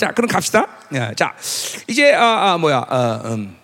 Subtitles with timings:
[0.00, 0.66] 자, 그럼 갑시다.
[0.94, 1.34] 야, 자,
[1.86, 2.78] 이제 아, 아 뭐야?
[2.88, 3.54] 어, 음.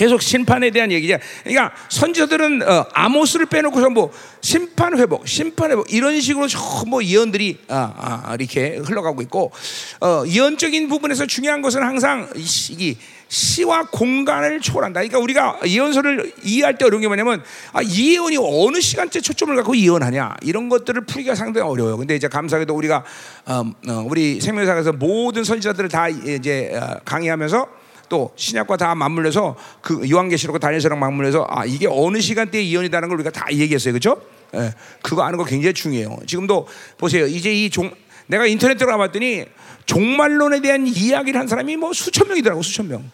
[0.00, 1.18] 계속 심판에 대한 얘기죠.
[1.44, 6.46] 그러니까 선지자들은 어, 아모스를 빼놓고서 뭐 심판 회복, 심판 회복 이런 식으로
[6.86, 9.52] 뭐 예언들이 아, 아, 이렇게 흘러가고 있고
[10.00, 12.46] 어, 예언적인 부분에서 중요한 것은 항상 이,
[12.78, 12.96] 이
[13.28, 15.00] 시와 공간을 초월한다.
[15.00, 19.76] 그러니까 우리가 예언서를 이해할 때 어려운 게 뭐냐면 아, 이 예언이 어느 시간대 초점을 갖고
[19.76, 21.98] 예언하냐 이런 것들을 풀기가 상당히 어려워요.
[21.98, 23.04] 근데 이제 감사하게도 우리가
[23.44, 27.79] 어, 어, 우리 생명사에서 모든 선지자들을 다 이제 어, 강의하면서
[28.10, 33.30] 또 신약과 다 맞물려서 그 요한계시록과 다니엘서랑 맞물려서 아 이게 어느 시간대에 예언이라는 걸 우리가
[33.30, 34.20] 다 얘기했어요, 그렇죠?
[34.54, 36.18] 예, 그거 아는 거 굉장히 중요해요.
[36.26, 36.66] 지금도
[36.98, 37.90] 보세요, 이제 이 종
[38.26, 39.44] 내가 인터넷 들어가 봤더니
[39.86, 43.10] 종말론에 대한 이야기를 한 사람이 뭐 수천 명이더라고, 수천 명.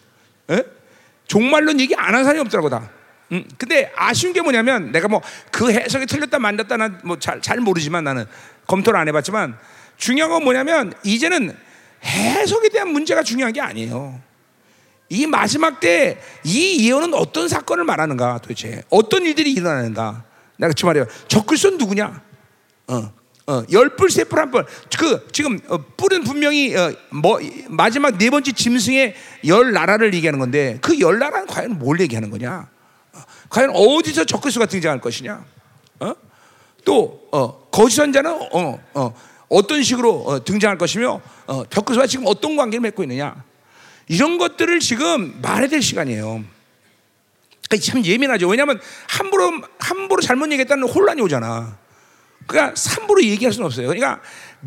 [0.50, 0.64] 예?
[1.26, 2.90] 종말론 얘기 안 한 사람이 없더라고 다.
[3.32, 8.24] 음, 근데 아쉬운 게 뭐냐면 내가 뭐 그 해석이 틀렸다 만졌다 난뭐잘 잘 모르지만 나는
[8.66, 9.58] 검토를 안 해봤지만
[9.98, 11.54] 중요한 건 뭐냐면 이제는
[12.04, 14.20] 해석에 대한 문제가 중요한 게 아니에요.
[15.08, 18.82] 이 마지막 때 이 예언은 어떤 사건을 말하는가 도대체?
[18.90, 20.24] 어떤 일들이 일어나는가?
[20.58, 21.06] 내가 그 말이에요.
[21.28, 22.22] 적글선 누구냐?
[22.88, 23.12] 어,
[23.48, 24.64] 어, 열불 세뿔 한뿔
[24.98, 29.14] 그 지금 어, 뿔은 분명히 어, 뭐 마지막 네 번째 짐승의
[29.46, 32.68] 열 나라를 얘기하는 건데 그 열 나라는 과연 뭘 얘기하는 거냐?
[33.12, 33.18] 어,
[33.50, 35.44] 과연 어디서 적글수가 등장할 것이냐?
[36.00, 36.14] 어?
[36.84, 39.14] 또 어, 거짓 선자는 어, 어,
[39.48, 43.44] 어떤 식으로 어, 등장할 것이며 어, 적글수와 지금 어떤 관계를 맺고 있느냐
[44.08, 46.44] 이런 것들을 지금 말해야 될 시간이에요.
[47.68, 48.48] 그러니까 참 예민하죠.
[48.48, 51.78] 왜냐하면 함부로 함부로 잘못 얘기했다는 혼란이 오잖아.
[52.46, 53.88] 그러니까 함부로 얘기할 수는 없어요.
[53.88, 54.20] 그러니까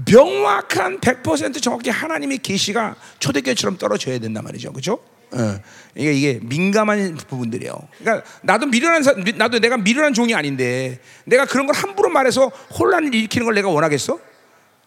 [0.06, 4.72] 명확한 100% 정확히 하나님의 계시가 초대교회처럼 떨어져야 된단 말이죠.
[4.74, 5.00] 그렇죠?
[5.32, 5.60] 어.
[5.96, 7.74] 이게 이게 민감한 부분들이에요.
[8.00, 9.04] 그러니까 나도 미련한
[9.36, 14.20] 나도 내가 미련한 종이 아닌데 내가 그런 걸 함부로 말해서 혼란을 일으키는 걸 내가 원하겠어?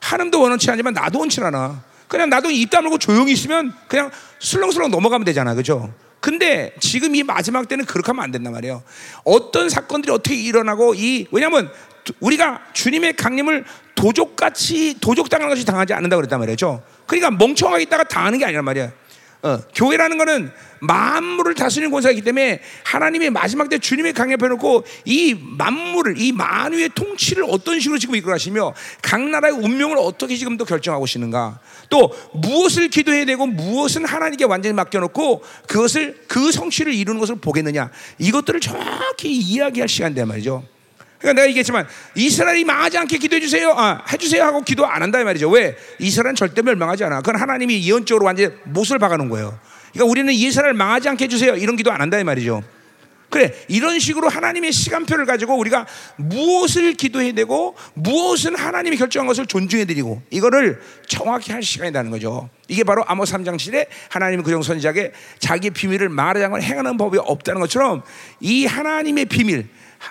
[0.01, 1.83] 하나님도 원치 않지만 나도 원치 않아.
[2.09, 4.11] 그냥 나도 입 다물고 조용히 있으면 그냥
[4.43, 5.55] 술렁술렁 넘어가면 되잖아.
[5.55, 5.93] 그죠?
[6.21, 8.83] 근데 지금 이 마지막 때는 그렇게 하면 안 된단 말이에요.
[9.25, 11.71] 어떤 사건들이 어떻게 일어나고 이 왜냐면
[12.21, 13.65] 우리가 주님의 강림을
[13.95, 16.83] 도적같이 도적당하는 것이 당하지 않는다 그랬단 말이죠.
[17.07, 18.93] 그러니까 멍청하게 있다가 당하는 게 아니란 말이야.
[19.43, 26.21] 어, 교회라는 것은 만물을 다스리는 권세이기 때문에 하나님의 마지막 때 주님의 강에 펴놓고 이 만물을
[26.21, 32.13] 이 만유의 통치를 어떤 식으로 지금 이끌어가시며 각 나라의 운명을 어떻게 지금도 결정하고 계시는가 또
[32.35, 39.33] 무엇을 기도해야 되고 무엇은 하나님께 완전히 맡겨놓고 그것을 그 성취를 이루는 것을 보겠느냐 이것들을 정확히
[39.37, 40.65] 이야기할 시간대 말이죠.
[41.23, 43.73] 그러니까 내가 얘기했지만 이스라엘이 망하지 않게 기도해 주세요.
[43.77, 45.49] 아, 해 주세요 하고 기도 안 한다 이 말이죠.
[45.51, 45.77] 왜?
[46.01, 47.21] 이스라엘은 절대 멸망하지 않아.
[47.21, 49.59] 그건 하나님이 예언적으로 완전 못을 박아 놓은 거예요.
[49.93, 51.55] 그러니까 우리는 이스라엘 망하지 않게 해 주세요.
[51.55, 52.63] 이런 기도 안 한다 이 말이죠.
[53.31, 59.87] 그래 이런 식으로 하나님의 시간표를 가지고 우리가 무엇을 기도해야 되고 무엇은 하나님이 결정한 것을 존중해
[59.87, 62.51] 드리고 이거를 정확히 할 시간이라는 거죠.
[62.69, 67.63] 이게 바로 아모스 3장 7에 하나님의 그정 선지자에게 자기 비밀을 말하지 않고 행하는 법이 없다는
[67.63, 68.03] 것처럼
[68.41, 69.67] 이 하나님의 비밀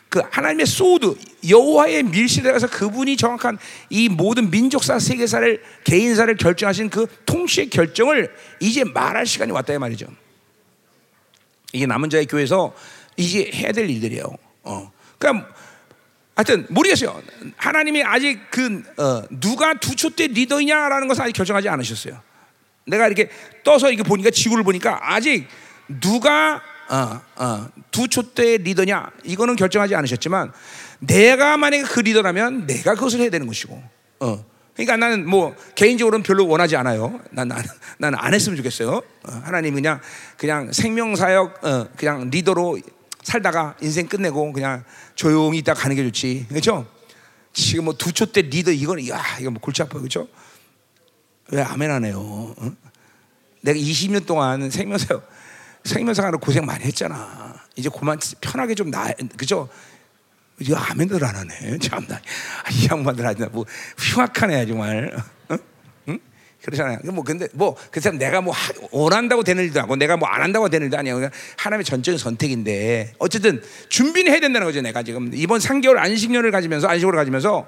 [0.10, 1.16] 그 하나님의 소드
[1.48, 3.58] 여호와의 밀실에 가서 그분이 정확한
[3.90, 10.08] 이 모든 민족사 세계사를 개인사를 결정하신 그 통치의 결정을 이제 말할 시간이 왔다 이 말이죠.
[11.74, 12.74] 이게 남은 자의 교회에서
[13.18, 14.26] 이제 해야 될 일들이에요.
[14.64, 14.92] 어.
[15.18, 15.48] 그러니까
[16.36, 17.22] 하여튼 모르겠어요.
[17.58, 22.20] 하나님이 아직 그 어, 누가 두초대 리더이냐라는 것을 아직 결정하지 않으셨어요.
[22.86, 23.30] 내가 이렇게
[23.64, 25.48] 떠서 이게 보니까 지구를 보니까 아직
[26.00, 30.52] 누가 어, 어, 두 촛대 리더냐 이거는 결정하지 않으셨지만
[31.00, 33.82] 내가 만약에 그 리더라면 내가 그것을 해야 되는 것이고
[34.20, 34.46] 어.
[34.76, 37.20] 그러니까 나는 뭐 개인적으로는 별로 원하지 않아요.
[37.32, 37.64] 난 나는
[37.98, 38.90] 나는 안 했으면 좋겠어요.
[39.24, 40.00] 어, 하나님 그냥
[40.38, 42.80] 그냥 생명 사역 어, 그냥 리더로
[43.24, 44.84] 살다가 인생 끝내고 그냥
[45.16, 46.48] 조용히 있다 가는 게 좋지.
[46.50, 46.88] 그렇죠?
[47.54, 50.28] 지금 뭐 두 초 때 리더 이거는 야 이거 뭐 골치 아파 그렇죠?
[51.52, 52.54] 왜 아멘 안 해요?
[52.58, 52.72] 어?
[53.62, 55.28] 내가 20년 동안 생명 사역
[55.84, 57.56] 생명사역으로 고생 많이 했잖아.
[57.76, 59.70] 이제 그만 편하게 좀 나, 그죠?
[60.60, 61.78] 이거 아멘들 안 하네.
[61.82, 62.22] 참나.
[62.72, 63.66] 이 양반들 아주 뭐
[63.98, 65.12] 흉악하네 정말.
[65.50, 65.58] 어?
[66.10, 66.20] 응?
[66.64, 67.00] 그렇잖아요.
[67.06, 70.70] 뭐 근데 뭐 그래서 내가 뭐 하, 원한다고 되는 일도 아니고 내가 뭐 안 한다고
[70.70, 71.16] 되는 일도 아니야.
[71.16, 74.82] 그냥 하나님의 전적인 선택인데 어쨌든 준비는 해야 된다는 거죠.
[74.82, 77.66] 내가 지금 이번 3개월 안식년을 가지면서 안식으로 가지면서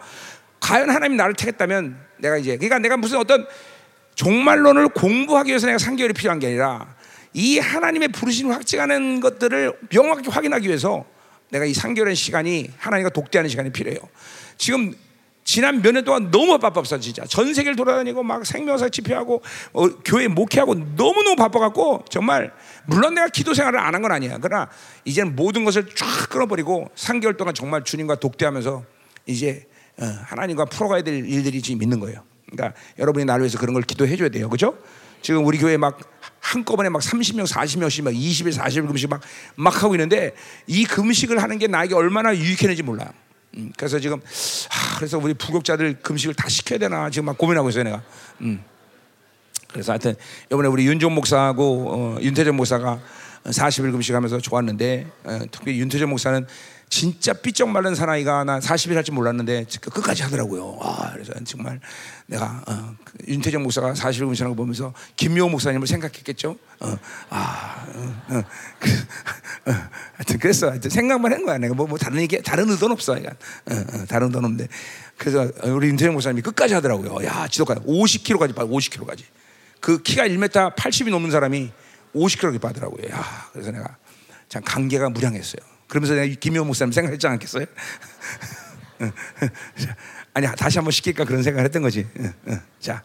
[0.60, 3.48] 과연 하나님이 나를 택했다면 내가 이제 그러니까 내가 무슨 어떤
[4.16, 6.96] 종말론을 공부하기 위해서 내가 3개월이 필요한 게 아니라
[7.34, 11.06] 이 하나님의 부르심을 확증하는 것들을 명확히 확인하기 위해서
[11.50, 14.00] 내가 이 3개월의 시간이 하나님과 독대하는 시간이 필요해요.
[14.58, 14.94] 지금
[15.44, 19.42] 지난 몇 년 동안 너무 바빴어 진짜 전 세계를 돌아다니고 막 생명사 집회하고
[19.74, 22.54] 어, 교회 목회하고 너무 너무 바빠갖고 정말
[22.86, 24.70] 물론 내가 기도 생활을 안 한 건 아니야 그러나
[25.04, 28.84] 이제는 모든 것을 쫙 끊어버리고 3개월 동안 정말 주님과 독대하면서
[29.26, 33.84] 이제 어, 하나님과 풀어가야 될 일들이 지금 있는 거예요 그러니까 여러분이 나를 위해서 그런 걸
[33.84, 34.48] 기도해 줘야 돼요.
[34.50, 34.78] 그죠?
[35.24, 35.98] 지금 우리 교회 막
[36.40, 39.22] 한꺼번에 막 30명, 40명씩 막 20일, 40일 금식 막,
[39.56, 40.34] 막 하고 있는데
[40.68, 43.12] 이 금식을 하는 게 나에게 얼마나 유익했는지 몰라.
[43.56, 44.20] 음, 그래서 지금
[44.70, 48.04] 하, 그래서 우리 부격자들 금식을 다 시켜야 되나 지금 막 고민하고 있어요, 내가.
[48.42, 48.62] 음.
[49.72, 50.16] 그래서 하여튼
[50.52, 53.00] 이번에 우리 윤종 목사하고 어, 윤태정 목사가
[53.46, 56.46] 40일 금식하면서 좋았는데 어, 특히 윤태정 목사는
[56.94, 60.78] 진짜 삐쩍 마른 사나이가 나 40일 할줄 몰랐는데 끝까지 하더라고요.
[60.80, 61.80] 아, 그래서 정말
[62.28, 66.56] 내가 어, 그 윤태정 목사가 40일 금식하는 거 보면서 김묘 목사님을 생각했겠죠.
[66.82, 66.98] 어,
[67.32, 68.44] 아, 어, 어,
[68.80, 68.92] 그,
[69.72, 69.74] 어,
[70.18, 70.70] 하여튼 그랬어.
[70.70, 71.58] 하여튼 생각만 한 거야.
[71.58, 73.16] 내가 뭐, 뭐 다른 얘기 다른 의도는 없어.
[73.16, 73.34] 그러니까.
[73.72, 74.68] 어, 어, 다른 의도는 없는데
[75.18, 77.26] 그래서 우리 윤태정 목사님이 끝까지 하더라고요.
[77.26, 79.24] 야, 지도까지 50kg까지 빠 50kg까지.
[79.80, 81.72] 그 키가 1m 80이 넘는 사람이
[82.14, 83.10] 50kg 빠더라고요.
[83.10, 83.98] 야, 그래서 내가
[84.48, 85.73] 참 관계가 무량했어요.
[85.94, 87.68] 그러면서 내가 김효 목사님 생각했지 않겠어요?
[90.34, 92.08] 아니 다시 한번 시킬까 그런 생각을 했던 거지.
[92.80, 93.04] 자,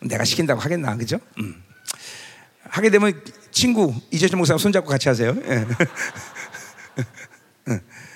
[0.00, 1.20] 내가 시킨다고 하겠나, 그죠?
[1.38, 1.62] 음.
[2.62, 3.12] 하게 되면
[3.50, 5.36] 친구 이재준 목사님 손잡고 같이 하세요.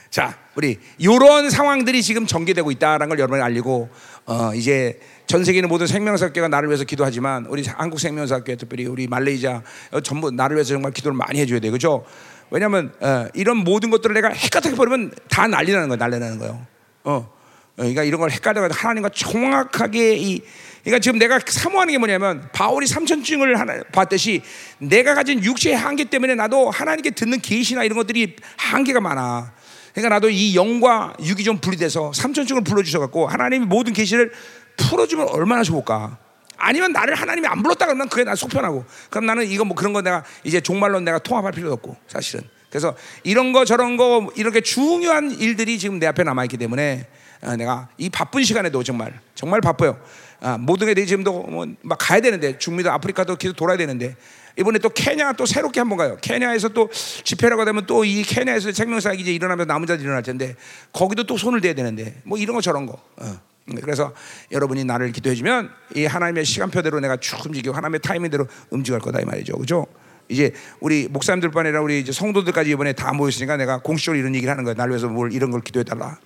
[0.09, 3.91] 자, 우리 이런 상황들이 지금 전개되고 있다라는 걸 여러분이 알리고
[4.25, 9.07] 어, 이제 전 세계 는 모든 생명사학교가 나를 위해서 기도하지만 우리 한국 생명사학교 특별히 우리
[9.07, 12.07] 말레이시아 어, 전부 나를 위해서 정말 기도를 많이 해줘야 돼, 그죠?
[12.55, 16.65] 왜냐하면 어, 이런 모든 것들을 내가 헷갈하게 버리면 다 난리 나는 거야, 난리 나는 거예요.
[17.03, 17.33] 어, 어
[17.75, 20.41] 그러니까 이런 걸 헷갈려가 하나님과 정확하게 이
[20.85, 24.41] 그러니까 지금 내가 사모하는 게 뭐냐면 바울이 삼천증을 하나 봤듯이
[24.79, 29.53] 내가 가진 육체의 한계 때문에 나도 하나님께 듣는 계시나 이런 것들이 한계가 많아.
[29.93, 34.31] 그러니까 나도 이 영과 육이 좀 분리돼서 삼천증을 불러주셔갖고 하나님이 모든 계시를
[34.77, 36.19] 풀어주면 얼마나 좋을까.
[36.57, 40.03] 아니면 나를 하나님이 안 불렀다 그러면 그게 난 속편하고 그럼 나는 이거 뭐 그런 거
[40.03, 45.31] 내가 이제 종말로 내가 통합할 필요도 없고 사실은 그래서 이런 거 저런 거 이렇게 중요한
[45.31, 47.07] 일들이 지금 내 앞에 남아 있기 때문에
[47.43, 50.01] 어, 내가 이 바쁜 시간에도 정말 정말 바빠요.
[50.41, 54.17] 아, 모든 게 지금도 뭐 막 가야 되는데 중미도 아프리카도 계속 돌아야 되는데
[54.59, 56.17] 이번에 또 케냐 또 새롭게 한번 가요.
[56.21, 60.57] 케냐에서 또 집회라고 되면 또 이 케냐에서 생명사역이 이제 일어나면 남은 자들 일어날 텐데
[60.93, 62.99] 거기도 또 손을 대야 되는데 뭐 이런 거 저런 거.
[63.17, 63.41] 어.
[63.81, 64.13] 그래서
[64.53, 69.57] 여러분이 나를 기도해주면 이 하나님의 시간표대로 내가 쭉 움직이고 하나님의 타이밍대로 움직일 거다 이 말이죠,
[69.57, 69.87] 그죠?
[70.29, 74.65] 이제 우리 목사님들뿐 아니라 우리 이제 성도들까지 이번에 다 모였으니까 내가 공식적으로 이런 얘기를 하는
[74.65, 74.75] 거야.
[74.75, 76.19] 나를 위해서 뭘 이런 걸 기도해 달라.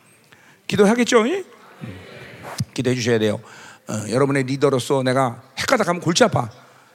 [0.66, 1.22] 기도하겠죠?
[1.22, 1.44] 음.
[2.74, 3.40] 기도해 주셔야 돼요.
[3.88, 6.50] 어, 여러분의 리더로서 내가 헷가닥 하면 골치 아파.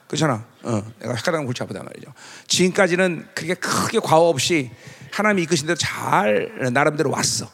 [0.06, 0.44] 그렇잖아.
[0.62, 2.12] 어, 내가 헷가닥 하면 골치 아프단 말이죠.
[2.46, 4.70] 지금까지는 그게 크게 과오 없이
[5.12, 7.48] 하나님이 이끄신 대로 잘 나름대로 왔어.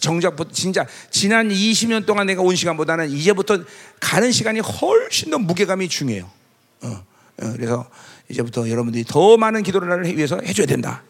[0.00, 3.58] 정작부터 진짜 지난 20년 동안 내가 온 시간보다는 이제부터
[4.00, 6.28] 가는 시간이 훨씬 더 무게감이 중요해요.
[6.82, 7.88] 어, 어, 그래서
[8.28, 11.02] 이제부터 여러분들이 더 많은 기도를 위해서 해줘야 된다.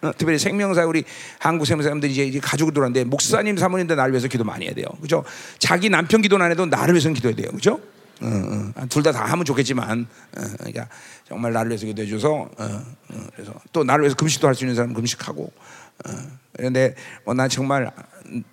[0.00, 1.04] 어, 특별히 생명사 우리
[1.38, 4.86] 한국 생명사람들이 이제, 이제 가족을 들어왔는데 목사님 사모님들 나를 위해서 기도 많이 해야 돼요.
[5.00, 5.22] 그죠?
[5.58, 7.50] 자기 남편 기도는 안 해도 나를 위해서는 기도해야 돼요.
[7.52, 7.80] 그죠?
[8.22, 8.86] 어, 어.
[8.88, 10.06] 둘다 다 하면 좋겠지만,
[10.38, 10.88] 어, 그러니까
[11.28, 12.84] 정말 나를 위해서 기도해 줘서, 어,
[13.34, 15.52] 그래서 또 나를 위해서 금식도 할 수 있는 사람 금식하고,
[16.56, 16.94] 그런데
[17.24, 17.90] 뭐 난 정말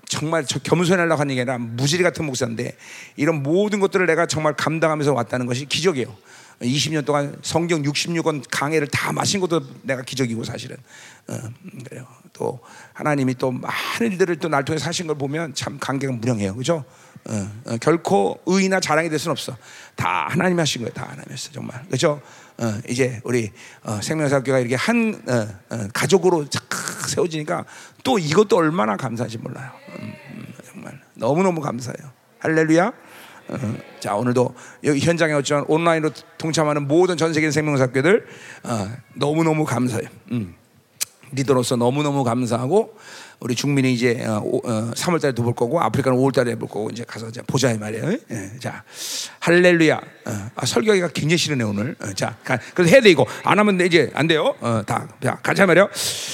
[0.07, 2.75] 정말 저 겸손하려고 하는 게 아니라 무지리 같은 목사인데
[3.15, 6.15] 이런 모든 것들을 내가 정말 감당하면서 왔다는 것이 기적이에요.
[6.61, 10.75] 20년 동안 성경 66권 강해를 다 마신 것도 내가 기적이고 사실은
[11.27, 11.37] 어,
[11.87, 12.05] 그래요.
[12.33, 12.59] 또
[12.93, 16.55] 하나님이 또 많은 일들을 또 날 통해 사신 걸 보면 참 감개가 무량해요.
[16.55, 16.83] 그죠?
[17.29, 19.55] 어, 어, 결코 의나 자랑이 될 수는 없어.
[19.95, 20.93] 다 하나님이 하신 거예요.
[20.93, 21.81] 다 하나님이 했어 정말.
[21.89, 22.21] 그죠?
[22.59, 23.51] 어, 이제 우리
[23.83, 26.63] 어, 생명사교가 이렇게 한 어, 어, 가족으로 착
[27.07, 27.65] 세워지니까
[28.03, 29.71] 또 이것도 얼마나 감사한지 몰라요.
[29.97, 32.11] 음, 음, 정말 너무 너무 감사해요.
[32.39, 32.93] 할렐루야.
[33.47, 38.27] 어, 자 오늘도 여기 현장에 어쩌면 온라인으로 동참하는 모든 전 세계 생명사교들
[38.63, 40.09] 어, 너무 너무 감사해요.
[40.31, 40.55] 음.
[41.31, 42.95] 리더로서 너무 너무 감사하고
[43.39, 47.41] 우리 중민이 이제 어, 어, 3월달에 도볼 거고 아프리카는 5월달에 볼 거고 이제 가서 이제
[47.47, 48.11] 보자 이 말이에요.
[48.31, 48.83] 예, 자
[49.39, 49.95] 할렐루야.
[49.95, 51.95] 어, 아, 설교하기가 굉장히 싫으네 오늘.
[52.01, 54.55] 어, 자 가, 그래서 해야 돼 이거 안 하면 이제 안 돼요.
[54.59, 55.89] 어, 다 자, 가자 말이요.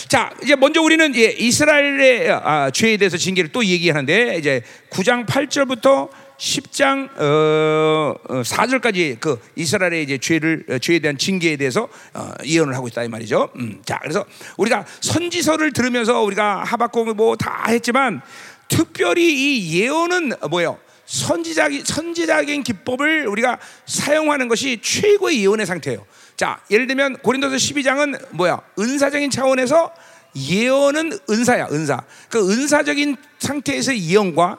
[0.08, 6.10] 자 이제 먼저 우리는 예, 이스라엘의 아, 죄에 대해서 징계를 또 얘기하는데 이제 9장 8절부터
[6.38, 12.75] 10장 어, 4절까지 어, 그 이스라엘의 이제 죄를 어, 죄에 대한 징계에 대해서 어, 예언을
[12.75, 13.50] 하고 있다 이 말이죠.
[13.56, 14.25] 음, 자, 그래서
[14.58, 18.22] 우리가 선지서를 들으면서 우리가 하박국 뭐다 했지만
[18.68, 20.80] 특별히 이 예언은 뭐예요?
[21.06, 26.06] 선지자 선지자적인 기법을 우리가 사용하는 것이 최고의 예언의 상태예요.
[26.36, 28.62] 자, 예를 들면 고린도서 12장은 뭐야?
[28.80, 29.94] 은사적인 차원에서
[30.36, 32.04] 예언은 은사야, 은사.
[32.30, 34.58] 그 은사적인 상태에서 예언과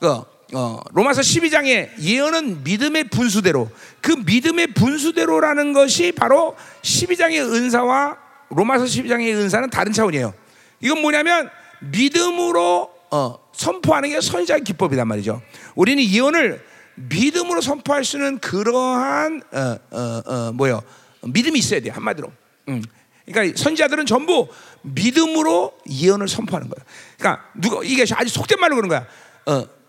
[0.00, 8.18] 그 어, 로마서 12장의 예언은 믿음의 분수대로 그 믿음의 분수대로라는 것이 바로 12장의 은사와
[8.50, 10.34] 로마서 12장의 은사는 다른 차원이에요.
[10.80, 11.48] 이건 뭐냐면
[11.80, 15.40] 믿음으로 어, 선포하는 게 선지자의 기법이란 말이죠.
[15.74, 16.64] 우리는 예언을
[16.94, 20.82] 믿음으로 선포할 수 있는 그러한 어, 어, 어, 뭐요
[21.22, 22.32] 믿음이 있어야 돼 한마디로.
[22.68, 22.82] 음.
[23.24, 24.48] 그러니까 선지자들은 전부
[24.82, 26.84] 믿음으로 예언을 선포하는 거예요.
[27.18, 29.06] 그러니까 누가 이게 아주 속된 말로 그런 거야.
[29.46, 29.79] 어,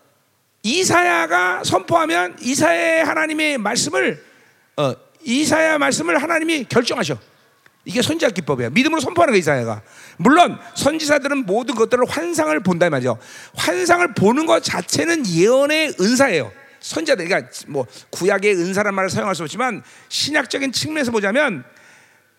[0.62, 4.24] 이사야가 선포하면 이사야 하나님의 말씀을
[4.76, 7.18] 어, 이사야 말씀을 하나님이 결정하셔.
[7.84, 8.70] 이게 선지자 기법이야.
[8.70, 9.82] 믿음으로 선포하는 거 이사야가.
[10.18, 13.18] 물론 선지자들은 모든 것들을 환상을 본다 말이죠.
[13.56, 16.52] 환상을 보는 것 자체는 예언의 은사예요.
[16.78, 21.64] 선지자들 그러니까 뭐 구약의 은사란 말을 사용할 수 없지만 신약적인 측면에서 보자면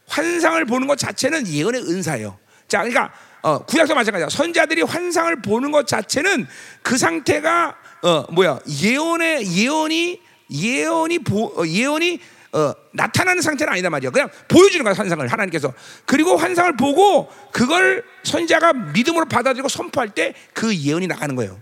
[0.07, 2.37] 환상을 보는 것 자체는 예언의 은사예요.
[2.67, 3.11] 자, 그러니까
[3.41, 4.29] 어, 구약도 마찬가지야.
[4.29, 6.47] 선자들이 환상을 보는 것 자체는
[6.81, 12.19] 그 상태가 어, 뭐야 예언의 예언이 예언이 보, 어, 예언이
[12.51, 14.11] 어, 나타나는 상태는 아니다 말이야.
[14.11, 15.73] 그냥 보여주는 거야 환상을 하나님께서.
[16.05, 21.59] 그리고 환상을 보고 그걸 선자가 믿음으로 받아들이고 선포할 때 그 예언이 나가는 거예요.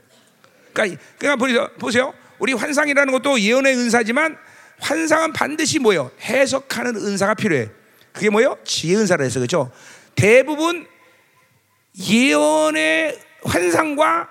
[0.73, 2.13] 그러니까, 그러니까 보세요.
[2.39, 4.35] 우리 환상이라는 것도 예언의 은사지만
[4.79, 6.11] 환상은 반드시 뭐예요?
[6.21, 7.69] 해석하는 은사가 필요해.
[8.11, 8.57] 그게 뭐예요?
[8.65, 9.71] 지혜 은사라 해서 그렇죠.
[10.15, 10.87] 대부분
[11.97, 14.27] 예언의 환상과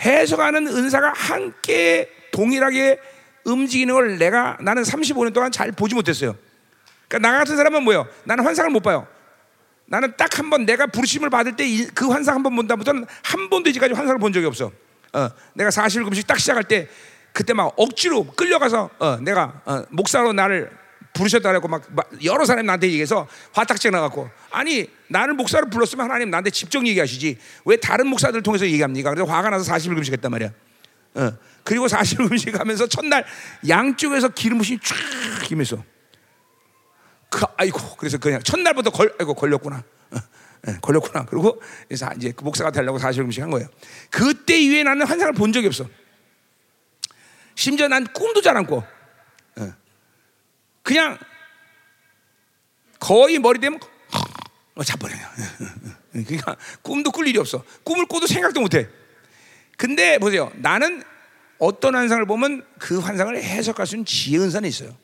[0.00, 3.00] 해석하는 은사가 함께 동일하게
[3.44, 6.36] 움직이는 걸 내가 나는 35년 동안 잘 보지 못했어요.
[7.08, 8.06] 그러니까 나 같은 사람은 뭐예요?
[8.24, 9.06] 나는 환상을 못 봐요.
[9.86, 11.64] 나는 딱 한 번 내가 부르심을 받을 때
[11.94, 14.70] 그 환상 한 번 본다부터는 한 번도 이제까지 환상을 본 적이 없어.
[15.14, 16.88] 어, 내가 40금식 딱 시작할 때
[17.32, 20.70] 그때 막 억지로 끌려가서 어, 내가 어, 목사로 나를
[21.18, 26.30] 부르셨다 그랬고 막, 막 여러 사람이 나한테 얘기해서 화딱지 나갖고 아니 나를 목사로 불렀으면 하나님
[26.30, 29.10] 나한테 직접 얘기하시지 왜 다른 목사들 통해서 얘기합니까?
[29.10, 30.50] 그래서 화가 나서 40일 금식했단 말이야.
[31.14, 31.32] 어.
[31.64, 33.26] 그리고 40일 금식하면서 첫날
[33.68, 34.96] 양쪽에서 기름 부심이 쫙
[35.44, 35.82] 힘면서
[37.30, 39.82] 그, 아이고 그래서 그냥 첫날부터 걸 아이고 걸렸구나.
[40.12, 40.16] 어.
[40.62, 41.26] 네, 걸렸구나.
[41.26, 43.68] 그리고 그래서 이제 그 목사가 되려고 40일 금식 한 거예요.
[44.10, 45.86] 그때 이후에 나는 환상을 본 적이 없어.
[47.54, 48.84] 심지어 난 꿈도 잘 안 꿔.
[50.88, 51.18] 그냥
[52.98, 53.78] 거의 머리 되면
[54.74, 55.20] 어, 자버려요.
[56.12, 57.62] 그러니까 꿈도 꿀 일이 없어.
[57.84, 58.88] 꿈을 꿔도 생각도 못 해.
[59.76, 60.50] 근데 보세요.
[60.54, 61.02] 나는
[61.58, 64.96] 어떤 환상을 보면 그 환상을 해석할 수 있는 지혜 은사는 있어요.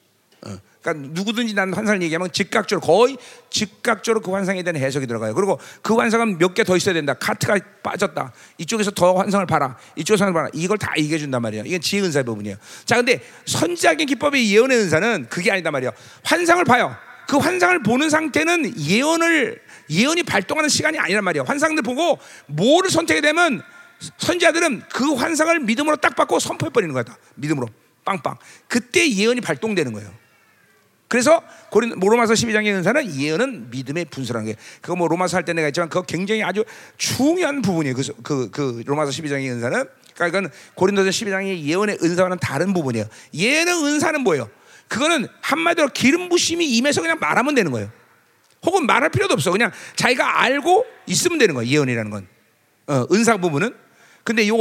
[0.46, 0.56] 어.
[0.84, 3.16] 그러니까 누구든지 난 환상을 얘기하면 즉각적으로 거의
[3.48, 5.34] 즉각적으로 그 환상에 대한 해석이 들어가요.
[5.34, 7.14] 그리고 그 환상은 몇 개 더 있어야 된다.
[7.14, 8.32] 카트가 빠졌다.
[8.58, 9.76] 이쪽에서 더 환상을 봐라.
[9.96, 10.50] 이쪽에서 환상을 봐라.
[10.52, 11.64] 이걸 다 얘기해 준단 말이에요.
[11.64, 12.56] 이게 지혜 은사의 부분이에요.
[12.84, 15.90] 자, 근데 선지자적인 기법의 예언의 은사는 그게 아니다 말이에요.
[16.22, 16.94] 환상을 봐요.
[17.26, 21.44] 그 환상을 보는 상태는 예언을 예언이 발동하는 시간이 아니란 말이에요.
[21.44, 23.62] 환상들 보고 뭐를 선택해 되면
[24.18, 27.04] 선지자들은 그 환상을 믿음으로 딱 받고 선포해 버리는 거야.
[27.36, 27.68] 믿음으로
[28.04, 28.36] 빵빵.
[28.68, 30.23] 그때 예언이 발동되는 거예요.
[31.08, 35.52] 그래서 고린 뭐 로마서 12장의 은사는 예언은 믿음의 분수라는 게 그거 뭐 로마서 할 때
[35.52, 36.64] 내가 했지만 그거 굉장히 아주
[36.96, 37.94] 중요한 부분이에요.
[37.94, 39.84] 그, 그, 그 로마서 12장의 은사는
[40.14, 43.06] 그러니까 이건 고린도서 12장의 예언의 은사와는 다른 부분이에요.
[43.34, 44.48] 예언의 은사는 뭐예요?
[44.88, 47.90] 그거는 한마디로 기름 부심이 임해서 그냥 말하면 되는 거예요.
[48.64, 49.50] 혹은 말할 필요도 없어.
[49.50, 51.70] 그냥 자기가 알고 있으면 되는 거예요.
[51.70, 52.26] 예언이라는 건.
[52.86, 53.74] 어, 은사 부분은.
[54.22, 54.54] 근데 요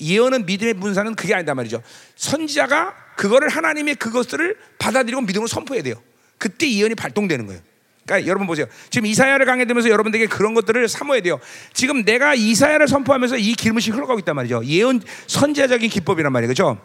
[0.00, 1.82] 예언은 믿음의 분사는 그게 아니다 말이죠.
[2.16, 5.96] 선지자가 그거를 하나님의 그것들을 받아들이고 믿음으로 선포해야 돼요.
[6.38, 7.60] 그때 예언이 발동되는 거예요.
[8.04, 8.66] 그러니까 여러분 보세요.
[8.90, 11.40] 지금 이사야를 강해되면서 여러분들에게 그런 것들을 사모해야 돼요.
[11.72, 14.62] 지금 내가 이사야를 선포하면서 이 기름이 흘러가고 있단 말이죠.
[14.66, 16.48] 예언 선지자적인 기법이란 말이에요.
[16.48, 16.78] 그렇죠?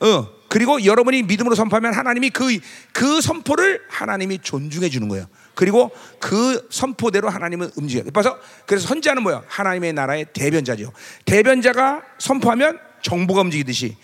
[0.00, 0.40] 어.
[0.48, 2.58] 그리고 여러분이 믿음으로 선포하면 하나님이 그,
[2.92, 5.26] 그 선포를 하나님이 존중해 주는 거예요.
[5.54, 8.10] 그리고 그 선포대로 하나님은 움직여요.
[8.12, 9.44] 그래서, 그래서 선지자는 뭐야?
[9.46, 10.92] 하나님의 나라의 대변자죠.
[11.24, 13.96] 대변자가 선포하면 정부가 움직이듯이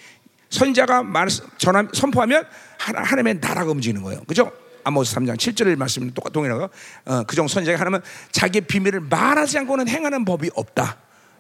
[0.50, 2.44] 선자가 말, 전함, 선포하면
[2.78, 4.22] 하나님의 나라가 움직이는 거예요.
[4.24, 4.50] 그죠?
[4.84, 6.70] 아모스 3장 7절의 말씀은 똑같 동일하고
[7.06, 10.96] 어, 그정 선자가 하나면 자기 비밀을 말하지 않고는 행하는 법이 없다.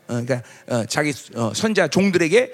[0.08, 2.52] 어, 그러니까 어, 자기 어, 선자 종들에게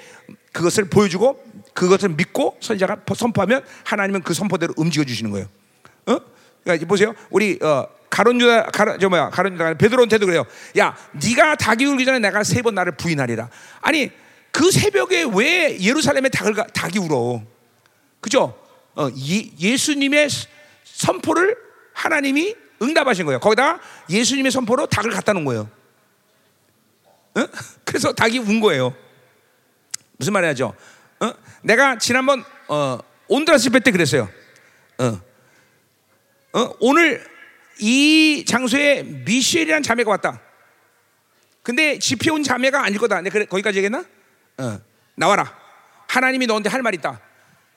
[0.52, 1.42] 그것을 보여주고
[1.73, 5.47] 그것을 믿고 선자가 선포하면 하나님은 그 선포대로 움직여 주시는 거예요.
[6.06, 6.18] 어?
[6.62, 7.14] 그러니까 보세요.
[7.30, 10.44] 우리 어, 가론 유다 가론 저 뭐야 가론 유다 베드로한테도 그래요.
[10.78, 13.49] 야, 네가 닭이 울기 전에 내가 세 번 나를 부인하리라.
[13.80, 14.11] 아니
[14.52, 17.42] 그 새벽에 왜 예루살렘에 닭을, 닭이 울어?
[18.21, 18.56] 그죠?
[18.94, 19.09] 어,
[19.61, 20.28] 예, 수님의
[20.85, 21.56] 선포를
[21.94, 23.40] 하나님이 응답하신 거예요.
[23.40, 23.80] 거기다
[24.11, 25.71] 예수님의 선포로 닭을 갖다 놓은 거예요.
[27.35, 27.47] 어?
[27.85, 28.94] 그래서 닭이 운 거예요.
[30.18, 30.75] 무슨 말이죠?
[31.21, 31.32] 어?
[31.62, 34.28] 내가 지난번 어, 온드라스 때 그랬어요.
[34.99, 35.21] 어.
[36.52, 36.75] 어?
[36.80, 37.25] 오늘
[37.78, 40.40] 이 장소에 미셸이라는 자매가 왔다.
[41.62, 43.23] 근데 집회 온 자매가 아닐 거다.
[43.23, 44.04] 내가 거기까지 얘기했나?
[44.59, 44.80] 어,
[45.14, 45.56] 나와라.
[46.09, 47.21] 하나님이 너한테 할 말 있다.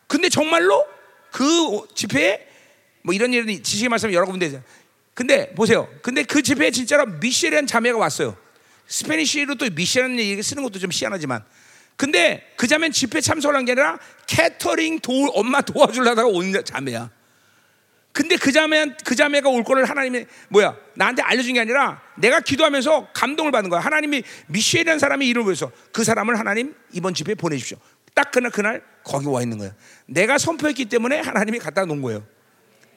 [0.07, 0.85] 근데 정말로
[1.31, 2.47] 그 집회에
[3.01, 4.61] 뭐 이런 이런 지식의 말씀 여러 군데
[5.13, 5.87] 근데 보세요.
[6.01, 8.37] 근데 그 집회에 진짜로 미셸이라는 자매가 왔어요.
[8.87, 11.43] Spanish로 또 미셸이라는 얘기 쓰는 것도 좀 희한하지만
[11.95, 17.09] 근데 그 자매는 집회 참석을 한 게 아니라 캐터링 도 엄마 도와주려다가 온 자매야.
[18.15, 23.09] 근데 그 자매 그 자매가 올 거를 하나님이 뭐야 나한테 알려준 게 아니라 내가 기도하면서
[23.13, 23.81] 감동을 받은 거야.
[23.81, 27.77] 하나님이 미셸이라는 사람의 이름을 위해서 그 사람을 하나님 이번 집회에 보내십시오.
[28.13, 29.71] 딱 그날 그날 거기 와 있는 거야.
[30.05, 32.25] 내가 선포했기 때문에 하나님이 갖다 놓은 거예요.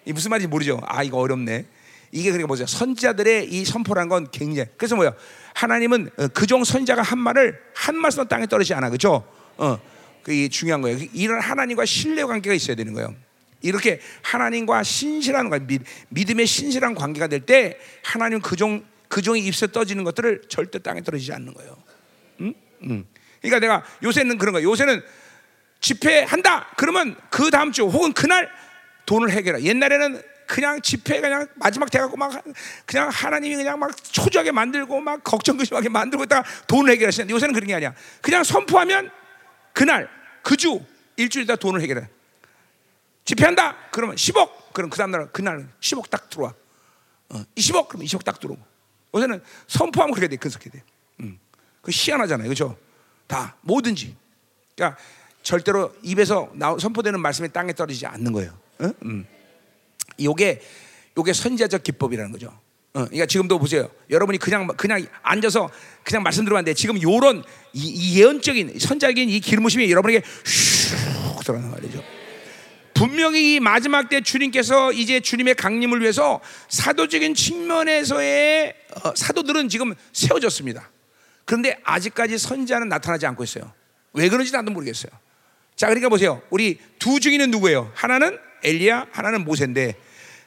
[0.05, 0.81] 이 무슨 말인지 모르죠.
[0.87, 1.67] 아 이거 어렵네.
[2.13, 2.65] 이게 그러니까 뭐죠?
[2.67, 5.15] 선지자들의 이 선포란 건 굉장히 그래서 뭐야?
[5.55, 9.29] 하나님은 어, 그종 선지자가 한 말을 한 말씀 땅에 떨어지지 않아, 그렇죠?
[9.57, 9.81] 어,
[10.23, 11.01] 그게 중요한 거예요.
[11.13, 13.17] 이런 하나님과 신뢰 관계가 있어야 되는 거예요.
[13.61, 15.67] 이렇게 하나님과 신실한 관
[16.11, 21.55] 믿음의 신실한 관계가 될 때 하나님 그종 그종이 입새 떠지는 것들을 절대 땅에 떨어지지 않는
[21.55, 21.83] 거예요.
[22.41, 22.55] 응?
[22.85, 23.07] 응.
[23.41, 24.71] 그러니까 내가 요새는 그런 거예요.
[24.71, 25.03] 요새는
[25.81, 26.69] 집회한다.
[26.77, 28.51] 그러면 그 다음 주 혹은 그날
[29.07, 29.63] 돈을 해결해.
[29.63, 32.43] 옛날에는 그냥 집회 그냥 마지막 돼갖고 막
[32.85, 37.75] 그냥 하나님이 그냥 막 초조하게 만들고 막 걱정근심하게 만들고 있다가 돈을 해결하시는데 요새는 그런 게
[37.75, 37.95] 아니야.
[38.23, 39.11] 그냥 선포하면
[39.73, 40.09] 그날
[40.43, 40.81] 그 주
[41.17, 42.09] 일주일 있다 돈을 해결해.
[43.29, 43.77] 집회한다.
[43.91, 44.73] 그러면 10억.
[44.73, 46.55] 그럼 그 다음 날 그날 10억 딱 들어와.
[47.29, 48.63] 어, 20억 그러면 20억 딱 들어오고.
[49.15, 50.37] 요새는 선포하면 그렇게 돼.
[50.37, 50.83] 근속해 돼.
[51.21, 51.39] 음.
[51.83, 52.49] 그 희한하잖아요.
[52.49, 52.79] 그렇죠?
[53.27, 54.17] 다 뭐든지.
[54.75, 54.99] 그러니까
[55.43, 58.59] 절대로 입에서 나, 선포되는 말씀이 땅에 떨어지지 않는 거예요.
[58.79, 58.91] 어?
[59.05, 59.27] 음.
[60.23, 60.63] 요게
[61.19, 62.47] 요게 선지자적 기법이라는 거죠.
[62.95, 63.91] 어, 그러니까 지금도 보세요.
[64.09, 65.69] 여러분이 그냥 그냥 앉아서
[66.03, 67.45] 그냥 말씀 들어봤는데 지금 요런
[67.75, 72.18] 이, 이 예언적인 선자적인 이 기름 부심이 여러분에게 슉 들어가는 말이죠.
[72.99, 78.75] 분명히 이 마지막 때 주님께서 이제 주님의 강림을 위해서 사도적인 측면에서의
[79.05, 80.91] 어, 사도들은 지금 세워졌습니다.
[81.45, 83.73] 그런데 아직까지 선자는 나타나지 않고 있어요.
[84.15, 85.13] 왜 그런지 나도 모르겠어요.
[85.77, 86.43] 자, 그러니까 보세요.
[86.51, 87.93] 우리 두 중에는 누구예요?
[87.95, 89.95] 하나는 엘리야, 하나는 모세인데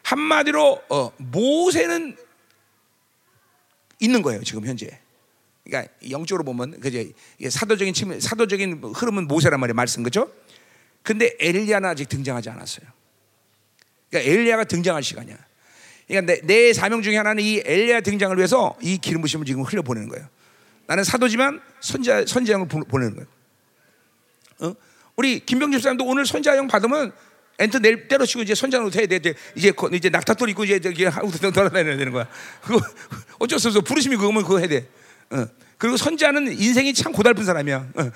[0.04, 2.18] 한마디로 어, 모세는
[4.02, 5.00] 있는 거예요 지금 현재.
[5.64, 7.14] 그러니까 영적으로 보면 그제
[7.50, 10.30] 사도적인 사도적인 흐름은 모세란 말이에요 말씀 그죠?
[11.04, 12.86] 근데 엘리야는 아직 등장하지 않았어요.
[14.10, 15.38] 그러니까 엘리야가 등장할 시간이야.
[16.08, 19.82] 그러니까 내, 내 사명 중에 하나는 이 엘리야 등장을 위해서 이 기름 부심을 지금 흘려
[19.82, 20.28] 보내는 거예요.
[20.88, 23.28] 나는 사도지만 선자 선지양을 보내는 거예요.
[24.60, 24.76] 어?
[25.16, 27.14] 우리 김병준 사람도 오늘 선자형 받으면
[27.60, 29.18] 엔터 내일 때려치고 이제 선장으로 해야 돼.
[29.56, 32.28] 이제 이제 낙타돌 입고 이제 저기 하고 돌아다녀야 되는 거야.
[32.62, 32.82] 그거
[33.40, 33.82] 어쩔 수 없어.
[33.82, 34.88] 부르심이 그거면 그거 해야 돼.
[35.30, 35.46] 어.
[35.78, 37.90] 그리고 선자는 인생이 참 고달픈 사람이야.
[37.96, 38.12] 어.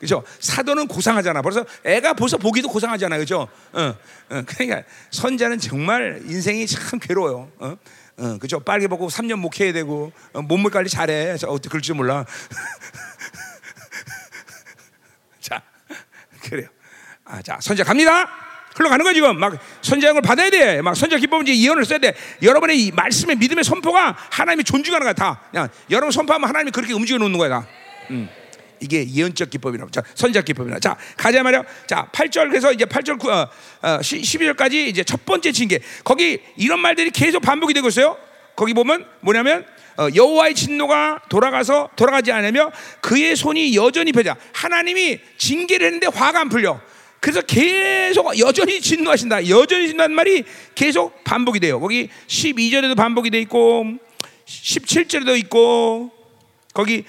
[0.00, 0.24] 그죠?
[0.40, 1.42] 사도는 고상하잖아.
[1.42, 3.18] 벌써 애가 벌써 보기도 고상하잖아.
[3.18, 3.46] 그죠?
[3.72, 3.94] 어.
[4.30, 4.42] 어.
[4.46, 7.50] 그러니까 선자는 정말 인생이 참 괴로워요.
[7.58, 7.76] 어.
[8.16, 8.38] 어.
[8.38, 8.60] 그죠?
[8.60, 11.36] 빨개 보고 3년 목해야 되고 어, 몸물 관리 잘해.
[11.46, 12.24] 어떻게 그럴 줄 몰라.
[15.40, 15.62] 자,
[16.42, 16.68] 그래요.
[17.24, 18.28] 아, 자, 선자 갑니다.
[18.76, 20.80] 흘러가는 거야 지금 막 선자형을 받아야 돼.
[20.80, 22.14] 막 선자 기법은 이제 예언을 써야 돼.
[22.42, 25.42] 여러분의 이 말씀의 믿음의 선포가 하나님이 존중하는 거야 다.
[25.50, 27.66] 그냥 여러분 선포하면 하나님이 그렇게 움직여 놓는 거야 다.
[28.10, 28.28] 음.
[28.80, 29.90] 이게 예언적 기법이라고.
[29.90, 30.78] 자, 선자 기법이라.
[30.78, 31.62] 자, 가자 말이야.
[31.86, 33.48] 자, 8절 그래서 이제 8절 9, 어,
[33.82, 35.78] 어, 12절까지 이제 첫 번째 징계.
[36.04, 38.16] 거기 이런 말들이 계속 반복이 되고 있어요.
[38.56, 39.64] 거기 보면 뭐냐면
[39.96, 44.36] 어, 여호와의 진노가 돌아가서 돌아가지 않으며 그의 손이 여전히 펴자.
[44.52, 46.80] 하나님이 징계를 했는데 화가 안 풀려.
[47.20, 49.48] 그래서 계속 여전히 진노하신다.
[49.48, 51.78] 여전히 진노한 말이 계속 반복이 돼요.
[51.78, 53.84] 거기 12절에도 반복이 돼 있고
[54.46, 56.10] 17절에도 있고
[56.72, 57.04] 거기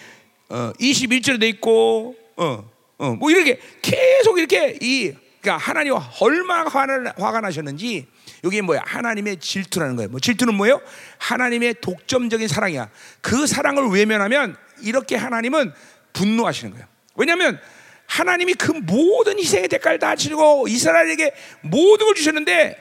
[0.51, 7.39] 어, 21절에도 있고 어, 어, 뭐 이렇게 계속 이렇게 이 그러니까 하나님 얼마나 화를, 화가
[7.39, 8.05] 나셨는지
[8.43, 8.81] 이게 뭐야?
[8.85, 10.09] 하나님의 질투라는 거예요.
[10.09, 10.81] 뭐 질투는 뭐예요?
[11.19, 12.89] 하나님의 독점적인 사랑이야.
[13.21, 15.73] 그 사랑을 외면하면 이렇게 하나님은
[16.13, 16.85] 분노하시는 거예요.
[17.15, 17.59] 왜냐하면
[18.07, 22.77] 하나님이 그 모든 희생의 대가를 다 치르고 이스라엘에게 모든 걸 주셨는데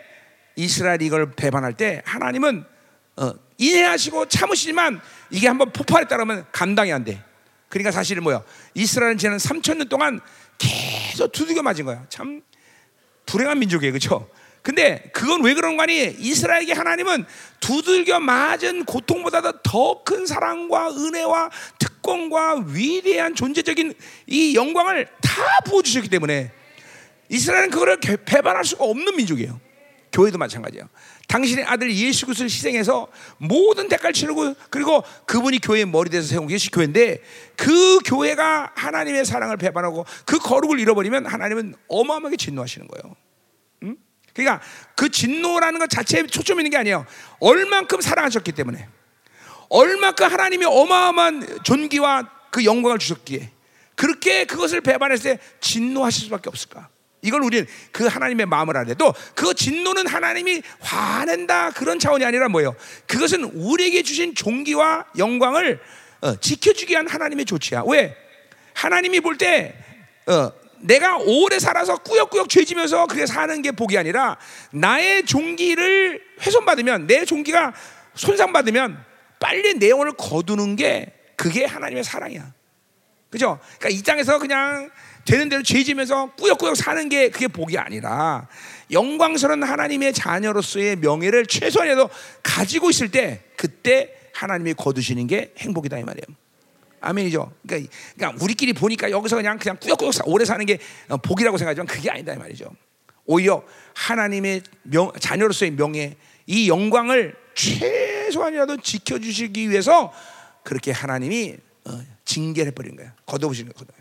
[0.57, 2.65] 이스라엘이 이걸 배반할 때 하나님은
[3.17, 7.23] 어, 인해하시고 참으시지만 이게 한번 폭발했다 그러면 감당이 안 돼.
[7.71, 8.43] 그러니까 사실은 뭐야?
[8.75, 10.21] 이스라엘은 지난 3천 년 동안
[10.59, 12.05] 계속 두들겨 맞은 거야.
[12.11, 12.43] 참
[13.27, 13.93] 불행한 민족이에요.
[13.93, 14.29] 그렇죠?
[14.63, 16.15] 근데 그건 왜 그런 거 아니?
[16.19, 17.25] 이스라엘에게 하나님은
[17.61, 23.95] 두들겨 맞은 고통보다도 더큰 사랑과 은혜와 특권과 위대한 존재적인
[24.27, 25.31] 이 영광을 다
[25.65, 26.53] 부어주셨기 때문에
[27.31, 29.61] 이스라엘은 그거를 배반할 수가 없는 민족이에요.
[30.13, 30.89] 교회도 마찬가지예요.
[31.31, 33.07] 당신의 아들 예수 그리스도를 희생해서
[33.39, 37.23] 모든 대가를 치르고 그리고 그분이 교회의 머리 돼서 세운 것이 교회인데
[37.55, 43.17] 그 교회가 하나님의 사랑을 배반하고 그 거룩을 잃어버리면 하나님은 어마어마하게 진노하시는 거예요.
[44.35, 44.61] 그러니까
[44.97, 47.07] 그 진노라는 것 자체에 초점 있는 게 아니에요.
[47.39, 48.89] 얼만큼 사랑하셨기 때문에.
[49.69, 53.53] 얼만큼 하나님이 어마어마한 존귀와 그 영광을 주셨기에
[53.95, 56.89] 그렇게 그것을 배반했을 때 진노하실 수밖에 없을까?
[57.23, 58.95] 이걸 우리는 그 하나님의 마음을 알아야 돼.
[58.95, 62.75] 또 그 진노는 하나님이 화낸다 그런 차원이 아니라 뭐예요?
[63.07, 65.81] 그것은 우리에게 주신 존귀와 영광을
[66.23, 67.85] 어, 지켜주기 위한 하나님의 조치야.
[67.87, 68.17] 왜?
[68.75, 69.75] 하나님이 볼 때
[70.27, 70.53] 어,
[70.83, 74.39] 내가 오래 살아서 꾸역꾸역 죄지면서 그게 사는 게 복이 아니라
[74.73, 77.75] 나의 종기를 훼손받으면 내 종기가
[78.15, 79.03] 손상받으면
[79.39, 82.53] 빨리 내 영혼을 거두는 게 그게 하나님의 사랑이야.
[83.31, 83.59] 그죠?
[83.79, 84.91] 그러니까 이 땅에서 그냥
[85.31, 88.49] 되는 대로 죄지면서 꾸역꾸역 사는 게 그게 복이 아니라
[88.91, 92.11] 영광스러운 하나님의 자녀로서의 명예를 최소한이라도
[92.43, 96.37] 가지고 있을 때 그때 하나님이 거두시는 게 행복이다 이 말이에요.
[97.01, 97.53] 아멘이죠.
[97.63, 102.11] 그러니까, 그러니까 우리끼리 보니까 여기서 그냥 그냥 꾸역꾸역 오래 사는 게 어, 복이라고 생각하지만 그게
[102.11, 102.69] 아니다 이 말이죠.
[103.25, 103.63] 오히려
[103.95, 106.17] 하나님의 명, 자녀로서의 명예,
[106.47, 110.13] 이 영광을 최소한이라도 지켜주시기 위해서
[110.65, 113.15] 그렇게 하나님이 어, 징계를 해버린 거야.
[113.87, 113.97] 거야.
[113.97, 114.00] 음?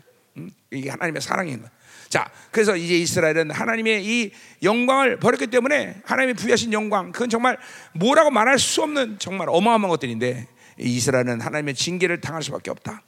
[0.70, 1.70] 이게 하나님의 사랑인 거야.
[2.08, 7.56] 자, 그래서 이제 이스라엘은 하나님의 이 영광을 버렸기 때문에 하나님이 부여하신 영광, 그건 정말
[7.94, 13.02] 뭐라고 말할 수 없는 정말 어마어마한 것들인데 이스라엘은 하나님의 징계를 당할 수밖에 없다.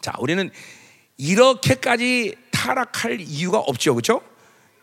[0.00, 0.50] 자, 우리는
[1.16, 4.20] 이렇게까지 타락할 이유가 없죠, 그렇죠?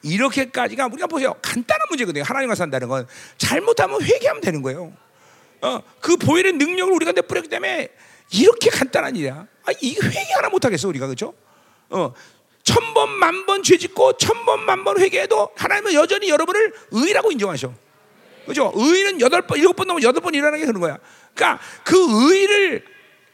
[0.01, 2.23] 이렇게까지가 우리가 보세요, 간단한 문제거든요.
[2.23, 3.05] 하나님과 산다는 건
[3.37, 4.93] 잘못하면 회개하면 되는 거예요.
[5.61, 7.89] 어, 그 보혈의 능력을 우리가 내뿌렸기 때문에
[8.31, 9.45] 이렇게 간단한 일이야.
[9.69, 11.33] 아, 이 회개 하나 못 하겠어 우리가 그렇죠?
[11.89, 12.13] 어,
[12.63, 17.73] 천 번, 만 번 죄짓고 천 번, 만 번 회개해도 하나님은 여전히 여러분을 의라고 인정하셔.
[18.45, 18.71] 그죠?
[18.75, 20.97] 의는 여덟 번, 일곱 번 넘으면 여덟 번 일어나게 그런 거야.
[21.35, 21.95] 그러니까 그
[22.33, 22.83] 의를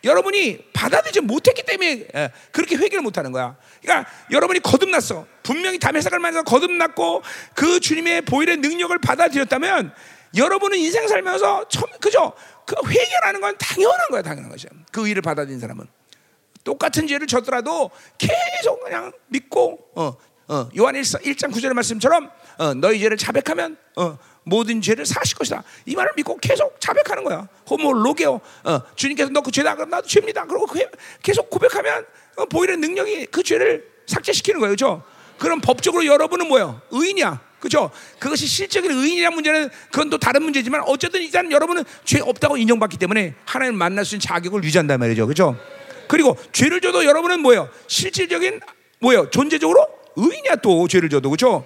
[0.04, 3.56] 여러분이 받아들이지 못했기 때문에 예, 그렇게 회개를 못하는 거야.
[3.82, 5.26] 그러니까 여러분이 거듭났어.
[5.41, 7.24] 분명히 담의 사을 만나서 거듭났고
[7.56, 9.93] 그 주님의 보일의 능력을 받아들였다면
[10.36, 12.34] 여러분은 인생 살면서 처음, 그죠?
[12.67, 14.69] 그 회개라는 건 당연한 거야, 당연한 것이야.
[14.91, 15.88] 그 의를 받아들인 사람은
[16.65, 23.15] 똑같은 죄를 졌더라도 계속 그냥 믿고 어, 어, 요한 1장 9절의 말씀처럼 어, 너희 죄를
[23.15, 25.63] 자백하면 어, 모든 죄를 사실 것이다.
[25.86, 27.47] 이 말을 믿고 계속 자백하는 거야.
[27.69, 28.41] 호모 로게오.
[28.63, 30.45] 어, 주님께서 너 그 죄다 그럼 나도 죄입니다.
[30.45, 30.80] 그리고 그,
[31.23, 34.75] 계속 고백하면 어, 보이는 능력이 그 죄를 삭제시키는 거예요.
[34.75, 35.04] 그렇죠?
[35.38, 36.82] 그럼 법적으로 여러분은 뭐예요?
[36.91, 37.41] 의인이야.
[37.60, 37.89] 그죠?
[38.19, 43.34] 그것이 실적인 의인이라는 문제는 그건 또 다른 문제지만 어쨌든 일단 여러분은 죄 없다고 인정받기 때문에
[43.45, 45.25] 하나님을 만날 수 있는 자격을 유지한단 말이죠.
[45.25, 45.58] 그죠?
[46.08, 47.70] 그리고 죄를 져도 여러분은 뭐예요?
[47.88, 48.60] 실질적인
[49.00, 49.30] 뭐예요?
[49.30, 51.65] 존재적으로 의인이야 또 죄를 져도 그죠?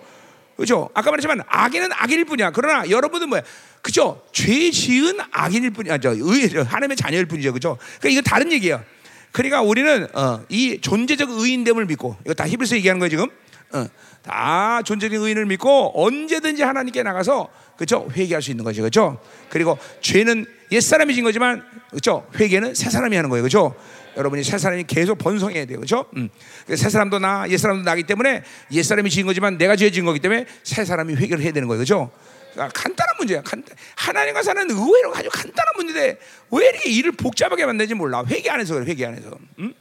[0.57, 0.89] 그죠?
[0.93, 2.51] 아까 말했지만 악인은 악인일 뿐이야.
[2.51, 3.41] 그러나 여러분은 뭐야?
[3.81, 4.21] 그죠?
[4.33, 5.99] 죄 지은 악인일 뿐이야.
[5.99, 7.53] 저 의, 하나님의 자녀일 뿐이죠.
[7.53, 7.77] 그죠?
[7.99, 8.83] 그러니까 이거 다른 얘기야.
[9.31, 13.29] 그러니까 우리는 어, 이 존재적 의인됨을 믿고 이거 다 히브리서 얘기하는 거예요 지금.
[13.71, 13.87] 어,
[14.23, 19.21] 다 존재적인 의인을 믿고 언제든지 하나님께 나가서 그죠 회개할 수 있는 거죠, 그죠?
[19.49, 23.75] 그리고 죄는 옛 사람이 진 거지만 그죠 회개는 새 사람이 하는 거예요, 그죠?
[24.17, 26.05] 여러분이 새 사람이 계속 번성해야 돼요, 그죠?
[26.17, 26.29] 음.
[26.75, 30.19] 새 사람도 나, 옛 사람도 나기 때문에 옛 사람이 지은 거지만 내가 죄 지은 거기
[30.19, 32.11] 때문에 새 사람이 회개를 해야 되는 거예요, 그죠?
[32.53, 33.41] 그러니까 간단한 문제야.
[33.41, 36.19] 간단, 하나님과 사는 의외로 아주 간단한 문제인데
[36.51, 38.23] 왜 이렇게 일을 복잡하게 만드는지 몰라.
[38.27, 39.37] 회개 안에서 그래, 회개 안에서.
[39.59, 39.73] 음?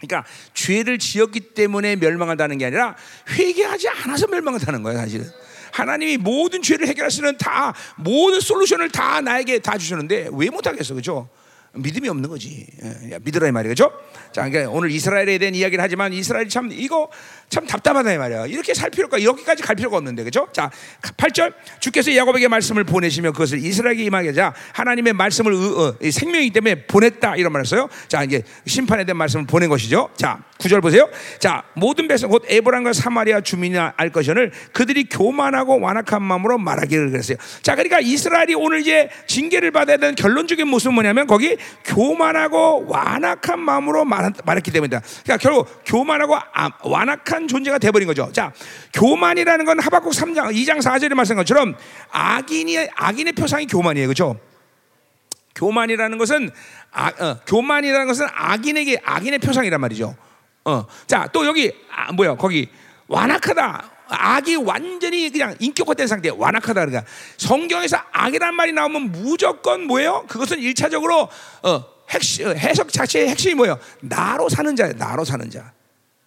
[0.00, 2.96] 그러니까 죄를 지었기 때문에 멸망한다는 게 아니라
[3.30, 5.30] 회개하지 않아서 멸망한다는 거예요, 사실은.
[5.72, 11.28] 하나님이 모든 죄를 있는 다 모든 솔루션을 다 나에게 다 주셨는데 왜 못하겠어, 그죠?
[11.74, 12.66] 믿음이 없는 거지.
[13.10, 13.90] 예, 믿으라 이 말이죠.
[14.32, 17.08] 자, 그러니까 오늘 이스라엘에 대한 이야기를 하지만 이스라엘이 참 이거
[17.48, 18.46] 참 답답하다 이 말이야.
[18.46, 20.48] 이렇게 살 필요가 여기까지 갈 필요가 없는데 그죠?
[20.52, 26.86] 자, 8절 주께서 야곱에게 말씀을 보내시며 그것을 이스라엘에게 임하게 하자 하나님의 말씀을 어, 생명이기 때문에
[26.86, 27.88] 보냈다 이런 말을 써요.
[28.06, 30.10] 자, 이제 심판에 대한 말씀을 보낸 것이죠.
[30.16, 31.08] 자, 9절 보세요.
[31.38, 37.38] 자, 모든 백성 곧 에브란과 사마리아 주민이나 알 것이오늘 그들이 교만하고 완악한 마음으로 말하기를 그랬어요.
[37.62, 44.04] 자, 그러니까 이스라엘이 오늘 이제 징계를 받아야 되는 결론적인 모습은 뭐냐면 거기 교만하고 완악한 마음으로
[44.04, 45.00] 말했기 때문이다.
[45.24, 48.30] 그러니까 결국 교만하고 아, 완악한 존재가 돼버린 거죠.
[48.32, 48.52] 자,
[48.92, 51.76] 교만이라는 건 하박국 3장 2장 4절에 말씀한 것처럼
[52.10, 54.38] 악인이 악인의 표상이 교만이에요, 그렇죠?
[55.54, 56.50] 교만이라는 것은
[56.92, 60.16] 아, 어, 교만이라는 것은 악인에게 악인의 표상이란 말이죠.
[60.64, 62.36] 어, 자, 또 여기 아, 뭐야?
[62.36, 62.68] 거기
[63.08, 63.90] 완악하다.
[64.08, 67.04] 악이 완전히 그냥 인격화된 상태, 완악하다 그러니까
[67.36, 70.24] 성경에서 악이란 말이 나오면 무조건 뭐예요?
[70.28, 71.28] 그것은 일차적으로
[71.62, 73.78] 어, 핵심, 어, 해석 자체의 핵심이 뭐예요?
[74.00, 74.94] 나로 사는 자예요.
[74.96, 75.72] 나로 사는 자.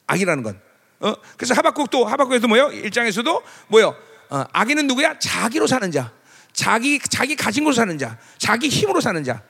[0.08, 0.60] 악이라는 건.
[1.00, 1.14] 어?
[1.38, 2.72] 그래서 하박국도 하박국에서 뭐예요?
[2.72, 3.96] 일장에서도 뭐예요?
[4.30, 5.20] 어, 악인은 누구야?
[5.20, 6.12] 자기로 사는 자.
[6.54, 8.18] 자기 자기 가진 것으로 사는 자.
[8.38, 9.42] 자기 힘으로 사는 자.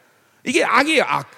[0.43, 1.29] 이게 악이에요, 악.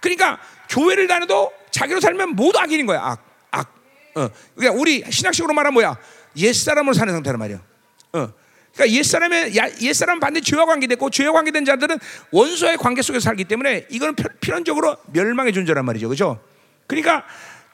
[0.00, 3.24] 그러니까 교회를 다녀도 자기로 살면 모두 악인인 거야, 악.
[3.50, 3.74] 악.
[4.16, 4.28] 어.
[4.54, 5.96] 그러니까 우리 신학식으로 말하면 뭐야?
[6.36, 7.58] 옛사람으로 사는 상태란 말이야.
[8.14, 8.32] 어.
[8.74, 11.98] 그러니까 옛사람의 옛사람 반드시 죄와 관계됐고 죄와 관계된 자들은
[12.30, 16.08] 원수와의 관계 속에서 살기 때문에 이거는 필연적으로 멸망의 존재란 말이죠.
[16.08, 16.42] 그죠?
[16.86, 17.24] 그러니까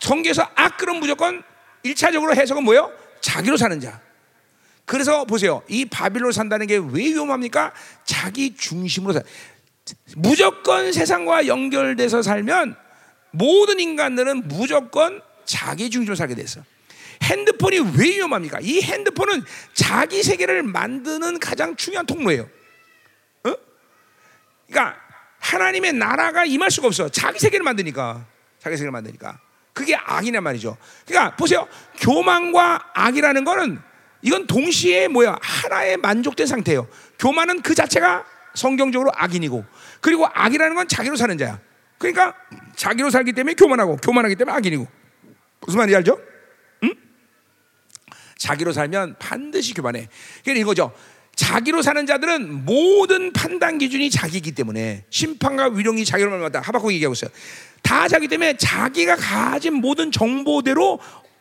[0.00, 1.42] 성경에서 악그럼 무조건
[1.84, 2.92] 일차적으로 해석은 뭐예요?
[3.20, 4.00] 자기로 사는 자.
[4.84, 5.62] 그래서 보세요.
[5.68, 7.72] 이 바빌론 산다는 게 왜 위험합니까?
[8.04, 9.22] 자기 중심으로 살.
[10.16, 12.76] 무조건 세상과 연결돼서 살면
[13.30, 16.60] 모든 인간들은 무조건 자기 중심으로 살게 됐어.
[17.22, 18.58] 핸드폰이 왜 위험합니까?
[18.62, 22.48] 이 핸드폰은 자기 세계를 만드는 가장 중요한 통로예요.
[23.44, 23.54] 어?
[24.66, 24.96] 그러니까
[25.38, 27.08] 하나님의 나라가 임할 수가 없어.
[27.08, 28.24] 자기 세계를 만드니까.
[28.58, 29.40] 자기 세계를 만드니까.
[29.72, 30.76] 그게 악이란 말이죠.
[31.06, 31.68] 그러니까 보세요.
[32.00, 33.80] 교만과 악이라는 거는
[34.22, 35.38] 이건 동시에 뭐야?
[35.40, 36.88] 하나의 만족된 상태예요.
[37.18, 39.64] 교만은 그 자체가 성경적으로 악인이고
[40.00, 41.60] 그리고 악이라는 건 자기로 사는 자야.
[41.98, 42.34] 그러니까
[42.74, 44.86] 자기로 살기 때문에 교만하고 교만하기 때문에 악인이고
[45.60, 46.18] 무슨 말인지 알죠?
[48.38, 48.48] 응?
[48.48, 50.08] 자기로 살면 반드시 교만해.
[50.44, 50.92] 그러니까 이거죠.
[51.34, 57.30] 자기로 사는 자들은 모든 판단 기준이 자기이기 때문에 심판과 위령이 자기로 말마다 하박국 얘기하고 있어요.
[57.82, 60.98] 다 자기 때문에 자기가 가진 모든 정보대로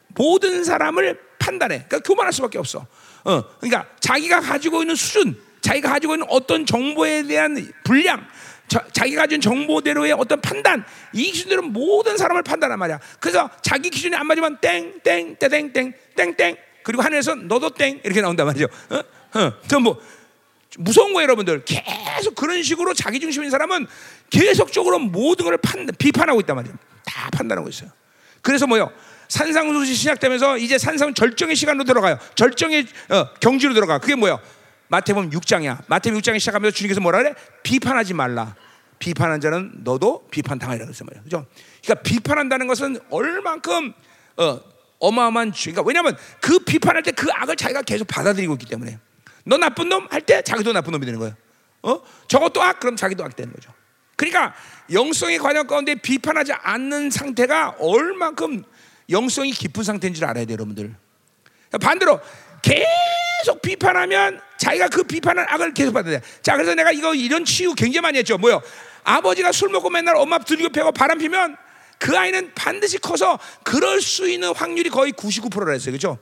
[0.09, 1.85] 모든 사람을 판단해.
[1.87, 2.85] 그러니까 교만할 수밖에 없어.
[3.23, 8.25] 어, 그러니까 자기가 가지고 있는 수준, 자기가 가지고 있는 어떤 정보에 대한 분량,
[8.67, 12.99] 자, 자기가 가진 정보대로의 어떤 판단, 이 기준대로 모든 사람을 판단한 말이야.
[13.19, 16.57] 그래서 자기 기준이 안 맞으면 땡, 땡, 땡, 땡, 땡, 땡.
[16.87, 18.65] 그리고 하늘에서 너도 땡 이렇게 나온단 말이죠.
[18.91, 19.39] 어?
[19.39, 19.53] 어.
[19.67, 19.99] 전뭐
[20.77, 21.65] 무서운 거예요, 여러분들.
[21.65, 23.87] 계속 그런 식으로 자기 중심인 사람은
[24.29, 26.77] 계속적으로 모든 걸 판, 비판하고 있단 말이에요.
[27.05, 27.89] 다 판단하고 있어요.
[28.41, 28.89] 그래서 뭐요?
[29.27, 32.19] 산상수시 시작되면서 이제 산상 절정의 시간으로 들어가요.
[32.35, 33.99] 절정의 어, 경지로 들어가.
[33.99, 34.39] 그게 뭐요?
[34.87, 35.83] 마태복음 6장이야.
[35.87, 37.33] 마태복음 6장에 시작하면서 주님께서 뭐라 그래?
[37.63, 38.55] 비판하지 말라.
[38.97, 41.23] 비판한 자는 너도 비판 당하리라 그랬어 말이야.
[41.23, 41.45] 그죠?
[41.83, 43.93] 그러니까 비판한다는 것은 얼만큼
[44.37, 44.61] 어,
[44.99, 45.71] 어마어마한 죄.
[45.71, 48.99] 그러니까 왜냐하면 그 비판할 때 그 악을 자기가 계속 받아들이고 있기 때문에
[49.43, 51.35] 너 나쁜 놈 할 때 자기도 나쁜 놈이 되는 거예요.
[51.83, 52.01] 어?
[52.27, 53.71] 저것도 악 그럼 자기도 악 되는 거죠.
[54.15, 54.53] 그러니까
[54.91, 58.63] 영성의 과정 가운데 비판하지 않는 상태가 얼만큼
[59.09, 60.93] 영성이 깊은 상태인 줄 알아야 돼요, 여러분들.
[61.81, 62.19] 반대로
[62.61, 66.25] 계속 비판하면 자기가 그 비판한 악을 계속 받아야 돼.
[66.41, 68.37] 자, 그래서 내가 이거 이런 치유 굉장히 많이 했죠.
[68.37, 68.61] 뭐요?
[69.03, 71.55] 아버지가 술 먹고 맨날 엄마 들이고 패고 바람 피면
[71.99, 75.91] 그 아이는 반드시 커서 그럴 수 있는 확률이 거의 99%라 했어요.
[75.91, 76.17] 그죠?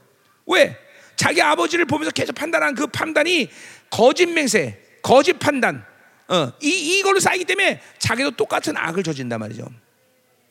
[0.46, 0.78] 왜?
[1.16, 3.50] 자기 아버지를 보면서 계속 판단한 그 판단이
[3.90, 5.86] 거짓 맹세, 거짓 판단,
[6.28, 9.68] 어, 이, 이걸로 쌓이기 때문에 자기도 똑같은 악을 저진단 말이죠.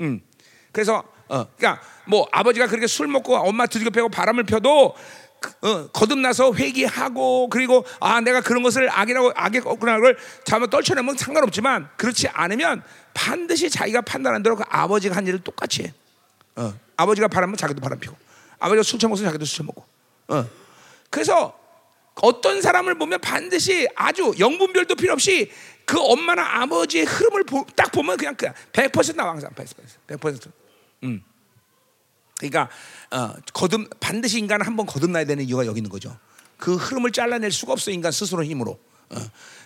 [0.00, 0.20] 음.
[0.72, 4.94] 그래서, 어, 그러니까 뭐 아버지가 그렇게 술 먹고 엄마 들이고 패고 바람을 펴도
[5.62, 11.88] 어, 거듭나서 회개하고 그리고 아 내가 그런 것을 악이라고 악의 거꾸나 걸 잘못 떨쳐내면 상관없지만
[11.96, 12.82] 그렇지 않으면
[13.14, 15.94] 반드시 자기가 판단한 대로 그 아버지가 한 일을 똑같이 해.
[16.56, 18.16] 어, 아버지가 바람면 자기도 바람 피고
[18.58, 19.84] 아버지가 술 처먹으면 자기도 술 처먹고.
[20.28, 20.46] 어.
[21.10, 21.58] 그래서
[22.22, 25.50] 어떤 사람을 보면 반드시 아주 영분별도 필요 없이
[25.84, 29.66] 그 엄마나 아버지의 흐름을 보, 딱 보면 그냥 그냥 100% 나와 항상 100%.
[30.06, 30.52] 100%.
[31.04, 31.22] 음.
[32.38, 32.68] 그러니까
[33.10, 36.16] 어, 거듭 반드시 인간은 한번 거듭나야 되는 이유가 여기 있는 거죠.
[36.56, 38.78] 그 흐름을 잘라낼 수가 없어 인간 스스로 힘으로.
[39.10, 39.18] 어.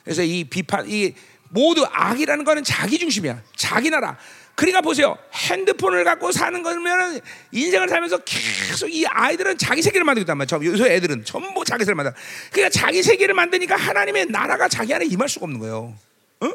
[0.04, 1.14] 그래서 이 비판, 이
[1.50, 3.42] 모두 악이라는 거는 자기 중심이야.
[3.56, 4.18] 자기 나라.
[4.54, 5.16] 그러니까 보세요.
[5.32, 7.20] 핸드폰을 갖고 사는 거면
[7.52, 10.64] 인생을 살면서 계속 이 아이들은 자기 세계를 만들고 있단 말이죠.
[10.64, 12.16] 요새 애들은 전부 자기 세계를 만들어.
[12.50, 15.96] 그러니까 자기 세계를 만드니까 하나님의 나라가 자기 안에 임할 수가 없는 거예요.
[16.40, 16.50] 어?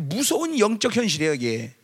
[0.00, 1.74] 무서운 영적 현실이에요, 이게.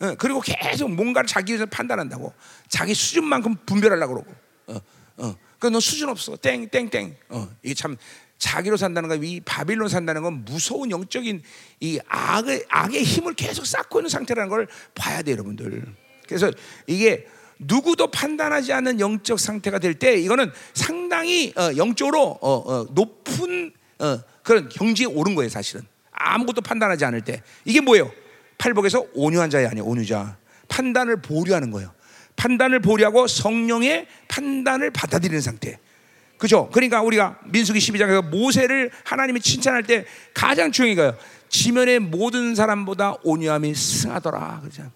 [0.00, 2.32] 어, 그리고 계속 뭔가를 자기에서 판단한다고.
[2.68, 4.34] 자기 수준만큼 분별하려고 그러고.
[4.66, 4.80] 어,
[5.18, 5.36] 어.
[5.58, 6.36] 그너 수준 없어.
[6.36, 7.16] 땡, 땡, 땡.
[7.30, 7.96] 어, 이게 참
[8.38, 11.42] 자기로 산다는 거, 이 바빌론 산다는 건 무서운 영적인
[11.80, 15.84] 이 악의, 악의 힘을 계속 쌓고 있는 상태라는 걸 봐야 돼요, 여러분들.
[16.28, 16.50] 그래서
[16.86, 17.26] 이게
[17.58, 24.18] 누구도 판단하지 않는 영적 상태가 될 때 이거는 상당히 어, 영적으로 어, 어, 높은 어,
[24.42, 25.86] 그런 경지에 오른 거예요, 사실은.
[26.10, 27.42] 아무것도 판단하지 않을 때.
[27.64, 28.10] 이게 뭐예요?
[28.58, 30.36] 팔복에서 온유한 자이 아니에요, 온유자.
[30.68, 31.92] 판단을 보류하는 거예요.
[32.36, 35.78] 판단을 보류하고 성령의 판단을 받아들이는 상태.
[36.38, 36.68] 그죠?
[36.72, 41.16] 그러니까 우리가 민수기 12장에서 모세를 하나님이 칭찬할 때 가장 중요한 거예요.
[41.48, 44.60] 지면의 모든 사람보다 온유함이 승하더라.
[44.64, 44.90] 그죠?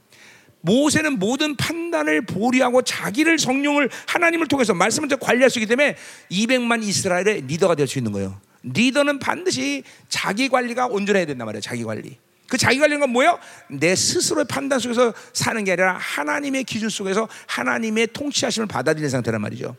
[0.62, 5.96] 모세는 모든 판단을 보류하고 자기를 성령을 하나님을 통해서 말씀을 관리할 수 있기 때문에
[6.30, 8.38] 200만 이스라엘의 리더가 될 수 있는 거예요.
[8.62, 11.62] 리더는 반드시 자기 관리가 온전해야 된단 말이에요.
[11.62, 12.18] 자기 관리.
[12.50, 13.38] 그 자기 관리는 건 뭐예요?
[13.68, 19.76] 내 스스로의 판단 속에서 사는 게 아니라 하나님의 기준 속에서 하나님의 통치하심을 받아들이는 상태란 말이죠.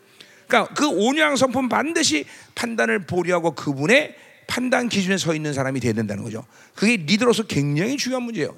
[0.48, 4.16] 그러니까 그 온유한 성품 반드시 판단을 보류하고 그분의
[4.48, 6.46] 판단 기준에 서 있는 사람이 돼야 된다는 거죠.
[6.74, 8.56] 그게 리더로서 굉장히 중요한 문제예요.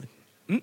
[0.52, 0.62] 응?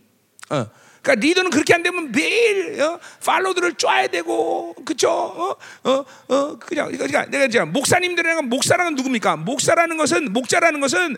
[0.51, 0.67] 어.
[1.03, 3.01] 그러니까 리더는 그렇게 안 되면 매일 어?
[3.25, 5.11] 팔로들을 쫙야 되고 그쵸?
[5.11, 5.57] 어?
[5.85, 6.05] 어?
[6.29, 6.59] 어?
[6.59, 9.37] 그냥 그러니까 내가 이제 목사님들이랑 목사라는 누굽니까?
[9.37, 11.17] 목사라는 것은 목자라는 것은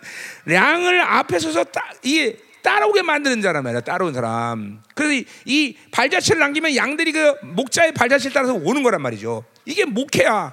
[0.48, 3.80] 양을 앞에 서서 따, 이 따라오게 만드는 자란 말이야.
[3.80, 4.82] 따라온 사람.
[4.94, 9.44] 그래서 이, 이 발자취를 남기면 양들이 그 목자의 발자취를 따라서 오는 거란 말이죠.
[9.64, 10.52] 이게 목회야.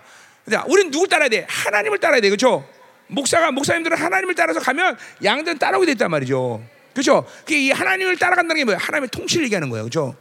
[0.49, 1.45] 자, 우리는 누굴 따라야 돼?
[1.47, 2.29] 하나님을 따라야 돼.
[2.29, 2.67] 그렇죠?
[3.07, 6.63] 목사가 목사님들은 하나님을 따라서 가면 양들은 따라오게 됐단 말이죠.
[6.93, 7.25] 그렇죠?
[7.39, 8.79] 그게 이 하나님을 따라간다는 게 뭐예요?
[8.81, 9.83] 하나님의 통치를 얘기하는 거예요.
[9.83, 10.15] 그렇죠?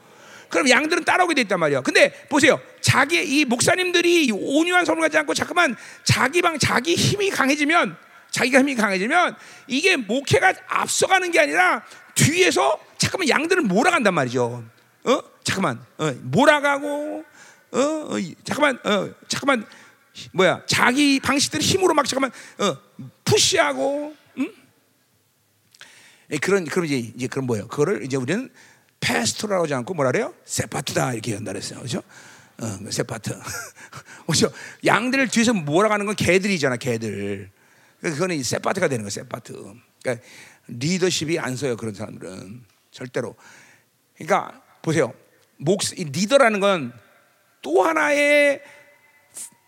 [0.49, 1.83] 그럼 양들은 따라오게 돼 있단 말이야.
[1.83, 2.61] 근데 보세요.
[2.81, 7.97] 자기 이 목사님들이 온유한 섬을 갖지 않고 자꾸만 자기 방 자기 힘이 강해지면
[8.31, 14.65] 자기가 힘이 강해지면 이게 목회가 앞서가는 게 아니라 뒤에서 잠깐만 양들을 몰아간단 말이죠.
[15.05, 15.23] 어?
[15.45, 15.85] 잠깐만.
[15.99, 17.25] 어, 몰아가고
[17.73, 17.79] 어?
[17.79, 18.11] 어
[18.45, 18.79] 잠깐만.
[18.85, 19.67] 어, 잠깐만.
[20.33, 20.63] 뭐야?
[20.67, 22.77] 자기 방식대로 힘으로 막 잠깐만 어,
[23.25, 24.53] 푸시하고 응?
[26.31, 27.67] 예, 그런 그럼 이제 이제 그런 뭐예요?
[27.69, 28.51] 그거를 이제 우리는
[29.01, 30.35] 패스토라고 하지 않고 뭐라 그래요?
[30.45, 31.79] 세파트다 이렇게 연달했어요.
[31.79, 32.03] 그렇죠?
[32.61, 33.31] 어, 셰퍼드.
[34.27, 34.53] 그렇죠?
[34.85, 37.51] 양들을 뒤에서 몰아가는 건 개들이잖아, 개들.
[38.01, 39.53] 그거는 셰퍼드가 되는 거예요, 셰퍼드.
[40.03, 40.27] 그러니까
[40.67, 42.65] 리더십이 안 서요, 그런 사람들은.
[42.91, 43.37] 절대로.
[44.17, 45.15] 그러니까 보세요.
[45.57, 47.09] 목 리더라는 건
[47.63, 48.61] 또 하나의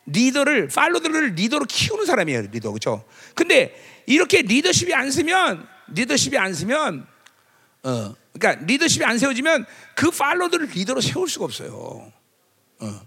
[0.07, 2.71] 리더를 follower들을 리더로 키우는 사람이에요, 리더.
[2.71, 3.05] 그렇죠?
[3.35, 3.75] 근데
[4.07, 7.07] 이렇게 리더십이 안 서면 리더십이 안 서면
[7.83, 12.13] 어, 그러니까 리더십이 안 세워지면 그 팔로들을 리더로 세울 수가 없어요.
[12.81, 13.01] 어,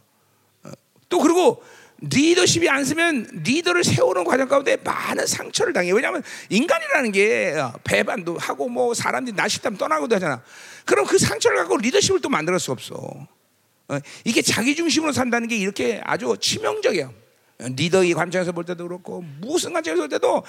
[0.63, 0.71] 어.
[1.09, 1.63] 또 그리고
[2.01, 5.95] 리더십이 안 쓰면 리더를 세우는 과정 가운데 많은 상처를 당해요.
[5.95, 10.43] 왜냐하면 인간이라는 게 어, 배반도 하고 뭐 사람들이 나식담 떠나고도 하잖아.
[10.85, 12.95] 그럼 그 상처를 갖고 리더십을 또 만들 수 없어.
[12.95, 17.09] 어, 이게 자기 중심으로 산다는 게 이렇게 아주 치명적이야.
[17.59, 20.43] 리더의 관점에서 볼 때도 그렇고 무슨 관점에서 볼 때도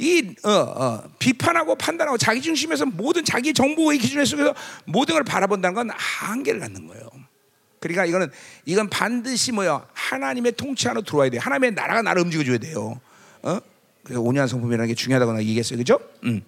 [0.00, 4.54] 이 어, 어, 비판하고 판단하고 자기 중심에서 모든 자기 정보의 기준에 속에서
[4.86, 7.06] 모든 걸 바라본다는 건 한계를 갖는 거예요.
[7.80, 8.30] 그러니까 이거는
[8.64, 11.36] 이건 반드시 뭐야 하나님의 통치 안으로 들어와야 돼.
[11.36, 12.98] 하나님의 나라가 나를 움직여줘야 돼요.
[13.42, 13.58] 어?
[14.02, 16.00] 그래서 온유한 성품이라는 게 중요하다고 얘기했어요, 그죠?
[16.24, 16.42] 음.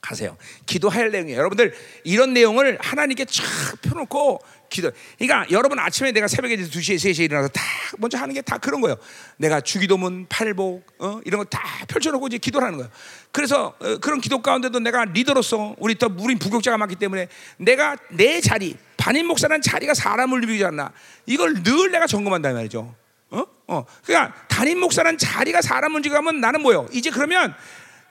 [0.00, 0.36] 가세요.
[0.64, 1.38] 기도할 내용이에요.
[1.38, 1.74] 여러분들
[2.04, 3.42] 이런 내용을 하나님께 쫙
[3.82, 4.40] 펴놓고
[4.74, 4.90] 기도.
[5.18, 7.62] 그러니까 여러분 아침에 내가 새벽에 2시에 3시에 일어나서 다
[7.98, 8.96] 먼저 하는 게 다 그런 거예요.
[9.38, 11.20] 내가 주기도문, 팔복 어?
[11.24, 12.90] 이런 거 다 펼쳐놓고 이제 기도를 하는 거예요.
[13.32, 18.40] 그래서 어, 그런 기도 가운데도 내가 리더로서 우리 또 우린 부격자가 많기 때문에 내가 내
[18.40, 20.92] 자리 반인 목사라는 자리가 사람을 누비지 않나
[21.26, 22.94] 이걸 늘 내가 점검한다 말이죠.
[23.30, 23.44] 어?
[23.68, 23.84] 어.
[24.04, 26.88] 그러니까 단임 목사라는 자리가 사람을 움직이면 나는 뭐요?
[26.92, 27.54] 이제 그러면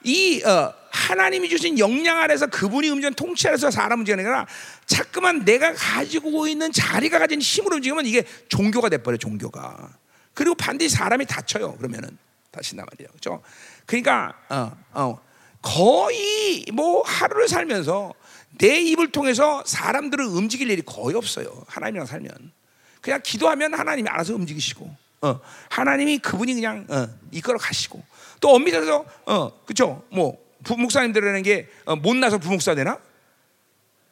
[0.02, 4.46] 이 어, 하나님이 주신 역량 아래서 그분이 움직이는 통치 아래서 사람 움직이는 게 아니라
[4.86, 9.90] 자꾸만 내가 가지고 있는 자리가 가진 힘으로 움직이면 이게 종교가 돼버려 종교가.
[10.34, 12.16] 그리고 반드시 사람이 다쳐요 그러면은.
[12.52, 13.08] 다친단 말이에요.
[13.08, 13.42] 그렇죠
[13.86, 15.20] 그러니까 어, 어,
[15.60, 18.14] 거의 뭐 하루를 살면서
[18.58, 22.52] 내 입을 통해서 사람들을 움직일 일이 거의 없어요 하나님이랑 살면.
[23.00, 28.00] 그냥 기도하면 하나님이 알아서 움직이시고 어, 하나님이 그분이 그냥 어, 이끌어 가시고.
[28.40, 32.98] 또 엄밀해서 어 그렇죠 뭐부 목사님들이라는 게 어, 못나서 부목사 되나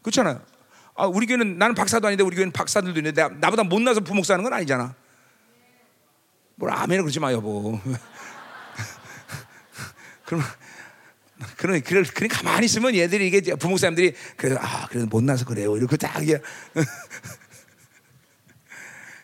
[0.02, 0.40] 그렇잖아요
[0.94, 4.44] 아, 우리 교회는 나는 박사도 아닌데 우리 교회는 박사들도 있는데 나, 나보다 못나서 부목사 하는
[4.44, 4.94] 건 아니잖아
[6.56, 7.80] 뭘 아멘을 그러지 마 여보
[10.26, 10.42] 그럼
[11.56, 16.20] 그런 그런 그런 가만히 있으면 얘들이 이게 부목사님들이 그래도 아 그래도 못나서 그래요 이렇게 딱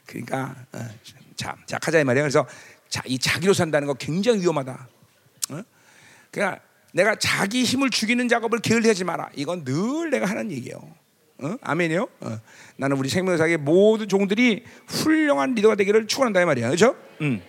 [0.08, 0.88] 그러니까 어,
[1.36, 2.24] 자, 자 가자 이 말이야.
[2.24, 2.46] 그래서
[2.88, 4.88] 자, 이 자기로 산다는 거 굉장히 위험하다.
[5.50, 5.62] 어?
[6.30, 6.60] 그러니까
[6.92, 9.30] 내가 자기 힘을 죽이는 작업을 게을리하지 마라.
[9.34, 10.78] 이건 늘 내가 하는 얘기예요.
[11.40, 11.56] 어?
[11.60, 12.08] 아멘이요.
[12.20, 12.40] 어.
[12.76, 16.66] 나는 우리 생명사의 모든 종들이 훌륭한 리더가 되기를 축원한다 이 말이야.
[16.66, 16.96] 그렇죠?
[17.20, 17.40] 음.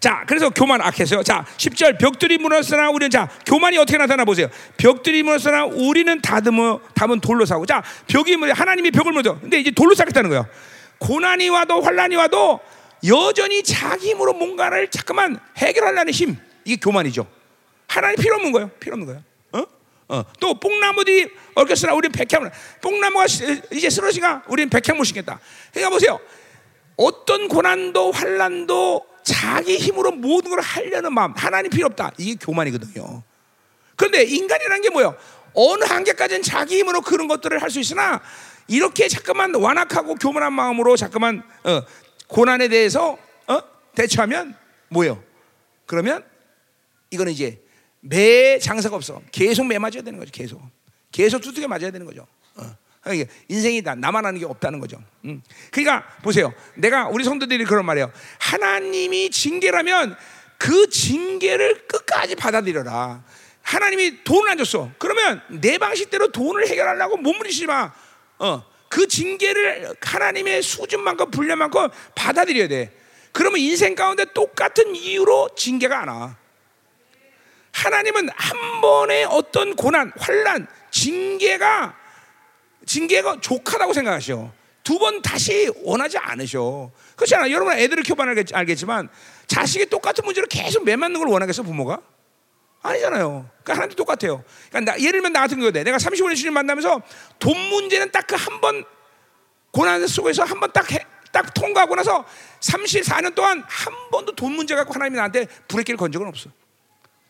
[0.00, 1.22] 자, 그래서 교만 악했어요.
[1.22, 4.48] 자, 10절 벽들이 무너졌으나 우리는 자, 교만이 어떻게 나타나 보세요.
[4.76, 7.66] 벽들이 무너졌으나 우리는 다듬어 담은 돌로 사고.
[7.66, 9.38] 자, 벽이 뭐 하나님이 벽을 무너.
[9.40, 10.46] 근데 이제 돌로 쌓겠다는 거예요.
[10.98, 12.60] 고난이 와도 환란이 와도
[13.06, 17.26] 여전히 자기 힘으로 뭔가를 자꾸만 해결하려는 힘 이게 교만이죠.
[17.88, 18.68] 하나님 필요 없는 거예요.
[18.80, 19.22] 필요 없는 거예요.
[19.52, 19.66] 어?
[20.08, 20.24] 어.
[20.40, 22.50] 또 뽕나무들이 얽혔으나 우리는 백향물.
[22.82, 23.26] 뽕나무가
[23.72, 25.40] 이제 쓰러지가 우리는 백향물 심겠다.
[25.72, 26.20] 그러니까 보세요.
[26.96, 32.12] 어떤 고난도 환란도 자기 힘으로 모든 걸 하려는 마음 하나님 필요 없다.
[32.18, 33.22] 이게 교만이거든요.
[33.96, 35.16] 그런데 인간이라는 게 뭐예요?
[35.54, 38.20] 어느 한계까지는 자기 힘으로 그런 것들을 할 수 있으나
[38.68, 41.82] 이렇게 잠깐만 완악하고 교만한 마음으로 잠깐만 어,
[42.28, 43.60] 고난에 대해서 어?
[43.94, 44.54] 대처하면
[44.88, 45.22] 뭐예요?
[45.86, 46.24] 그러면
[47.10, 47.62] 이거는 이제
[48.00, 49.22] 매 장사가 없어.
[49.32, 50.30] 계속 매 맞아야 되는 거죠.
[50.32, 50.60] 계속.
[51.12, 52.26] 계속 두둑에 맞아야 되는 거죠.
[52.56, 52.76] 어.
[53.00, 55.00] 그러니까 인생이 다 나만 하는 게 없다는 거죠.
[55.24, 55.42] 음.
[55.70, 56.52] 그러니까 보세요.
[56.74, 58.10] 내가 우리 성도들이 그런 말이에요.
[58.38, 60.16] 하나님이 징계라면
[60.58, 63.22] 그 징계를 끝까지 받아들여라.
[63.62, 64.90] 하나님이 돈을 안 줬어.
[64.98, 67.92] 그러면 내 방식대로 돈을 해결하려고 몸부리지 마.
[68.38, 72.92] 어, 그 징계를 하나님의 수준만큼 분량만큼 받아들여야 돼.
[73.32, 76.36] 그러면 인생 가운데 똑같은 이유로 징계가 안 와.
[77.86, 81.94] 하나님은 한 번의 어떤 고난, 환란, 징계가
[82.86, 84.50] 징계가 족하다고 생각하셔.
[84.82, 86.90] 두 번 다시 원하지 않으셔.
[87.16, 87.50] 그렇잖아.
[87.50, 89.08] 여러분 애들을 교환 알겠지만
[89.48, 92.00] 자식이 똑같은 문제로 계속 매 맞는 걸 원하겠어 부모가?
[92.82, 93.50] 아니잖아요.
[93.64, 94.44] 그러니까 하나님도 똑같아요.
[94.70, 97.02] 그러니까 나, 예를 들면 나 같은 경우에 내가 35년 주님 만나면서
[97.40, 98.84] 돈 문제는 딱 그 한 번
[99.72, 100.86] 고난 속에서 한 번 딱
[101.32, 102.24] 딱 통과하고 나서
[102.60, 106.48] 34년 동안 한 번도 돈 문제 갖고 하나님이 나한테 브레이크를 건 적은 없어.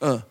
[0.01, 0.23] 어.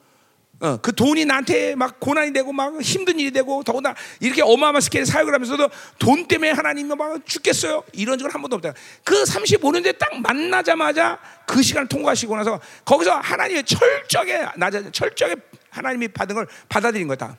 [0.62, 5.06] 어, 그 돈이 나한테 막 고난이 되고 막 힘든 일이 되고 더구나 이렇게 어마어마한 스케일
[5.06, 7.84] 사역을 하면서도 돈 때문에 하나님이 막 죽겠어요.
[7.92, 8.74] 이런 적은 한 번도 없다.
[9.04, 16.36] 그 35년째 딱 만나자마자 그 시간을 통과하시고 나서 거기서 하나님의 철저하게 낮아 철저하게 하나님이 받은
[16.36, 17.38] 걸 받아들인 거다.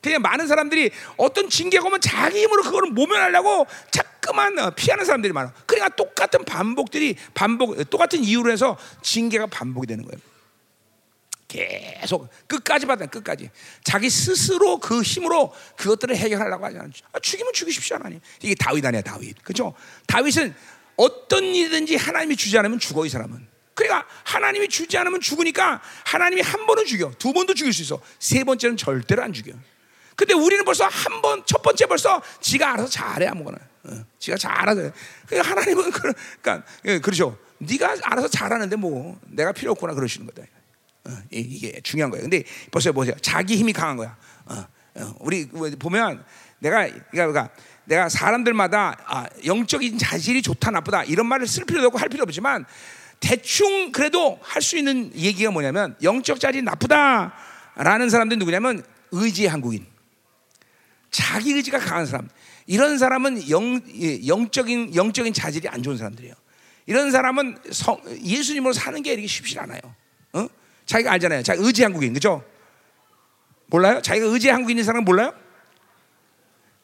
[0.00, 5.52] 그냥 많은 사람들이 어떤 징계가 오면 자기 힘으로 그거를 모면하려고 자꾸만 어, 피하는 사람들이 많아.
[5.66, 10.35] 그러니까 똑같은 반복들이 반복 똑같은 이유로 해서 징계가 반복이 되는 거예요.
[11.48, 13.50] 계속 끝까지 받아 끝까지
[13.84, 16.88] 자기 스스로 그 힘으로 그것들을 해결하려고 하지 않아.
[17.12, 18.20] 아, 죽이면 죽이십시오 하나님.
[18.42, 19.42] 이게 다윗 아니야 다윗.
[19.42, 19.74] 그렇죠?
[20.06, 20.54] 다윗은
[20.96, 23.46] 어떤 일이든지 하나님이 주지 않으면 죽어 이 사람은.
[23.74, 28.00] 그러니까 하나님이 주지 않으면 죽으니까 하나님이 한 번은 죽여, 두 번도 죽일 수 있어.
[28.18, 29.52] 세 번째는 절대로 안 죽여.
[30.16, 33.58] 근데 우리는 벌써 한 번, 첫 번째 벌써 지가 알아서 잘해 아무거나.
[33.84, 34.90] 어, 지가 잘하죠.
[35.26, 37.38] 그러니까 하나님은 그, 그러니까 예, 그렇죠.
[37.58, 40.48] 네가 알아서 잘하는데 뭐 내가 필요 없구나 그러시는 거다.
[41.06, 42.22] 어, 이게 중요한 거예요.
[42.22, 43.14] 근데 벌써 보세요.
[43.20, 44.16] 자기 힘이 강한 거야.
[44.46, 46.24] 어, 어, 우리 보면
[46.58, 47.50] 내가 그러니까
[47.84, 52.64] 내가 사람들마다 아, 영적인 자질이 좋다 나쁘다 이런 말을 쓸 필요도 없고 할 필요 없지만
[53.20, 59.86] 대충 그래도 할 수 있는 얘기가 뭐냐면 영적 자질이 나쁘다라는 사람들 누구냐면 의지 한국인.
[61.10, 62.28] 자기 의지가 강한 사람.
[62.66, 63.80] 이런 사람은 영,
[64.26, 66.34] 영적인 영적인 자질이 안 좋은 사람들이에요.
[66.86, 69.80] 이런 사람은 성, 예수님으로 사는 게 이렇게 쉽지 않아요.
[70.32, 70.46] 어?
[70.86, 71.42] 자기가 알잖아요.
[71.42, 72.44] 자기 의지 한국인 그죠?
[73.66, 74.00] 몰라요?
[74.00, 75.32] 자기가 의지 한국인인 사람 몰라요?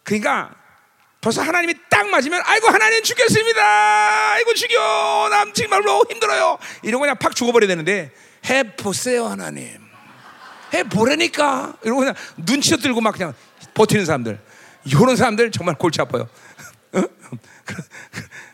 [0.02, 0.54] 그러니까
[1.20, 3.62] 벌써 하나님이 딱 맞으면 아이고 하나님 죽겠습니다.
[4.32, 5.28] 아이고 죽여.
[5.30, 6.58] 남 정말로 힘들어요.
[6.82, 8.10] 이러고 그냥 팍 죽어버려야 되는데
[8.46, 9.80] 해 보세요 하나님.
[10.74, 11.76] 해 보라니까.
[11.84, 13.34] 이러고 그냥 눈치 들고 막 그냥
[13.74, 14.40] 버티는 사람들.
[14.84, 16.28] 이런 사람들 정말 골치 아파요.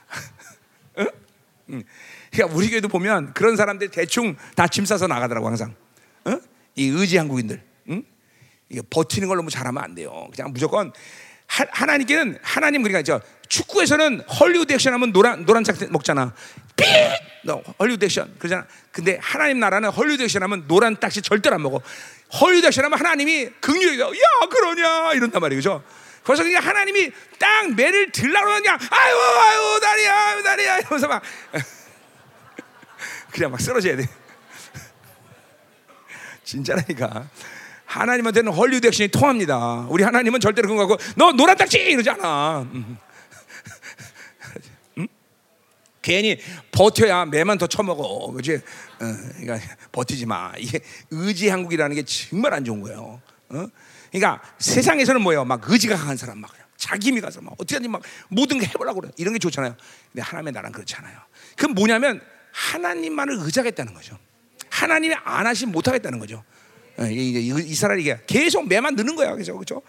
[2.33, 5.74] 그러니까 우리 교회도 보면 그런 사람들 대충 다 짐 싸서 나가더라고 항상.
[6.24, 6.39] 어?
[6.74, 7.62] 이 의지 한국인들.
[7.91, 8.03] 응?
[8.68, 10.29] 이게 버티는 걸로 뭐 잘하면 안 돼요.
[10.35, 10.93] 그냥 무조건
[11.47, 16.35] 하, 하나님께는 하나님 그러니까 저 축구에서는 헐리우드 액션 하면 노란 노란 짝 먹잖아.
[16.76, 16.85] 삐!
[17.45, 18.66] 너 헐리우드 액션 그러잖아.
[18.93, 21.81] 근데 하나님 나라는 헐리우드 액션 하면 노란 딱지 절대로 안 먹어.
[22.41, 24.07] 헐리우드 액션 하면 하나님이 긍휼히 야
[24.51, 25.59] 그러냐 이런단 말이에요.
[25.59, 25.83] 그죠?
[26.22, 31.22] 그래서 그냥 하나님이 딱 매를 들라고 그냥 아유 아유 다리야 다리야 이러면서 막
[33.39, 34.05] 그냥 막 쓰러져야 돼.
[36.43, 37.28] 진짜라니까.
[37.84, 39.86] 하나님한테는 헐리우드 액션이 통합니다.
[39.89, 42.62] 우리 하나님은 절대로 그런 거고 너 노란 딱지 이러지 않아.
[42.62, 42.99] 음.
[44.99, 45.07] 음?
[46.03, 46.39] 괜히
[46.72, 48.32] 버텨야 매만 더 처먹어.
[48.32, 48.57] 그지?
[48.57, 48.61] 어,
[49.39, 49.61] 그러니까
[49.93, 50.53] 버티지 마.
[50.59, 50.80] 이게
[51.11, 53.22] 의지 한국이라는 게 정말 안 좋은 거예요.
[53.51, 53.66] 어?
[54.11, 55.45] 그러니까 세상에서는 뭐예요?
[55.45, 59.12] 막 의지가 강한 사람 막 자기 힘이 가서 막 어떻게든 막 모든 게 해보려고 그래.
[59.16, 59.76] 이런 게 좋잖아요.
[60.12, 61.18] 근데 하나님의 나라는 그렇지 않아요.
[61.57, 62.20] 그건 뭐냐면
[62.59, 64.19] 하나님만을 의지하겠다는 거죠.
[64.71, 66.43] 하나님이 안 하시면 못 하겠다는 거죠.
[67.01, 69.35] 이스라엘 이게 계속 매만 느는 거야.
[69.37, 69.57] 그죠?
[69.57, 69.83] 그죠?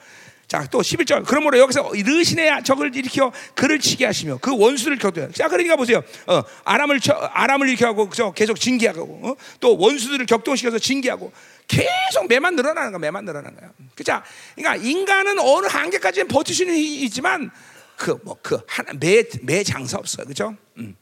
[0.47, 1.26] 자, 또 11절.
[1.28, 5.32] 그러므로 여기서 르신의 적을 일으켜 그를 치게 하시며 그 원수를 격도해.
[5.32, 6.03] 자, 그러니까 보세요.
[6.28, 8.32] 어, 아람을 쳐, 아람을 일으켜 하고 그죠?
[8.34, 9.36] 계속 징계하고 어?
[9.59, 11.32] 또 원수들을 격동시켜서 징계하고
[11.67, 12.99] 계속 매만 늘어나는 거야.
[12.99, 13.72] 매만 늘어나는 거야.
[13.95, 14.22] 그죠?
[14.55, 17.51] 그러니까 인간은 어느 한계까지는 버틸 수는 있지만
[17.95, 20.26] 그 뭐그 하나 매 매 장사 없어요.
[20.26, 20.55] 그죠?
[20.78, 20.95] 음.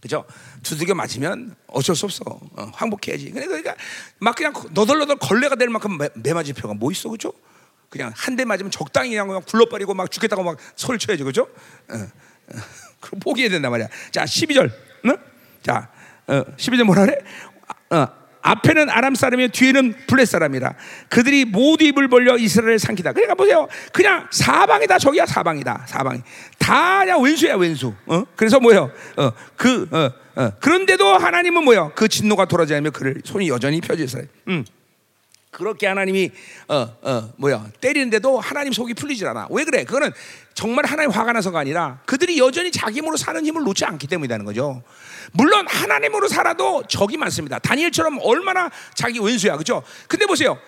[0.00, 0.24] 그죠?
[0.62, 2.22] 두들겨 맞으면 어쩔 수 없어.
[2.26, 3.30] 어, 항복해야지.
[3.32, 3.74] 그러니까
[4.18, 7.32] 막 그냥 너덜너덜 걸레가 될 만큼 매, 매 맞을 필요가 뭐 있어, 그죠?
[7.90, 11.48] 그냥 한 대 맞으면 적당히 그냥, 굴러버리고 막 죽겠다고 막 소리 쳐야지, 그죠?
[11.90, 12.06] 어, 어,
[13.00, 13.88] 그럼 포기해야 된단 말이야.
[14.10, 14.70] 자, 12절.
[15.06, 15.16] 응?
[15.62, 15.90] 자,
[16.28, 17.18] 어, 12절 뭐라 그래?
[17.90, 18.06] 어,
[18.42, 20.74] 앞에는 아람 사람이 뒤에는 블렛 사람이라
[21.08, 23.12] 그들이 모두 입을 벌려 이스라엘을 삼키다.
[23.12, 23.68] 그러니까 보세요.
[23.92, 26.22] 그냥 사방이다 저기야 사방이다 사방이
[26.58, 27.94] 다 그냥 왼수야 왼수.
[28.06, 28.24] 어?
[28.36, 28.90] 그래서 뭐요?
[29.16, 30.10] 어, 그 어,
[30.40, 30.52] 어.
[30.60, 31.92] 그런데도 하나님은 뭐요?
[31.94, 34.24] 그 진노가 돌아지 않으며 그를 손이 여전히 펴져 있어요.
[34.48, 34.64] 음.
[35.50, 36.30] 그렇게 하나님이
[36.68, 39.48] 어, 어, 뭐야 때리는데도 하나님 속이 풀리질 않아.
[39.50, 39.84] 왜 그래?
[39.84, 40.12] 그거는
[40.54, 44.82] 정말 하나님 화가 나서가 아니라 그들이 여전히 자기 힘으로 사는 힘을 놓지 않기 때문이라는 거죠.
[45.32, 47.58] 물론 하나님으로 살아도 적이 많습니다.
[47.58, 49.82] 다니엘처럼 얼마나 자기 원수야, 그렇죠?
[50.06, 50.58] 근데 보세요.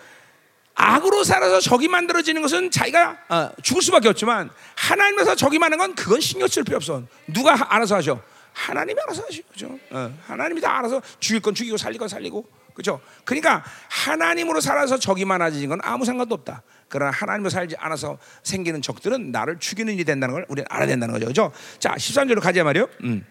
[0.74, 6.20] 악으로 살아서 적이 만들어지는 것은 자기가 어, 죽을 수밖에 없지만 하나님에서 적이 많은 건 그건
[6.20, 7.03] 신경 쓸 필요 없어.
[7.28, 8.20] 누가 알아서 하죠?
[8.53, 9.78] 하나님이 알아서 하죠, 그렇죠?
[9.91, 12.62] 어, 하나님이 다 알아서 죽일 건 죽이고 살릴 건 살리고.
[12.75, 13.01] 그렇죠?
[13.25, 16.62] 그러니까 하나님으로 살아서 적이 많아지는 건 아무 상관도 없다.
[16.89, 21.25] 그러나 하나님으로 살지 않아서 생기는 적들은 나를 죽이는 일이 된다는 걸 우리는 알아야 된다는 거죠.
[21.27, 21.53] 그렇죠?
[21.79, 22.89] 자, 13절로 가자 말이요.
[23.05, 23.25] 음.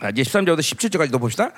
[0.00, 1.50] 아, 이제 13절부터 17절까지 도 봅시다.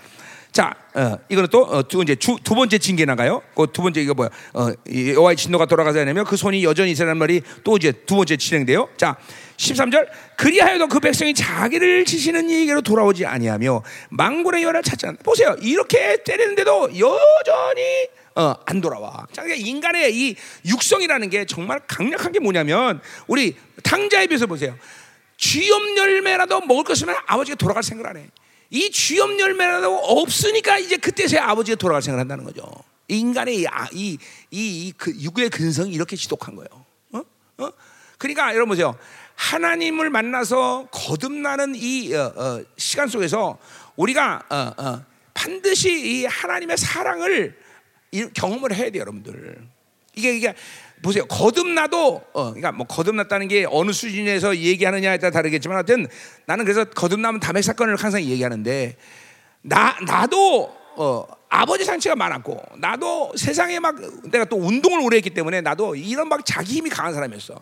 [0.52, 2.04] 자, 어, 이거는 또 어, 주,
[2.44, 3.42] 두 번째 징계 나가요.
[3.54, 4.28] 그 두 번째 이거 뭐야?
[4.52, 8.36] 어, 이 여호와의 진노가 돌아가지 않으면 그 손이 여전히 있으라는 말이 또 이제 두 번째
[8.36, 8.90] 진행돼요.
[8.98, 9.16] 자,
[9.56, 15.22] 13절 그리하여도 그 백성이 자기를 지시는 이에게로 돌아오지 아니하며 망군의 열을 찾지 않는다.
[15.24, 15.56] 보세요.
[15.62, 19.26] 이렇게 때리는데도 여전히 어, 안 돌아와.
[19.32, 20.36] 자, 그러니까 인간의 이
[20.66, 24.76] 육성이라는 게 정말 강력한 게 뭐냐면 우리 탕자에 비해서 보세요.
[25.38, 28.28] 쥐염 열매라도 먹을 것이면 아버지가 돌아갈 생각을 안 해.
[28.72, 32.64] 이 쥐염 열매라도 없으니까 이제 그때서야 아버지가 돌아갈 생각을 한다는 거죠.
[33.06, 34.16] 인간의 이, 아, 이,
[34.50, 36.86] 이, 이 그, 육의 근성이 이렇게 지독한 거예요.
[37.12, 37.22] 어?
[37.58, 37.70] 어?
[38.16, 38.96] 그러니까 여러분 보세요.
[39.34, 43.58] 하나님을 만나서 거듭나는 이 어, 어, 시간 속에서
[43.96, 45.04] 우리가 어, 어,
[45.34, 47.54] 반드시 이 하나님의 사랑을
[48.10, 49.68] 이- 경험을 해야 돼요, 여러분들.
[50.14, 50.54] 이게 이게
[51.02, 51.26] 보세요.
[51.26, 56.06] 거듭나도 어, 그러니까 뭐 거듭났다는 게 어느 수준에서 얘기하느냐에 따라 다르겠지만 하여튼
[56.46, 58.96] 나는 그래서 거듭나면 담핵 사건을 항상 얘기하는데
[59.62, 63.96] 나 나도 어, 아버지 상처가 많았고 나도 세상에 막
[64.30, 67.60] 내가 또 운동을 오래 했기 때문에 나도 이런 막 자기 힘이 강한 사람이었어.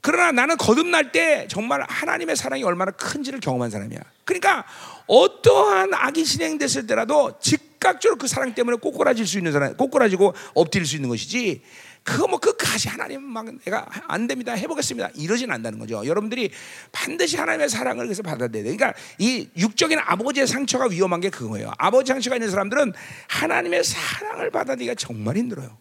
[0.00, 3.98] 그러나 나는 거듭날 때 정말 하나님의 사랑이 얼마나 큰지를 경험한 사람이야.
[4.24, 4.64] 그러니까
[5.06, 10.96] 어떠한 악이 진행됐을 때라도 즉각적으로 그 사랑 때문에 꼬꾸라질 수 있는 사람, 꼬꾸라지고 엎드릴 수
[10.96, 11.62] 있는 것이지.
[12.08, 16.06] 그거 뭐 끝까지 하나님 막 내가 안 됩니다 해보겠습니다 이러진 않다는 거죠.
[16.06, 16.50] 여러분들이
[16.90, 18.62] 반드시 하나님의 사랑을 그래서 받아야 돼요.
[18.62, 21.70] 그러니까 이 육적인 아버지의 상처가 위험한 게 그거예요.
[21.76, 22.94] 아버지 상처가 있는 사람들은
[23.28, 25.76] 하나님의 사랑을 받아들이기가 정말 힘들어요.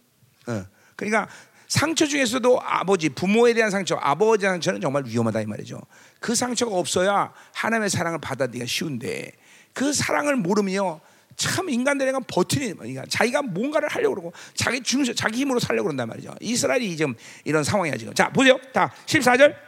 [0.48, 0.66] 어.
[0.98, 1.30] 그러니까
[1.70, 5.80] 상처 중에서도 아버지 부모에 대한 상처, 아버지 상처는 정말 위험하다 이 말이죠.
[6.20, 9.32] 그 상처가 없어야 하나님의 사랑을 받아들이기가 쉬운데
[9.72, 11.00] 그 사랑을 모르며
[11.38, 16.34] 참 인간들에게 버티는 그러니까 자기가 뭔가를 하려고 그러고 자기 중심, 자기 힘으로 살려고 그런단 말이죠.
[16.42, 17.14] 이스라엘이 지금
[17.46, 18.14] 이런 상황이야 지금.
[18.14, 18.60] 자 보세요.
[18.74, 19.67] 다 14절.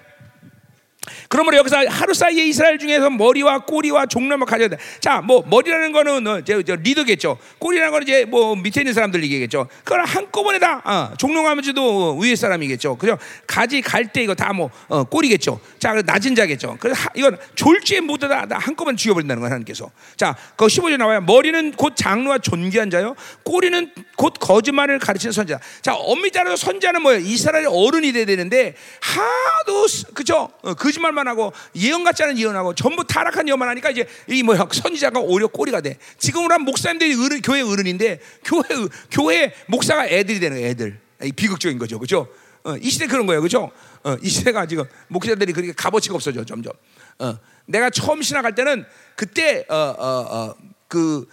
[1.30, 4.78] 그러므로 여기서 하루 사이에 이스라엘 중에서 머리와 꼬리와 종려만 가져야 돼.
[5.00, 7.38] 자, 뭐 머리라는 거는 어, 저, 저 리더겠죠.
[7.58, 9.68] 꼬리라는 거는 이제 뭐 밑에 있는 사람들 얘기겠죠.
[9.84, 12.98] 그걸 한꺼번에 다 어, 종려하면서도 위에 사람이겠죠.
[12.98, 13.18] 그죠?
[13.48, 15.60] 가지 갈 때 이거 다뭐 어, 꼬리겠죠.
[15.80, 16.78] 자, 그래서 낮은 자겠죠.
[16.80, 19.90] 그래서 하, 이건 졸지에 모두 다, 다 한꺼번에 죽여버린다는 거야 하나님께서.
[20.18, 21.22] 자, 그 15절 나와요.
[21.22, 23.16] 머리는 곧 장로와 존귀한 자요.
[23.44, 25.60] 꼬리는 곧 거짓말을 가르치는 선자.
[25.82, 27.22] 자, 엄밀히 따라서 선자는 뭐예요?
[27.22, 30.50] 이스라엘의 어른이 돼야 되는데 하도 스- 그죠?
[30.62, 34.68] 어, 거짓 말만 하고 예언 같지 않은 예언하고 전부 타락한 예언만 하니까 이제 이 뭐야
[34.72, 35.98] 선지자가 오히려 꼬리가 돼.
[36.18, 38.64] 지금으로 한 목사님들이 어른, 교회 어른인데 교회
[39.12, 41.00] 교회 목사가 애들이 되는 거예요, 애들.
[41.24, 42.28] 이 비극적인 거죠, 그죠?
[42.64, 43.72] 어, 이 시대 그런 거예요, 그죠?
[44.04, 46.74] 어, 이 시대가 지금 목사들이 그렇게 값어치가 없어져 점점.
[47.20, 48.86] 어, 내가 처음 신학할 때는
[49.16, 50.56] 그때 어, 어, 어,
[50.88, 51.28] 그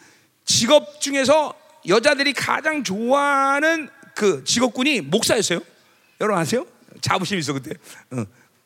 [0.44, 1.54] 직업 중에서
[1.86, 5.60] 여자들이 가장 좋아하는 그 직업군이 목사였어요.
[6.20, 6.66] 여러분 아세요?
[7.00, 7.72] 자부심 있어 그때.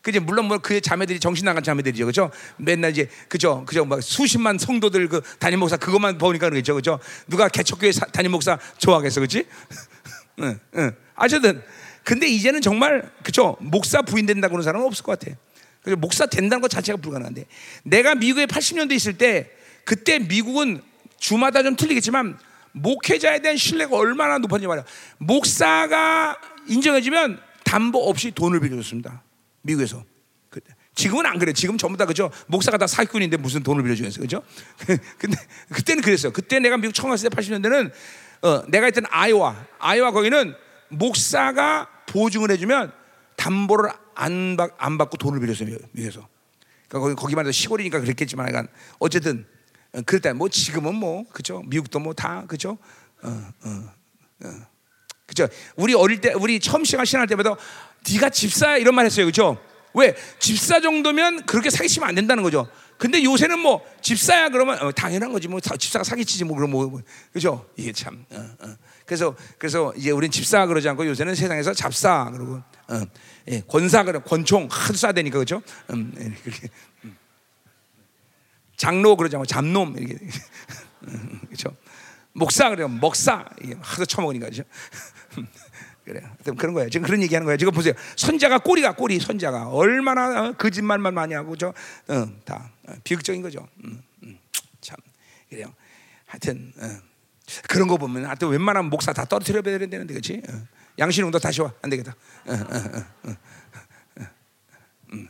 [0.01, 0.03] 어.
[0.03, 2.31] 그제 물론 뭐 그의 자매들이 정신 나간 자매들이죠, 그죠?
[2.57, 6.99] 맨날 이제 그죠, 그죠, 막 수십만 성도들 그 담임 목사 그것만 보니까 그러겠죠, 그죠?
[7.29, 9.45] 누가 개척교회 사- 담임 목사 좋아하겠어, 그렇지?
[10.41, 10.93] 응, 응.
[11.17, 11.63] 어쨌든
[12.03, 15.37] 근데 이제는 정말 그죠, 목사 부인 된다고 하는 사람은 없을 것 같아.
[15.83, 17.47] 그래서 목사 된다는 것 자체가 불가능한데
[17.85, 19.51] 내가 미국에 80년대 있을 때
[19.85, 20.81] 그때 미국은
[21.19, 22.39] 주마다 좀 틀리겠지만
[22.73, 24.85] 목회자에 대한 신뢰가 얼마나 높았는지 말이야.
[25.19, 26.39] 목사가
[26.69, 29.23] 인정해주면 담보 없이 돈을 빌려줬습니다.
[29.63, 30.05] 미국에서.
[30.49, 30.61] 그-
[30.95, 31.53] 지금은 안 그래.
[31.53, 32.31] 지금 전부 다 그죠.
[32.49, 34.43] 목사가 다 사기꾼인데 무슨 돈을 빌려주겠어, 그죠?
[35.19, 35.37] 근데
[35.73, 36.33] 그때는 그랬어요.
[36.33, 37.93] 그때 내가 미국 처음 왔을 때 80년대는
[38.43, 40.55] 어, 내가 있던 아이와 아이와 거기는
[40.89, 42.93] 목사가 보증을 해주면
[43.37, 46.29] 담보를 안, 받, 안 받고 돈을 빌렸어요 미국에서.
[46.89, 48.67] 그러니까 거기 거기만 해도 시골이니까 그랬겠지만, 약간
[48.99, 49.47] 어쨌든
[49.93, 50.35] 어, 그랬다.
[50.35, 51.63] 뭐 지금은 뭐 그죠?
[51.67, 52.77] 미국도 뭐 다 그죠?
[53.23, 53.29] 어,
[53.65, 53.93] 어,
[54.45, 54.49] 어.
[55.27, 55.49] 그죠?
[55.77, 57.55] 우리 어릴 때 우리 처음 시간 신할 때마다
[58.09, 59.59] 네가 집사야 이런 말 했어요, 그죠?
[59.95, 62.69] 왜 집사 정도면 그렇게 사기치면 안 된다는 거죠.
[62.97, 66.87] 근데 요새는 뭐 집사야 그러면 어, 당연한 거지 뭐 사- 집사가 사기치지 뭐 그럼 뭐,
[66.87, 67.01] 뭐
[67.33, 67.67] 그죠?
[67.77, 68.25] 이게 참.
[68.31, 68.77] 어, 어.
[69.07, 73.01] 그래서 그래서 이제 우리는 집사 그러지 않고 요새는 세상에서 잡사 그러고 어,
[73.49, 75.63] 예, 권사 그러 권총 하도 되니까 그죠?
[75.93, 76.69] 음, 예, 그렇게
[77.05, 77.17] 음.
[78.77, 80.19] 장로 그러지 않고 잡놈 이렇게
[81.49, 81.75] 그죠?
[82.33, 84.63] 목사 그래요 먹사 이게 하도 처먹으니까 그죠?
[86.13, 86.57] 그래요.
[86.57, 86.91] 그런 거예요.
[86.91, 87.57] 지금 그런 얘기하는 거예요.
[87.57, 87.95] 지금 보세요.
[88.17, 91.75] 선자가 꼬리가 꼬리 선자가 얼마나 어, 거짓말만 많이 하고 저다
[92.09, 93.67] 어, 비극적인 거죠.
[93.85, 94.39] 음, 음,
[94.81, 94.97] 참
[95.49, 95.73] 그래요.
[96.27, 96.87] 하여튼 어,
[97.69, 100.43] 그런 거 보면 하여튼 웬만하면 목사 다 떨어뜨려 버려야 되는데 그렇지?
[100.49, 100.53] 어.
[100.99, 102.15] 양신웅도 다시 와 안 되겠다.
[102.47, 103.37] 어, 어, 어, 어,
[104.21, 104.27] 어,
[105.13, 105.29] 음.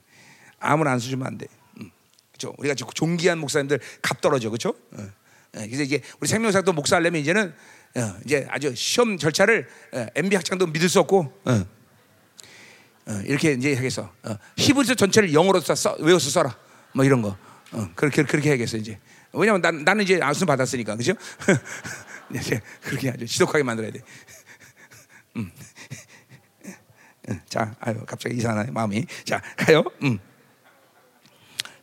[0.59, 1.47] 아무나 안 수주면 안 돼.
[1.79, 1.91] 음.
[2.59, 4.71] 우리가 존귀한 목사님들 값 떨어져, 그렇죠?
[4.93, 5.21] 어.
[5.57, 7.53] 예, 그래서 이게 우리 생명사도 목사하려면 이제는
[7.97, 11.67] 어, 이제 아주 시험 절차를 어, MB 학장도 믿을 수 없고 어.
[13.11, 14.13] 어, 이렇게 이제 하겠어.
[14.23, 16.57] 어, 히브리서 전체를 영어로 써, 써, 외워서 써라.
[16.93, 17.37] 뭐 이런 거.
[17.73, 18.99] 어, 그렇게 그렇게 해야겠어 이제.
[19.33, 21.15] 왜냐면 난, 나는 이제 안수 받았으니까, 그죠?
[22.35, 24.01] 이제 그렇게 아주 지독하게 만들어야 돼.
[25.37, 25.51] 음.
[27.49, 29.07] 자, 아유, 갑자기 이상하네 마음이.
[29.25, 29.85] 자, 가요.
[30.03, 30.19] 음.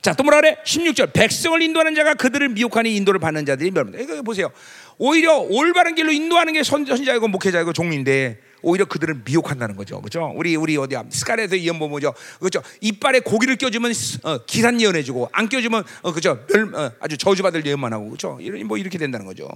[0.01, 0.58] 자, 또 뭐라 그래?
[0.64, 1.14] 16절.
[1.14, 3.99] 백성을 인도하는 자가 그들을 미혹하니 인도를 받는 자들이 멸망다.
[3.99, 4.49] 이거 보세요.
[4.98, 10.02] 오히려 올바른 길로 인도하는 게 선, 선자이고 목회자이고 종인데 오히려 그들을 미혹한다는 거죠.
[10.02, 10.32] 그죠?
[10.36, 11.06] 우리 우리 어디야?
[11.10, 12.14] 스카레트 이연 보면죠.
[12.39, 12.62] 그죠?
[12.82, 13.91] 이빨에 고기를 껴주면
[14.24, 16.45] 어, 기산 예언해 주고 안 껴주면 어, 그죠?
[16.48, 18.38] 멸, 어, 아주 저주받을 예언만 하고 그죠?
[18.41, 19.48] 이런 뭐 이렇게 된다는 거죠.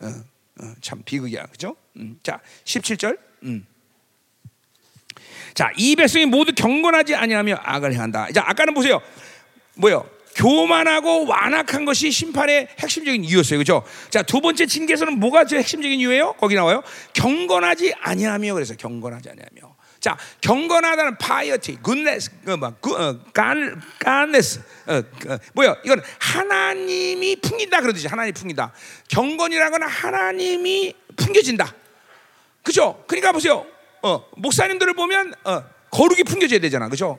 [0.00, 1.46] 어, 어, 참 비극이야.
[1.46, 1.76] 그죠?
[1.96, 3.18] 음, 자, 17절.
[3.42, 3.66] 음.
[5.54, 8.30] 자, 이 백성이 모두 경건하지 아니하며 악을 행한다.
[8.32, 9.00] 자, 아까는 보세요.
[9.74, 10.08] 뭐요?
[10.36, 13.58] 교만하고 완악한 것이 심판의 핵심적인 이유였어요.
[13.58, 13.82] 그죠?
[14.10, 16.34] 자, 두 번째 징계에서는 뭐가 제일 핵심적인 이유예요?
[16.34, 16.82] 거기 나와요.
[17.14, 19.76] 경건하지 아니하며 그래서 경건하지 아니하며.
[19.98, 25.78] 자, 경건하다는 piety, goodness, 그 뭐, 어, god, godness, 어, 그, 뭐야?
[25.84, 28.72] 이건 하나님이 풍긴다 그러듯이 하나님이 풍긴다.
[29.08, 31.74] 경건이라는 건 하나님이 풍겨진다.
[32.62, 33.02] 그죠?
[33.06, 33.66] 그러니까 보세요.
[34.02, 37.18] 어, 목사님들을 보면 어, 거룩이 풍겨져야 되잖아, 그죠?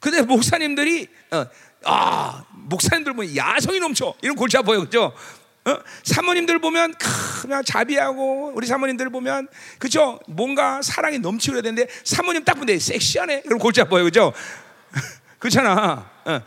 [0.00, 1.46] 근데 목사님들이 어,
[1.84, 5.12] 아 목사님들 보면 야성이 넘쳐 이런 골치 아파요, 그죠?
[5.66, 5.78] 어?
[6.02, 6.94] 사모님들 보면
[7.40, 10.20] 그냥 자비하고 우리 사모님들 보면 그죠?
[10.26, 14.32] 뭔가 사랑이 넘치고 그래야 되는데 사모님 딱 보는데 섹시하네, 그럼 골치 아파요, 그죠?
[15.38, 16.10] 그렇잖아.
[16.24, 16.40] 어.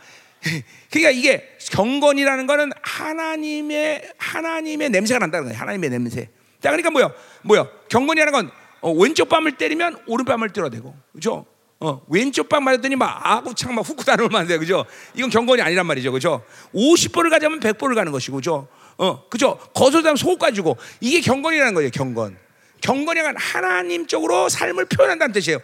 [0.90, 5.60] 그러니까 이게 경건이라는 거는 하나님의 하나님의 냄새가 난다는 거예요.
[5.60, 6.28] 하나님의 냄새.
[6.60, 7.12] 자, 그러니까 뭐요?
[7.42, 7.68] 뭐요?
[7.88, 11.46] 경건이라는 건 어, 왼쪽 뺨을 때리면 오른뺨을 때려대고, 그죠?
[11.80, 14.84] 어, 왼쪽 뺨 맞았더니 막 아구창 막안 돼, 그죠?
[15.14, 16.44] 이건 경건이 아니란 말이죠, 그죠?
[16.74, 18.66] 50볼을 가자면 100볼을 가는 것이고, 그죠?
[18.96, 19.58] 어, 그죠?
[19.74, 22.36] 거소장 속 가지고 이게 경건이라는 거예요, 경건.
[22.80, 25.58] 경건이란 하나님적으로 삶을 표현한다는 뜻이에요.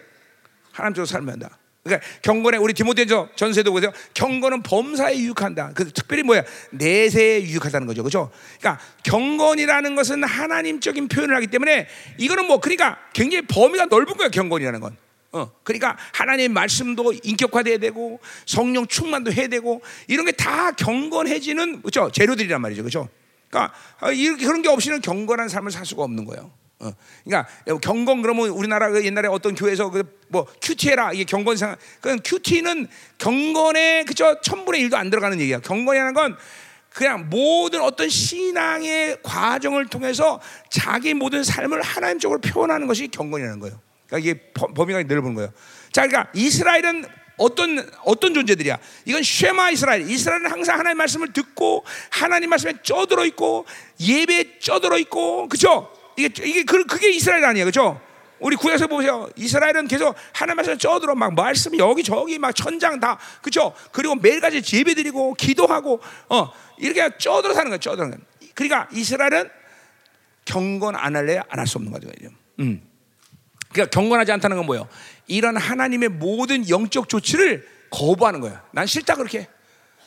[0.71, 1.57] 하나님적으로 삶을 한다.
[1.83, 3.91] 그러니까 경건에 우리 디모데전 전세도 보세요.
[4.15, 5.73] 경건은 범사에 유익한다.
[5.75, 6.43] 그 특별히 뭐야?
[6.71, 8.03] 내세에 유익하다는 거죠.
[8.03, 8.31] 그죠?
[8.59, 11.87] 그러니까 경건이라는 것은 하나님적인 표현을 하기 때문에
[12.17, 14.31] 이거는 뭐 그러니까 굉장히 범위가 넓은 거예요.
[14.31, 14.97] 경건이라는 건.
[15.35, 22.09] 어, 그러니까 하나님의 말씀도 인격화돼야 되고 성령 충만도 해야 되고 이런 게 다 경건해지는 그죠?
[22.11, 22.83] 재료들이란 말이죠.
[22.83, 23.09] 그죠?
[23.49, 23.73] 그러니까
[24.13, 26.51] 이렇게 그런 게 없이는 경건한 삶을 살 수가 없는 거예요.
[26.79, 26.91] 어,
[27.23, 34.05] 그러니까 경건 그러면 우리나라 그 옛날에 어떤 교회에서 그뭐 큐티해라 이게 경건상 그 큐티는 경건에
[34.05, 35.59] 그저 천분의 일도 안 들어가는 얘기야.
[35.59, 36.37] 경건이라는 건
[36.89, 43.79] 그냥 모든 어떤 신앙의 과정을 통해서 자기 모든 삶을 하나님적으로 표현하는 것이 경건이라는 거예요.
[44.07, 45.51] 그러니까 이게 범위가 넓은 거예요.
[45.91, 47.05] 자, 그러니까 이스라엘은
[47.37, 48.77] 어떤 어떤 존재들이야?
[49.05, 50.09] 이건 쉐마 이스라엘.
[50.09, 53.65] 이스라엘은 항상 하나님 말씀을 듣고 하나님 말씀에 쪄들어 있고
[53.99, 55.91] 예배에 쪄들어 있고, 그죠?
[56.17, 57.99] 이게 이게 그, 그게 이스라엘 아니에요, 그죠?
[58.39, 59.29] 우리 구에서 보세요.
[59.37, 63.73] 이스라엘은 계속 하나님 말씀 쪄들어 막 말씀 여기 저기 막 천장 다 그죠?
[63.91, 65.99] 그리고 매일같이 예배드리고 기도하고
[66.29, 67.79] 어 이렇게 쪄들어 사는 거예요.
[67.79, 68.11] 쪄들어.
[68.53, 69.49] 그러니까 이스라엘은
[70.45, 72.07] 경건 안 할래 안 할 수 없는 거죠.
[72.59, 72.81] 음.
[73.75, 74.87] 그러니까 경건하지 않다는 건 뭐예요?
[75.27, 78.63] 이런 하나님의 모든 영적 조치를 거부하는 거야.
[78.71, 79.49] 난 싫다 그렇게.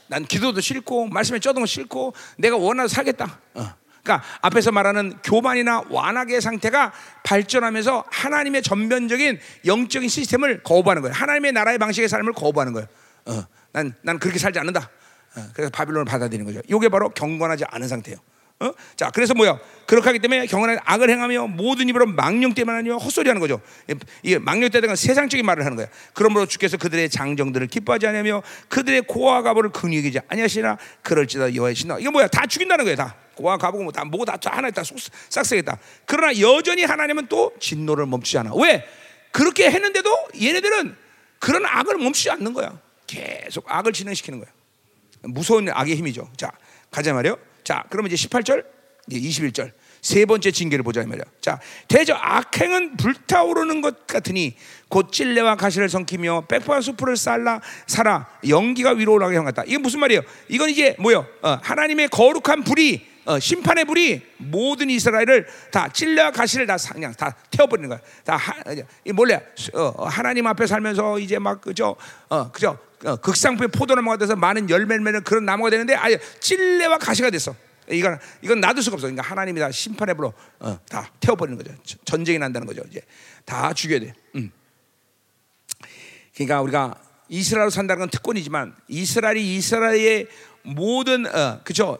[0.07, 3.39] 난 기도도 싫고 말씀에 쪄든 거 싫고 내가 원하서 살겠다.
[3.55, 3.75] 어.
[4.03, 6.93] 그러니까 앞에서 말하는 교만이나 완악의 상태가
[7.25, 11.15] 발전하면서 하나님의 전면적인 영적인 시스템을 거부하는 거예요.
[11.15, 12.89] 하나님의 나라의 방식의 삶을 거부하는 거예요.
[13.27, 13.45] 어.
[13.73, 14.89] 난, 난 그렇게 살지 않는다.
[15.37, 15.43] 어.
[15.53, 16.63] 그래서 바빌론을 받아들이는 거죠.
[16.75, 18.19] 이게 바로 경건하지 않은 상태예요.
[18.61, 18.73] 어?
[18.97, 19.59] 자, 그래서 뭐야?
[19.87, 23.61] 그렇게 하기 때문에 경건한 악을 행하며 모든 입으로 망령 때만 아니며 헛소리하는 거죠.
[24.23, 25.87] 이 망령 때는 세상적인 말을 하는 거야.
[26.13, 31.99] 그러므로 주께서 그들의 장정들을 기뻐하지 않으며 그들의 고아 가보를 근육이지 아니하시나 그럴지다 신나.
[32.01, 32.27] 이거 뭐야?
[32.27, 33.15] 다 죽인다는 거야, 다.
[33.37, 34.83] 고아 가보고 뭐다 뭐고 다 하나에 다
[35.29, 35.79] 싹쓸이다.
[36.05, 38.53] 그러나 여전히 하나님은 또 진노를 멈추지 않아.
[38.57, 38.85] 왜?
[39.31, 40.11] 그렇게 했는데도
[40.43, 40.97] 얘네들은
[41.39, 42.81] 그런 악을 멈추지 않는 거야.
[43.07, 44.51] 계속 악을 진행시키는 거야.
[45.23, 46.29] 무서운 악의 힘이죠.
[46.37, 46.51] 자,
[46.91, 47.48] 가자 말이요.
[47.69, 48.65] 자, 그러면 이제 18절,
[49.11, 49.73] 이제 21절.
[50.01, 51.23] 세 번째 징계를 보자 말이야.
[51.43, 54.57] 자, 대저 악행은 불타오르는 것 같으니
[54.89, 59.65] 곧 찔레와 가시를 성키며 백보와 수풀을 쌀라 살아 연기가 위로 올라가게 한다.
[59.67, 60.23] 이게 무슨 말이에요?
[60.49, 61.27] 이건 이제 뭐요?
[61.43, 67.37] 어, 하나님의 거룩한 불이 어, 심판의 불이 모든 이스라엘을 다 찔레와 가시를 다 그냥 다
[67.51, 68.01] 태워버리는 거야.
[68.25, 68.55] 다 하,
[69.05, 71.95] 이 몰래 어, 하나님 앞에 살면서 이제 막 그죠?
[72.31, 72.79] 어, 그죠?
[73.05, 77.55] 어, 극상품의 포도나무가 돼서 많은 열매를 맺는 그런 나무가 되는데 아예 찔레와 가시가 됐어.
[77.91, 79.09] 이건 이건 놔둘 수가 없어.
[79.09, 81.77] 그러니까 하나님이 다 심판의 불로 어, 다 태워버리는 거죠.
[82.07, 82.83] 전쟁이 난다는 거죠.
[82.89, 83.03] 이제
[83.45, 84.15] 다 죽여야 돼.
[84.37, 84.51] 음.
[86.35, 86.95] 그러니까 우리가
[87.29, 90.29] 이스라엘로 산다는 건 특권이지만 이스라엘이 이스라엘의
[90.63, 91.99] 모든 어, 그죠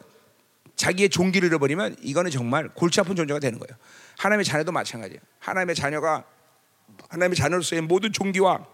[0.79, 3.77] 자기의 종기를 잃어버리면 이거는 정말 골치 아픈 존재가 되는 거예요.
[4.17, 5.19] 하나님의 자녀도 마찬가지예요.
[5.39, 6.23] 하나님의 자녀가
[7.09, 8.65] 하나님의 자녀로서의 모든 종기와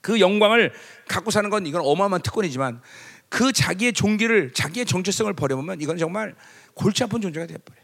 [0.00, 0.72] 그 영광을
[1.06, 2.80] 갖고 사는 건 이건 어마어마한 특권이지만
[3.28, 6.34] 그 자기의 종기를 자기의 정체성을 버려보면 이건 정말
[6.72, 7.78] 골치 아픈 존재가 돼버려.
[7.78, 7.83] 요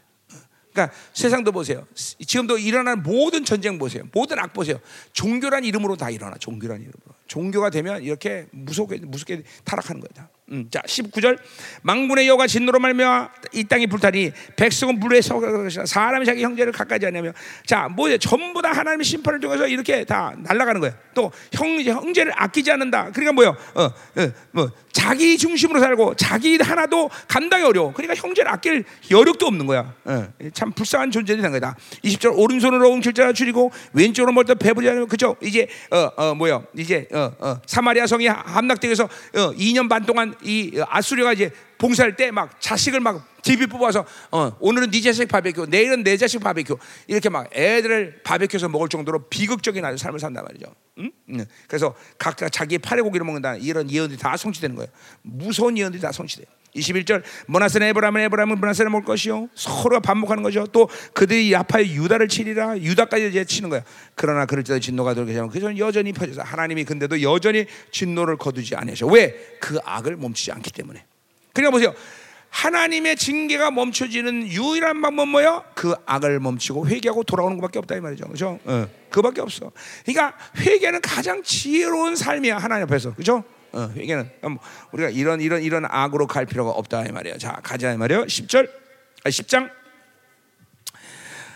[0.71, 1.85] 그러니까 세상도 보세요.
[1.93, 4.03] 지금도 일어나는 모든 전쟁 보세요.
[4.13, 4.79] 모든 악 보세요.
[5.13, 6.35] 종교란 이름으로 다 일어나.
[6.37, 7.15] 종교란 이름으로.
[7.27, 10.29] 종교가 되면 이렇게 무섭게 무섭게 타락하는 거다.
[10.51, 11.37] 음, 자, 19절.
[11.81, 17.31] 망군의 여호와 진노로 말미암아 이 땅이 불타니 백성은 물에 썩어 사람이 자기 형제를 가까이 하냐며.
[17.65, 18.17] 자, 뭐야?
[18.17, 20.93] 전부 다 하나님의 심판을 통해서 이렇게 다 날아가는 거야.
[21.13, 23.11] 또 형제 형제를 아끼지 않는다.
[23.11, 23.55] 그러니까 뭐요?
[23.75, 24.69] 어, 어, 뭐
[25.01, 27.91] 자기 중심으로 살고 자기 하나도 감당이 어려워.
[27.91, 29.95] 그러니까 형제를 아낄 여력도 없는 거야.
[30.05, 31.75] 어, 참 불쌍한 존재들이 된 거다.
[32.03, 35.35] 20절 오른손으로 웅칠자를 줄이고 왼쪽으로 멀다 배부지 않으면 그죠?
[35.41, 36.67] 이제 어, 어 뭐요?
[36.77, 41.49] 이제 어, 어, 사마리아 성이 함락되어서 어, 2년 반 동안 이 아수리가 이제
[41.81, 46.39] 봉사할 때 막 자식을 막 집이 뽑아서 어, 오늘은 네 자식 바베큐, 내일은 내 자식
[46.39, 46.77] 바베큐
[47.07, 50.67] 이렇게 막 애들을 바베큐에서 먹을 정도로 비극적인 아주 삶을 산단 말이죠.
[50.99, 51.11] 응?
[51.31, 51.45] 응.
[51.67, 54.89] 그래서 각자 자기의 팔의 고기를 먹는다 이런 예언들이 다 성취되는 거예요.
[55.23, 56.45] 무서운 예언들이 다 성취돼요.
[56.75, 60.65] 21절 모나스는 에브라임은 에브라임은 모나스를 먹을 것이요 서로가 반복하는 거죠.
[60.67, 63.83] 또 그들이 야파의 유다를 치리라 유다까지 이제 치는 거야.
[64.15, 69.07] 그러나 그럴지라도 진노가 들게 되면 그저 여전히 퍼져서 하나님이 근데도 여전히 진노를 거두지 않으셔.
[69.07, 69.35] 왜?
[69.59, 71.05] 그 악을 멈추지 않기 때문에.
[71.53, 71.93] 그러니까 보세요.
[72.51, 75.63] 하나님의 징계가 멈춰지는 유일한 방법 뭐요?
[75.73, 78.27] 그 악을 멈추고 회개하고 돌아오는 것밖에 없다 이 말이죠.
[78.27, 78.59] 그죠?
[78.65, 79.71] 어, 그밖에 없어.
[80.05, 83.13] 그러니까 회개는 가장 지혜로운 삶이야 하나님 앞에서.
[83.15, 83.43] 그죠?
[83.71, 84.59] 어, 회개는 뭐
[84.91, 87.37] 우리가 이런 이런 이런 악으로 갈 필요가 없다 이 말이야.
[87.37, 88.25] 자, 가자 이 말이야.
[88.25, 88.69] 10절.
[89.23, 89.71] 아, 10장.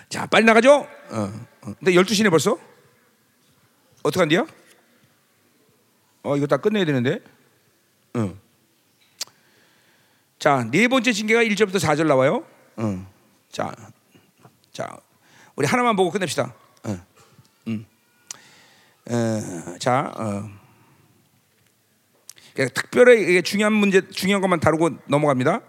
[0.07, 0.87] 자, 빨리 나가죠.
[1.09, 1.33] 어.
[1.61, 1.73] 어.
[1.79, 2.57] 근데 12시네 벌써?
[4.03, 4.47] 어떡한디요?
[6.23, 7.19] 어, 이거 다 끝내야 되는데.
[8.13, 8.44] 어.
[10.39, 12.45] 자, 네 번째 징계가 1절부터 4절 나와요.
[12.75, 13.11] 어.
[13.51, 13.73] 자,
[14.71, 14.97] 자,
[15.55, 16.53] 우리 하나만 보고 끝냅시다.
[16.83, 17.05] 어.
[17.67, 17.85] 음.
[19.09, 20.49] 어, 자, 어.
[22.73, 25.61] 특별히 중요한 문제, 중요한 것만 다루고 넘어갑니다.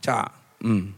[0.00, 0.24] 자,
[0.64, 0.94] 음.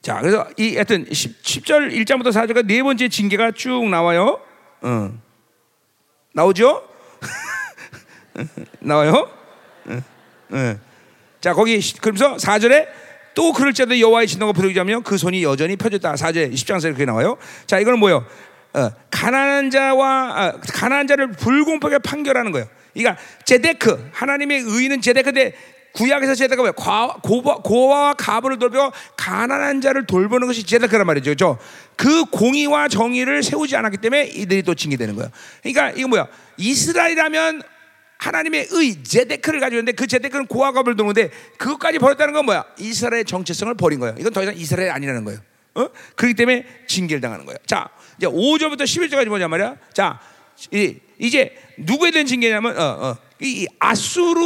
[0.00, 4.40] 자, 그래서 이 하여튼 10, 절 1장부터 4절가 네 번째 징계가 쭉 나와요.
[4.80, 5.18] 어.
[6.34, 6.88] 나오죠?
[8.80, 9.41] 나와요?
[10.52, 10.56] 어.
[10.56, 10.76] 어.
[11.40, 12.86] 자, 거기 그러면서 4절에
[13.34, 16.14] 또 그럴지라도 여호와의 진노가 부르자면 그 손이 여전히 펴졌다.
[16.14, 17.36] 4절 10장에서 이렇게 나와요.
[17.66, 18.24] 자, 이거는 뭐예요?
[18.74, 22.66] 어, 가난한 자와 어, 가난한 자를 불공평하게 판결하는 거예요.
[22.94, 25.54] 그러니까 제데크 하나님의 의는 제데크인데
[25.94, 27.20] 구약에서 제데크가 뭐예요?
[27.22, 31.30] 고바, 고와 가부를 돌보고 가난한 자를 돌보는 것이 제데크란 말이죠.
[31.30, 31.58] 그렇죠?
[31.96, 35.30] 그 공의와 정의를 세우지 않았기 때문에 이들이 또 징계되는 거예요.
[35.62, 36.28] 그러니까 이거 뭐야?
[36.56, 37.62] 이스라엘이라면
[38.22, 42.64] 하나님의 의 제데크를 가지고 있는데 그 제데크는 가부를 도는데 그것까지 버렸다는 건 뭐야?
[42.78, 44.14] 이스라엘의 정체성을 버린 거예요.
[44.18, 45.40] 이건 더 이상 이스라엘이 아니라는 거예요.
[45.74, 45.88] 어?
[46.14, 47.58] 그렇기 때문에 징계를 당하는 거예요.
[47.66, 49.76] 자, 이제 5절부터 11절까지 보자 말이야.
[49.92, 50.20] 자,
[51.18, 54.38] 이제 누구에 대한 징계냐면 어, 어, 이 아수르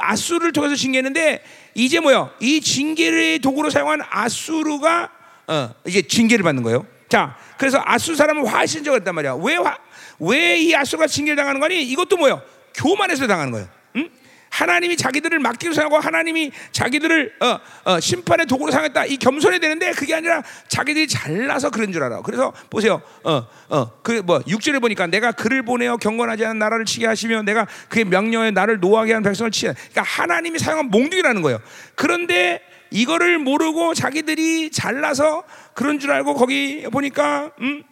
[0.00, 2.34] 아수르를 통해서 징계했는데 이제 뭐야?
[2.40, 5.08] 이 징계를 도구로 사용한 아수르가
[5.46, 6.84] 어, 이제 징계를 받는 거예요.
[7.08, 9.34] 자, 그래서 아수 사람은 화신적을 했단 말이야.
[9.34, 9.76] 왜 화,
[10.18, 11.80] 왜이 아수가 징계를 당하는 거니?
[11.82, 12.42] 이것도 뭐야?
[12.74, 13.68] 교만해서 당하는 거예요.
[13.96, 14.08] 응?
[14.50, 19.06] 하나님이 자기들을 맡기로 생각하고 하나님이 자기들을 어, 어, 심판의 도구로 사용했다.
[19.06, 22.22] 이 겸손해야 되는데 그게 아니라 자기들이 잘나서 그런 줄 알아.
[22.22, 23.00] 그래서 보세요.
[23.22, 27.66] 어, 어, 그 뭐 육절을 보니까 내가 그를 보내어 경건하지 않은 나라를 치게 하시며 내가
[27.88, 29.72] 그의 명령에 나를 노하게 한 백성을 치게.
[29.72, 31.60] 그러니까 하나님이 사용한 몽둥이라는 거예요.
[31.94, 32.60] 그런데
[32.90, 35.44] 이거를 모르고 자기들이 잘나서
[35.74, 37.84] 그런 줄 알고 거기 보니까 음,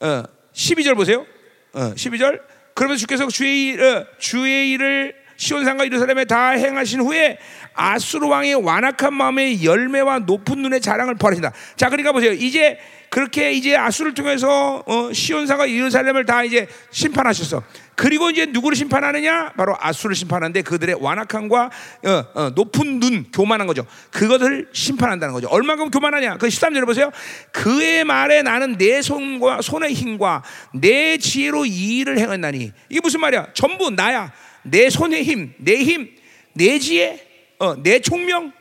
[0.00, 1.24] 어, 12절 보세요.
[1.72, 2.40] 어, 12절.
[2.76, 7.38] 그러면서 주께서 주의 일, 어, 주의 일을 시온산과 이루살렘에 다 행하신 후에
[7.72, 11.52] 아수르 왕의 완악한 마음의 열매와 높은 눈의 자랑을 벌이신다.
[11.76, 12.32] 자, 그러니까 보세요.
[12.32, 17.62] 이제 그렇게 이제 아수를 통해서 어, 시온산과 이루살렘을 다 이제 심판하셨어.
[17.96, 19.54] 그리고 이제 누구를 심판하느냐?
[19.56, 21.70] 바로 아수를 심판하는데 그들의 완악함과
[22.04, 23.86] 어, 어, 높은 눈, 교만한 거죠.
[24.10, 25.48] 그것을 심판한다는 거죠.
[25.48, 26.36] 얼마큼 교만하냐?
[26.36, 27.10] 그 13절에 보세요.
[27.52, 30.42] 그의 말에 나는 내 손과 손의 힘과
[30.74, 32.70] 내 지혜로 이 일을 행했나니.
[32.90, 33.48] 이게 무슨 말이야?
[33.54, 34.30] 전부 나야.
[34.62, 36.10] 내 손의 힘, 내 힘,
[36.52, 37.26] 내 지혜,
[37.58, 38.52] 어, 내 총명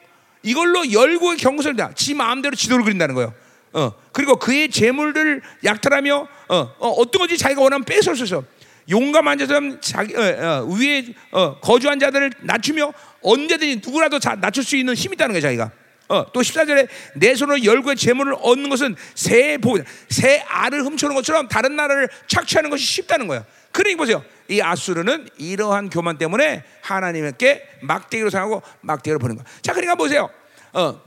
[0.44, 1.92] 이걸로 열국의 경고를 다.
[1.94, 3.34] 지 마음대로 지도를 그린다는 거예요.
[3.74, 8.44] 어, 그리고 그의 재물을 약탈하며 어, 어, 떤 건지 자기가 원하면 뺏을 수 있어.
[8.90, 14.76] 용감한 자들 자기 어, 어, 위에 어, 거주한 자들을 낮추며 언제든지 누구라도 자, 낮출 수
[14.76, 15.72] 있는 힘이 있다는 거예요, 자기가.
[16.08, 19.80] 어, 또 14절에 내 손으로 열국의 재물을 얻는 것은 새 보,
[20.10, 23.44] 새 알을 훔쳐오는 것처럼 다른 나라를 착취하는 것이 쉽다는 거예요.
[23.72, 24.24] 그러니 보세요.
[24.48, 29.46] 이 아수르는 이러한 교만 때문에 하나님께 막대기로 생각하고 막대기로 보는 거야.
[29.62, 30.30] 자, 그러니까 보세요.
[30.74, 31.02] 어,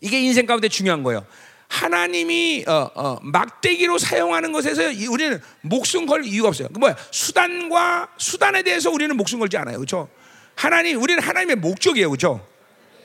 [0.00, 1.26] 이게 인생 가운데 중요한 거예요.
[1.70, 6.68] 하나님이 어, 어, 막대기로 사용하는 것에서 이- 우리는 목숨 걸 이유가 없어요.
[6.74, 6.96] 그 뭐야?
[7.12, 9.76] 수단과 수단에 대해서 우리는 목숨 걸지 않아요.
[9.76, 10.08] 그렇죠?
[10.56, 12.10] 하나님 우리는 하나님의 목적이에요.
[12.10, 12.44] 그렇죠?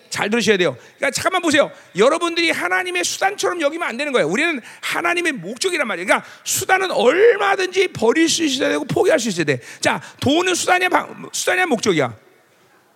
[0.10, 0.76] 잘 들으셔야 돼요.
[0.98, 1.72] 그러니까 잠깐만 보세요.
[1.96, 4.28] 여러분들이 하나님의 수단처럼 여기면 안 되는 거예요.
[4.28, 6.08] 우리는 하나님의 목적이란 말이에요.
[6.08, 9.60] 그러니까 수단은 얼마든지 버릴 수 있어야 되고 포기할 수 있어야 돼.
[9.80, 12.16] 자, 돈은 수단이야, 방- 수단이야, 목적이야.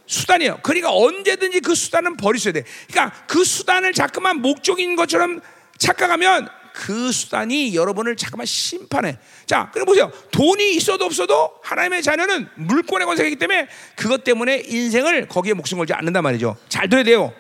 [0.07, 0.59] 수단이에요.
[0.63, 2.63] 그러니까 언제든지 그 수단은 버리셔야 돼.
[2.89, 5.41] 그러니까 그 수단을 자꾸만 목적인 것처럼
[5.79, 9.17] 착각하면 그 수단이 여러분을 자꾸만 심판해.
[9.45, 10.11] 자, 그럼 보세요.
[10.31, 16.23] 돈이 있어도 없어도 하나님의 자녀는 물권의 권세이기 때문에 그것 때문에 인생을 거기에 목숨 걸지 않는단
[16.23, 16.55] 말이죠.
[16.69, 17.33] 잘 들어야 돼요.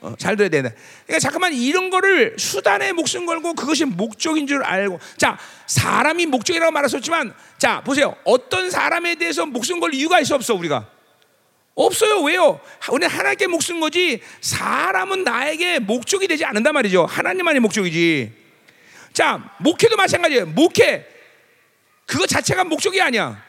[0.00, 0.70] 어, 잘 들어야 되네.
[1.06, 7.34] 그러니까 잠깐만 이런 거를 수단에 목숨 걸고 그것이 목적인 줄 알고 자 사람이 목적이라고 말했었지만
[7.58, 10.86] 자 보세요 어떤 사람에 대해서 목숨 걸 이유가 있어 없어 우리가
[11.76, 12.22] 없어요.
[12.22, 12.58] 왜요?
[12.90, 17.04] 우리 하나님께 목숨 거지 사람은 나에게 목적이 되지 않는단 말이죠.
[17.04, 18.32] 하나님만의 목적이지.
[19.12, 20.46] 자, 목회도 마찬가지예요.
[20.46, 21.06] 목회
[22.06, 23.44] 그거 자체가 목적이 아니야.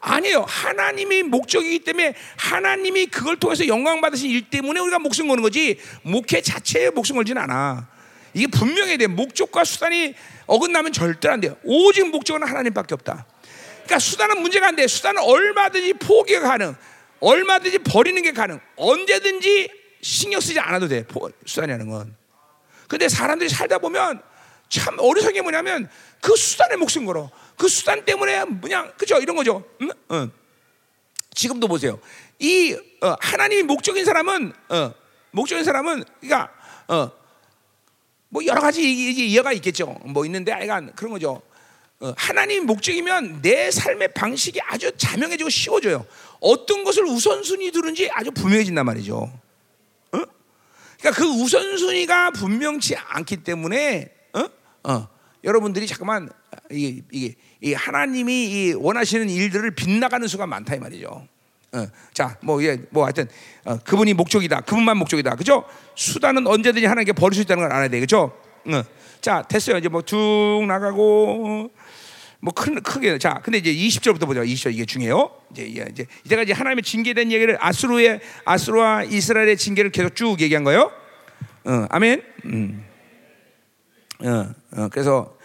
[0.00, 0.44] 아니에요.
[0.48, 6.42] 하나님이 목적이기 때문에 하나님이 그걸 통해서 영광 받으신 일 때문에 우리가 목숨 거는 거지 목회
[6.42, 7.88] 자체에 목숨 걸지는 않아.
[8.34, 9.06] 이게 분명해야 돼.
[9.06, 10.14] 목적과 수단이
[10.46, 11.56] 어긋나면 절대 안 돼요.
[11.64, 13.26] 오직 목적은 하나님밖에 없다.
[13.84, 14.86] 그러니까 수단은 문제가 안 돼.
[14.86, 16.76] 수단은 얼마든지 포기가 가능.
[17.20, 18.60] 얼마든지 버리는 게 가능.
[18.76, 19.70] 언제든지
[20.02, 21.06] 신경 쓰지 않아도 돼.
[21.06, 22.16] 포- 수단이라는 건.
[22.88, 24.22] 근데 사람들이 살다 보면
[24.68, 25.88] 참 어리석은 게 뭐냐면
[26.20, 27.30] 그 수단에 목숨 걸어.
[27.56, 29.64] 그 수단 때문에 그냥 그죠 이런 거죠.
[29.82, 29.90] 응?
[30.12, 30.30] 응.
[31.34, 32.00] 지금도 보세요.
[32.38, 34.94] 이 어, 하나님이 목적인 사람은 어,
[35.32, 36.52] 목적인 사람은 그러니까
[36.88, 37.10] 어,
[38.28, 39.86] 뭐 여러 가지 이해가 있겠죠.
[40.04, 41.42] 뭐 있는데 하여간 그런 거죠.
[42.00, 46.06] 어, 하나님 목적이면 내 삶의 방식이 아주 자명해지고 쉬워져요.
[46.40, 49.16] 어떤 것을 우선순위 두는지 아주 분명해진단 말이죠.
[49.16, 49.30] 어?
[50.98, 54.48] 그러니까 그 우선순위가 분명치 않기 때문에 어?
[54.90, 55.08] 어.
[55.44, 56.28] 여러분들이 잠깐만
[56.70, 61.26] 이게, 이게 이 하나님이 이 원하시는 일들을 빗나가는 수가 많다 이 말이죠.
[61.72, 61.86] 어.
[62.12, 63.28] 자, 뭐, 예, 뭐, 하여튼,
[63.64, 64.62] 어, 그분이 목적이다.
[64.62, 65.36] 그분만 목적이다.
[65.36, 65.64] 그죠?
[65.94, 68.00] 수단은 언제든지 하나님께 버릴 수 있다는 걸 알아야 돼.
[68.00, 68.36] 그죠?
[68.66, 68.82] 어.
[69.20, 69.76] 자, 됐어요.
[69.78, 71.70] 이제 뭐 쭉 나가고,
[72.40, 73.18] 뭐 큰, 크게.
[73.18, 74.42] 자, 근데 이제 20절부터 보자.
[74.42, 75.30] 20절 이게 중요해요.
[75.52, 80.64] 이제, 이제, 이제, 이제가 이제 하나님의 징계된 얘기를 아수르의, 아수르와 이스라엘의 징계를 계속 쭉 얘기한
[80.64, 80.90] 거예요.
[81.64, 82.22] 어, 아멘.
[82.46, 82.84] 음.
[84.22, 85.36] 어, 어, 그래서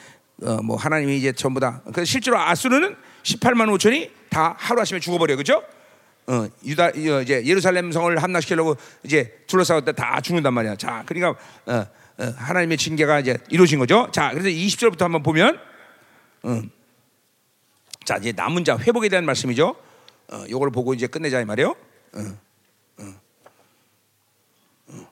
[0.42, 1.82] 어, 뭐 하나님이 이제 전부 다.
[1.86, 5.64] 그래서 실제로 아수르는 18만 5천이 다 하루 아침에 죽어버려, 그죠?
[6.28, 10.76] 어, 유다 어, 이제 예루살렘 성을 함락시키려고 이제 둘러싸고 다 죽는단 말이야.
[10.76, 11.86] 자, 그러니까 어,
[12.18, 14.10] 어, 하나님의 징계가 이제 이루어진 거죠.
[14.12, 15.60] 자, 그래서 20절부터 한번 보면,
[16.46, 16.70] 음.
[18.06, 19.76] 자 이제 남은 자 회복에 대한 말씀이죠.
[20.32, 21.76] 어, 요걸 보고 이제 끝내자 이 말이에요.
[22.14, 22.20] 어,
[23.00, 23.14] 어,
[24.90, 25.08] 어.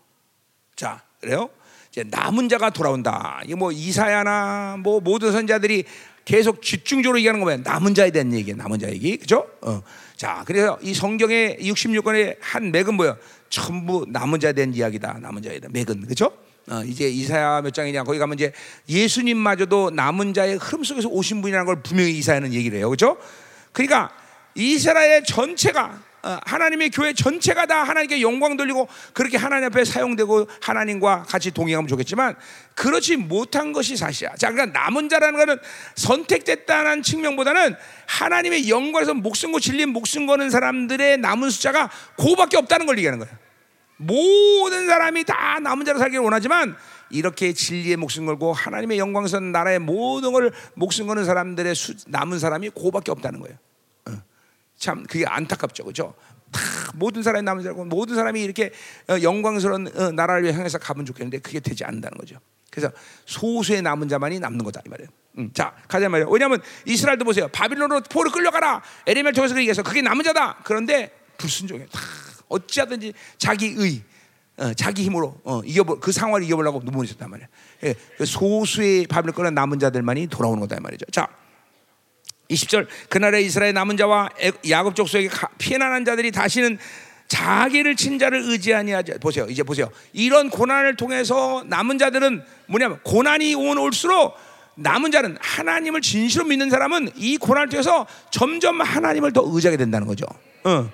[0.76, 1.50] 자, 그래요.
[1.92, 3.42] 이제 남은 자가 돌아온다.
[3.44, 5.86] 이게 뭐 이사야나 뭐 모든 선자들이
[6.26, 8.58] 계속 집중적으로 얘기하는 거면 남은 자에 대한 얘기예요.
[8.58, 9.48] 남은 자 얘기, 그죠?
[9.62, 9.82] 어.
[10.16, 13.18] 자, 그래서 이 성경의 66권의 한 맥은 뭐야?
[13.50, 15.20] 전부 남은 자에 대한 이야기다.
[15.20, 16.32] 남은 자에 대한 맥은, 그죠?
[16.70, 18.54] 어, 이제 이사야 몇 장이냐 거기 가면 이제
[18.88, 23.18] 예수님마저도 남은 자의 흐름 속에서 오신 분이라는 걸 분명히 이사야는 얘기를 해요, 그죠?
[23.74, 24.12] 그러니까
[24.56, 31.24] 이스라엘 전체가 어, 하나님의 교회 전체가 다 하나님께 영광 돌리고 그렇게 하나님 앞에 사용되고 하나님과
[31.24, 32.36] 같이 동행하면 좋겠지만
[32.76, 34.36] 그렇지 못한 것이 사실이야.
[34.38, 35.60] 자, 그러니까 남은 자라는 것은
[35.96, 42.98] 선택됐다는 측면보다는 하나님의 영광에서 목숨 고 진리 목숨 거는 사람들의 남은 숫자가 그밖에 없다는 걸
[43.00, 43.43] 얘기하는 거야.
[44.06, 46.76] 모든 사람이 다 남은 자로 살기를 원하지만
[47.10, 52.72] 이렇게 진리의 목숨 걸고 하나님의 영광선 나라의 모든 걸 목숨 거는 사람들의 수, 남은 사람이
[52.72, 53.58] 그밖에 없다는 거예요.
[54.10, 54.22] 어.
[54.78, 56.16] 참 그게 안타깝죠, 그렇죠?
[56.52, 56.62] 다
[56.96, 58.72] 모든 사람이 남은 자고 모든 사람이 이렇게
[59.10, 62.38] 어, 영광스러운 어, 나라를 향해서 가면 좋겠는데 그게 되지 않는다는 거죠.
[62.72, 62.92] 그래서
[63.26, 65.10] 소수의 남은 자만이 남는 거다 이 말이에요.
[65.38, 66.30] 음, 자 가자 말이에요.
[66.30, 67.48] 왜냐하면 이스라엘도 보세요.
[67.50, 68.82] 바빌론으로 포를 끌려가라.
[69.06, 70.62] 에레멜 통해서 얘기해서 그게 남은 자다.
[70.64, 71.86] 그런데 불순종해.
[71.92, 72.00] 다
[72.50, 74.02] 어찌하든지 자기 의,
[74.58, 77.48] 어, 자기 힘으로 어, 이겨보 그 상황을 이겨보려고 눈물이 있었단 말이야.
[77.86, 81.06] 예, 그 소수의 바빌론 끌어 남은 자들만이 돌아오는 거다 이 말이죠.
[81.12, 81.28] 자.
[82.50, 86.78] 20절 그날에 이스라엘 남은 자와 애- 야곱 족속에게 가- 피난한 자들이 다시는
[87.30, 93.56] 자기를 친 자를 의지하니 하자 보세요 이제 보세요 이런 고난을 통해서 남은 자들은 뭐냐면 고난이
[93.56, 94.36] 온 올수록
[94.76, 100.26] 남은 자는 하나님을 진실로 믿는 사람은 이 고난을 통해서 점점 하나님을 더 의지하게 된다는 거죠.
[100.66, 100.90] 어.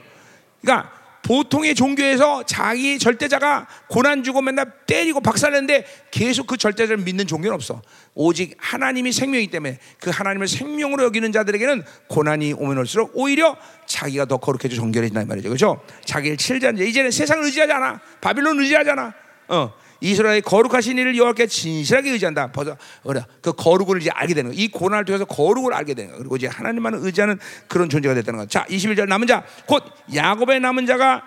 [0.61, 0.91] 그러니까
[1.29, 7.83] 보통의 종교에서 자기 절대자가 고난 주고 맨날 때리고 박살내는데 계속 그 절대자를 믿는 종교는 없어.
[8.15, 13.55] 오직 하나님이 생명이기 때문에 그 하나님을 생명으로 여기는 자들에게는 고난이 오면 올수록 오히려
[13.85, 15.49] 자기가 더 거룩해져 정결해진다 말이죠.
[15.49, 15.79] 그렇죠?
[16.03, 18.01] 자기를 칠자는 이제는 세상을 의지하지 않아.
[18.21, 19.13] 바빌론 의지하잖아.
[19.49, 19.73] 어.
[20.01, 22.51] 이스라엘 거룩하신 이를 여호와께 진실하게 의지한다.
[22.51, 24.55] 벌써 그래 그 거룩을 이제 알게 되는 거.
[24.57, 26.17] 이 고난을 통해서 거룩을 알게 되는 거.
[26.17, 28.45] 그리고 이제 하나님만 의지하는 그런 존재가 됐다는 거.
[28.45, 29.83] 자, 21절 남은 자 곧
[30.13, 31.23] 야곱의 남은 자가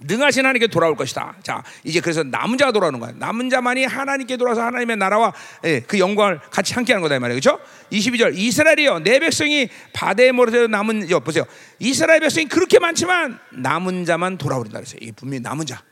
[0.00, 1.34] 능하신 하나님께 돌아올 것이다.
[1.42, 3.12] 자, 이제 그래서 남은 자가 돌아오는 거야.
[3.16, 5.32] 남은 자만이 하나님께 돌아서 하나님의 나라와
[5.64, 7.40] 예, 그 영광을 같이 함께 하는 거다 이 말이에요.
[7.40, 7.60] 그렇죠?
[7.90, 11.44] 22절 이스라엘이여 내 백성이 바다에 몰아서 남은 여 보세요.
[11.80, 14.98] 이스라엘 백성이 그렇게 많지만 남은 자만 돌아오린다 그랬어요.
[15.02, 15.82] 이게 분명히 남은 자.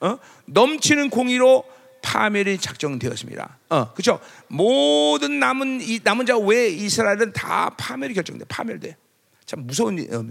[0.00, 0.18] 어?
[0.46, 1.64] 넘치는 공의로
[2.02, 3.58] 파멸이 작정되었습니다.
[3.70, 4.20] 어, 그렇죠?
[4.46, 8.44] 모든 남은 이 남은 자 외에 이스라엘은 다 파멸이 결정돼.
[8.46, 8.96] 파멸돼.
[9.44, 10.14] 참 무서운 일.
[10.14, 10.24] 어,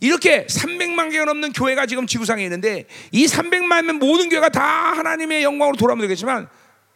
[0.00, 5.42] 이렇게 300만 개가 넘는 교회가 지금 지구상에 있는데 이 300만 명 모든 교회가 다 하나님의
[5.42, 6.48] 영광으로 돌아오면 되겠지만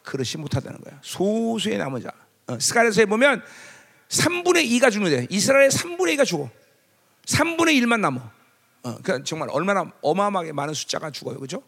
[0.02, 0.98] 그렇지 못하다는 거야.
[1.02, 2.10] 소수의 남은 자.
[2.48, 3.42] 어, 스가랴서에 보면
[4.08, 6.50] 3분의 2가 죽는 데 이스라엘의 3분의 2가 죽어.
[7.26, 8.20] 3분의 1만 남어.
[8.20, 11.38] 어, 그러니까 정말 얼마나 어마어마하게 많은 숫자가 죽어요.
[11.38, 11.62] 그죠?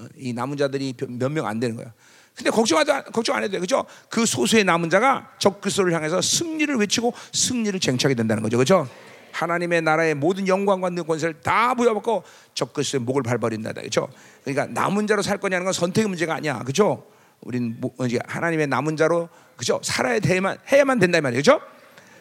[0.00, 1.92] 어, 이 남은 자들이 몇 명 안 되는 거야.
[2.34, 3.58] 근데 걱정하도 걱정 안 해도 돼.
[3.58, 3.84] 그죠?
[4.08, 8.56] 그 소수의 남은 자가 적그리스도를 향해서 승리를 외치고 승리를 쟁취하게 된다는 거죠.
[8.56, 8.88] 그죠?
[9.32, 12.24] 하나님의 나라의 모든 영광과 권세를 다 부여받고
[12.54, 13.72] 적그리스도의 목을 밟아버린다.
[13.72, 14.08] 그렇죠?
[14.44, 16.60] 그러니까 남은 자로 살 거냐는 건 선택의 문제가 아니야.
[16.60, 17.06] 그렇죠?
[17.42, 19.80] 우린 이제 하나님의 남은 자로 그죠?
[19.82, 21.42] 살아야 돼야만 해야만 된다 이 말이에요.
[21.42, 21.60] 그렇죠?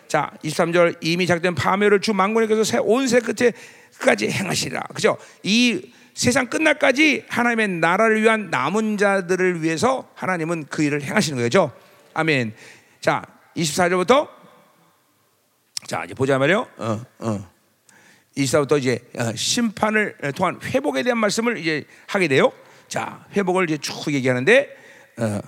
[0.07, 4.81] 자, 23절 이미 작된 파멸을 주 만군에게서 온세 끝에까지 행하시라.
[4.93, 5.17] 그죠?
[5.43, 11.71] 이 세상 끝날까지 하나님의 나라를 위한 남은 자들을 위해서 하나님은 그 일을 행하시는 거죠.
[12.13, 12.53] 아멘.
[12.99, 13.23] 자,
[13.55, 14.27] 24절부터
[15.87, 16.67] 자, 이제 보자 말이요.
[16.75, 17.51] 어, 어.
[18.35, 22.51] 이사부터 이제 어, 심판을 통한 회복에 대한 말씀을 이제 하게 돼요.
[22.89, 24.75] 자, 회복을 이제 쭉 얘기하는데,
[25.19, 25.39] 어,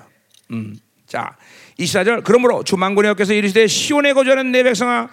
[0.52, 1.36] 음, 자,
[1.80, 5.10] 24절 그러므로 주 만군의 여께서 이르시되 시온에 거주하는 내 백성아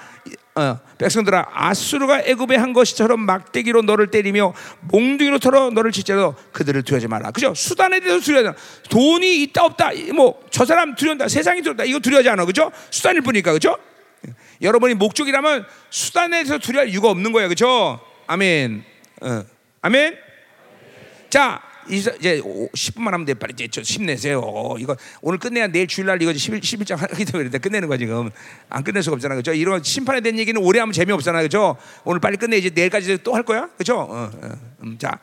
[0.58, 7.06] 어, 백성들아 아수르가 애굽에 한 것처럼 막대기로 너를 때리며 몽둥이로 털어 너를 치더라도 그들을 두려워하지
[7.06, 7.30] 마라.
[7.30, 7.54] 그죠?
[7.54, 8.58] 수단에 대해서 두려워하지
[8.90, 12.44] 돈이 있다 없다 뭐 저 사람 두려운다 세상이 두려운다 이거 두려워하지 않아.
[12.44, 12.72] 그죠?
[12.90, 13.78] 수단일 뿐이니까 그죠?
[14.60, 17.48] 여러분이 목적이라면 수단에 대해서 두려워할 이유가 없는 거예요.
[17.48, 18.00] 그죠?
[18.26, 18.82] 아멘.
[19.20, 19.44] 어.
[19.82, 20.16] 아멘.
[21.30, 23.34] 자, 이제 10분만 하면 돼.
[23.34, 24.76] 빨리 이제 힘내세요.
[24.78, 28.30] 이거 오늘 끝내야 내일 주일날 이거 11, 11장 하기 때문에 끝내는 거야 지금.
[28.68, 29.34] 안 끝낼 수가 없잖아.
[29.34, 29.52] 그죠?
[29.52, 31.42] 이런 심판에 대한 얘기는 오래 하면 재미없잖아.
[31.42, 31.76] 그죠?
[32.04, 33.68] 오늘 빨리 끝내 이제 내일까지 또 할 거야.
[33.78, 33.96] 그죠?
[33.98, 34.50] 어, 어.
[34.82, 35.18] 음, 자.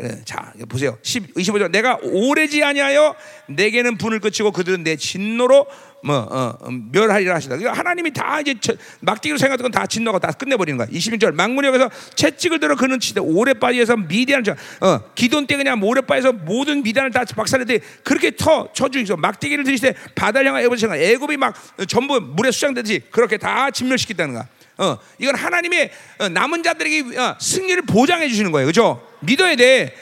[0.00, 0.96] 그래, 자 보세요.
[1.02, 3.14] 10, 25절 내가 오래지 아니하여
[3.48, 5.66] 내게는 분을 끝이고 그들은 내 진노로
[6.02, 7.58] 뭐 어, 어, 멸하리라 하시다.
[7.58, 8.54] 그러니까 하나님이 다 이제
[9.00, 10.86] 막대기로 생각했던 건 다 진노가 다 끝내버리는 거야.
[10.86, 16.82] 21절 망군역에서 채찍을 들어 그는 치되 오래빠지에서 미디안 자 어, 기돈 때 그냥 오래빠에서 모든
[16.82, 21.54] 미디안을 다 박살내되 그렇게 터 쳐주기서 막대기를 들이시되 바다를 향하여 애굽이 막
[21.86, 24.48] 전부 물에 수장되듯이 그렇게 다 진멸시켰다는 거야.
[24.80, 28.66] 어, 이건 하나님의 어, 남은 자들에게 어, 승리를 보장해 주시는 거예요.
[28.66, 29.06] 그죠?
[29.20, 29.94] 믿어야 돼.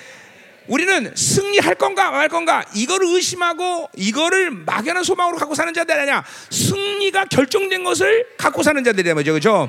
[0.69, 6.25] 우리는 승리할 건가 말 건가 이거를 의심하고 이거를 막연한 소망으로 갖고 사는 자들 아니야.
[6.51, 9.33] 승리가 결정된 것을 갖고 사는 자들이야 말이죠.
[9.33, 9.69] 그죠?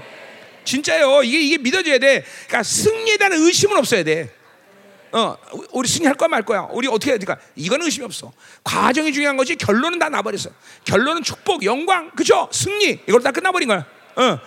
[0.63, 1.23] 진짜요.
[1.23, 2.23] 이게 이게 믿어져야 돼.
[2.45, 4.29] 그러니까 승리에 대한 의심은 없어야 돼.
[5.11, 5.35] 어,
[5.71, 6.67] 우리 승리할 거야 말 거야.
[6.69, 7.37] 우리 어떻게 해야 될까?
[7.55, 8.31] 이거는 의심이 없어.
[8.63, 9.55] 과정이 중요한 거지.
[9.55, 10.51] 결론은 다 나버렸어.
[10.83, 12.47] 결론은 축복, 영광, 그죠?
[12.51, 13.85] 승리 이걸 다 끝나버린 거야.
[14.15, 14.39] 어.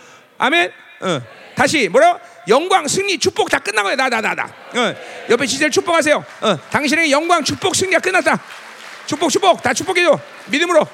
[0.43, 0.73] 아멘.
[1.03, 1.23] 어.
[1.55, 2.19] 다시 뭐라?
[2.49, 3.95] 영광, 승리, 축복 다 끝난 거야.
[3.95, 4.45] 나, 나, 나, 나.
[4.45, 4.95] 어.
[5.31, 6.25] 옆에 지지를 축복하세요.
[6.41, 6.59] 어.
[6.71, 8.43] 당신에게 영광, 축복, 승리가 끝났다.
[9.07, 10.19] 축복, 축복 다 축복해줘.
[10.47, 10.85] 믿음으로.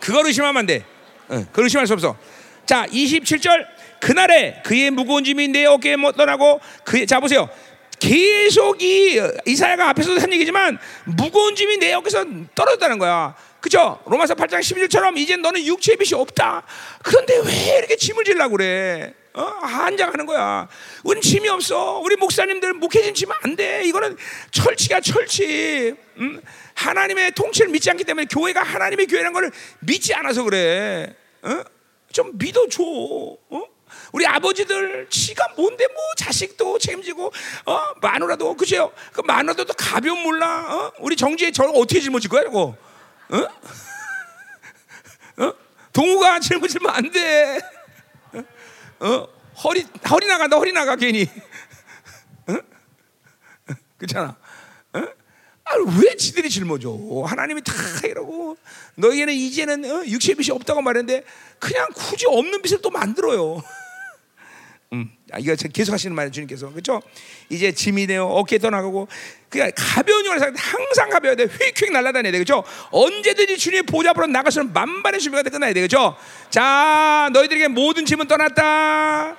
[0.00, 0.84] 그걸 의심하면 안 돼.
[1.28, 1.44] 어.
[1.50, 2.16] 그걸 의심할 수 없어.
[2.64, 3.64] 자, 27절.
[4.00, 7.48] 그날에 그의 무거운 짐이 내 어깨에 못 떠나고 그, 자 보세요.
[8.00, 13.34] 계속 이 이사야가 앞에서도 한 얘기지만 무거운 짐이 내 어깨에서 떨어졌다는 거야.
[13.60, 14.00] 그죠?
[14.06, 16.62] 로마서 8장 11절처럼 이제 너는 육체의 빛이 없다.
[17.02, 19.14] 그런데 왜 이렇게 짐을 질라고 그래?
[19.34, 19.42] 어?
[19.42, 20.66] 한장하는 거야.
[21.04, 21.98] 우린 짐이 없어.
[21.98, 23.82] 우리 목사님들 목회진 지면 안 돼.
[23.84, 24.16] 이거는
[24.50, 25.94] 철치가 철치.
[26.16, 26.40] 음?
[26.74, 29.50] 하나님의 통치를 믿지 않기 때문에 교회가 하나님의 교회라는 걸
[29.80, 31.14] 믿지 않아서 그래.
[31.42, 31.62] 어?
[32.12, 32.82] 좀 믿어줘.
[32.82, 33.62] 어?
[34.12, 37.32] 우리 아버지들 지가 뭔데 뭐 자식도 책임지고
[37.66, 38.92] 어 마누라도 그죠?
[39.12, 40.66] 그 마누라도 가벼운 몰라.
[40.68, 40.92] 어?
[41.00, 42.74] 우리 정지에 저를 어떻게 짊어질 거야 이거?
[43.30, 43.36] 어?
[45.44, 45.54] 어?
[45.92, 47.60] 동우가 짊어지면 안 돼.
[49.00, 49.28] 어?
[49.64, 51.28] 허리 허리 나간다 허리 나가 괜히.
[52.46, 52.54] 어?
[53.98, 54.36] 그렇잖아.
[54.92, 54.98] 어?
[55.64, 56.96] 아, 왜 지들이 짊어져?
[57.26, 57.72] 하나님이 다
[58.04, 58.56] 이러고
[58.94, 60.04] 너희는 이제는 어?
[60.06, 61.24] 육체의 빛이 없다고 말했는데
[61.58, 63.62] 그냥 굳이 없는 빛을 또 만들어요.
[64.92, 67.02] 음, 아, 이거 계속 하시는 말이에요 주님께서 그렇죠?
[67.48, 69.08] 이제 짐이 되어 어깨 떠나가고
[69.48, 72.62] 그러니까 가벼운 영을 항상 가벼워야 돼 휙휙 날아다녀야 돼 그렇죠?
[72.90, 76.16] 언제든지 주님의 보좌 앞으로 나가서는 만반의 준비가 돼 끝나야 돼 그렇죠?
[76.50, 79.36] 자 너희들에게 모든 짐은 떠났다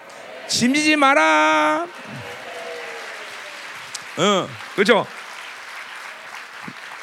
[0.47, 1.87] 짐지지 마라
[4.17, 5.05] 어, 그렇죠?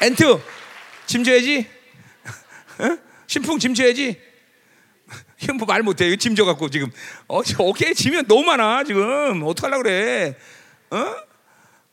[0.01, 0.55] 엔트
[1.05, 1.67] 짐 줘야지.
[2.79, 2.97] 어?
[3.27, 4.19] 신풍 짐 줘야지.
[5.45, 6.07] 이건 뭐말 못해.
[6.07, 6.91] 이거 짐 줘갖고 지금.
[7.27, 9.43] 어, 저 오케이 짐이 너무 많아 지금.
[9.43, 10.35] 어떡하려 그래?
[10.89, 11.15] 어?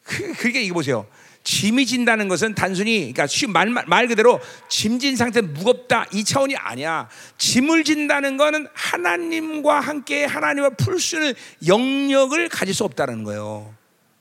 [0.03, 1.07] 그, 그게 이거 보세요.
[1.45, 7.09] 짐이 진다는 것은 단순히 그러니까 말, 말, 말 그대로 짐진 상태 무겁다 이 차원이 아니야.
[7.37, 11.35] 짐을 진다는 것은 하나님과 함께 하나님을 풀수 있는
[11.67, 13.75] 영역을 가질 수 없다는 거예요.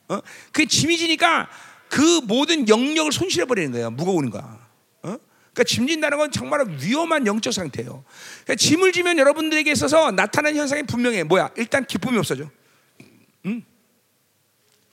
[0.10, 0.20] 어?
[0.52, 1.48] 그 짐이 지니까
[1.90, 3.92] 그 모든 영역을 손실해 버리는 거예요.
[3.92, 4.61] 무거운 거야.
[5.52, 5.54] 어?
[5.54, 8.04] 그러니까 짐 진다는 건 정말 위험한 영적 상태예요.
[8.44, 11.24] 그러니까 짐을 지면 여러분들에게 있어서 나타나는 현상이 분명해.
[11.24, 11.52] 뭐야?
[11.58, 12.50] 일단 기쁨이 없어져.
[13.46, 13.64] 음?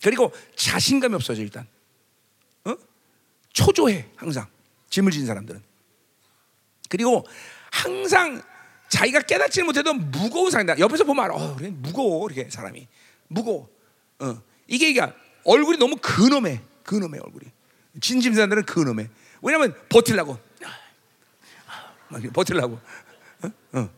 [0.03, 1.67] 그리고 자신감이 없어져 일단.
[2.65, 2.75] 어?
[3.53, 4.47] 초조해 항상
[4.91, 5.63] 짐을 진 사람들은.
[6.89, 7.25] 그리고
[7.71, 8.43] 항상
[8.89, 10.75] 자기가 깨닫지 못해도 무거운 상태.
[10.79, 11.31] 옆에서 보면.
[11.31, 12.89] 어, 그래 무거워 이렇게 사람이
[13.29, 13.69] 무거워.
[14.19, 14.43] 어.
[14.67, 15.01] 이게 이게
[15.45, 16.63] 얼굴이 너무 근엄해.
[16.83, 17.45] 근엄해 얼굴이.
[18.01, 19.09] 진짐사들은 근엄해.
[19.43, 20.47] 왜냐면 버틸라고.
[22.09, 22.79] 막 이렇게 버틸라고.
[23.43, 23.51] 어?
[23.73, 23.89] 어.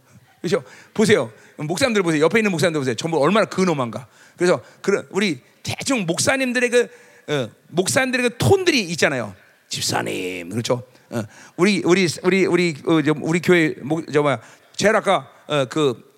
[0.40, 0.64] 그렇죠?
[0.94, 1.32] 보세요.
[1.56, 2.24] 목사님들 보세요.
[2.24, 2.94] 옆에 있는 목사님들 보세요.
[2.94, 4.06] 전부 얼마나 근엄한가.
[4.36, 6.88] 그래서 그런 우리 대충 목사님들의 그
[7.28, 9.34] 어, 목사님들의 그 톤들이 있잖아요.
[9.68, 10.82] 집사님 그렇죠.
[11.10, 11.22] 어,
[11.56, 14.40] 우리 우리 우리 우리 어, 저, 우리 교회 목, 저 뭐야
[14.76, 16.10] 제락과 어, 그.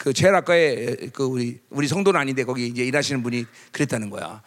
[0.00, 4.40] 그 제락과의 그 우리 우리 성도는 아닌데 거기 이제 일하시는 분이 그랬다는 거야.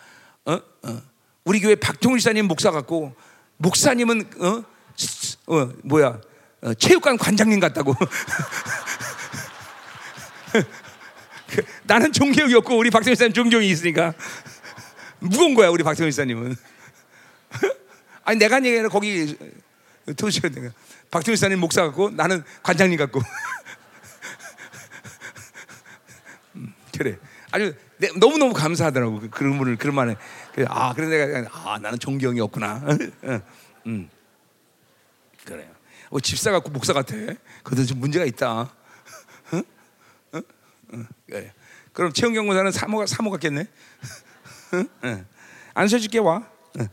[0.46, 0.54] 어?
[0.54, 1.02] 어.
[1.44, 3.14] 우리 교회 박통일 사님 목사 같고
[3.58, 4.64] 목사님은 어?
[5.46, 6.20] 어 뭐야
[6.64, 7.94] 어, 체육관 관장님 같다고.
[11.50, 14.14] 그, 나는 존경이 없고 우리 박통일 사님 존경이 있으니까
[15.20, 16.56] 무거운 거야 우리 박통일 사님은.
[18.24, 19.38] 아니 내가 한 얘기는 거기
[20.16, 20.72] 도시가 내가
[21.12, 23.22] 박통일 사님 목사 같고 나는 관장님 같고.
[26.56, 27.18] 음, 그래.
[27.52, 27.76] 아주
[28.16, 30.16] 너무 너무 감사하더라고 그 그런 분을 그런 말에
[30.68, 32.82] 아 그래서 내가 아 나는 존경이 없구나.
[33.86, 34.10] 음
[35.46, 35.83] 그래요.
[36.14, 37.16] 어, 집사 같고 목사 같아.
[37.64, 38.52] 그것도 좀 문제가 있다.
[38.52, 38.70] 어?
[40.32, 40.38] 어?
[40.38, 41.04] 어.
[41.28, 41.52] 그래.
[41.92, 43.66] 그럼 최은경 목사는 사모 사모 같겠네.
[45.74, 46.48] 안 써줄게 와.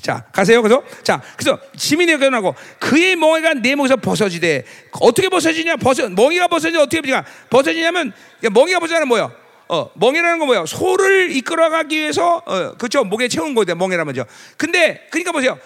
[0.00, 6.08] 자 가세요 그래서 자 그래서 지민이 변하고 그의 멍에가 내 목에서 벗어지되 어떻게 벗어지냐 벗어
[6.08, 7.02] 멍이가 벗어지 어떻게
[7.50, 8.12] 벗어지냐면
[8.50, 9.30] 멍이가 벗어지는 뭐야
[9.68, 10.64] 어, 멍이라는 건 뭐야?
[10.66, 14.24] 소를 이끌어가기 위해서 어, 그렇죠 목에 채운 거죠 멍이라면죠.
[14.56, 15.58] 근데 그러니까 보세요.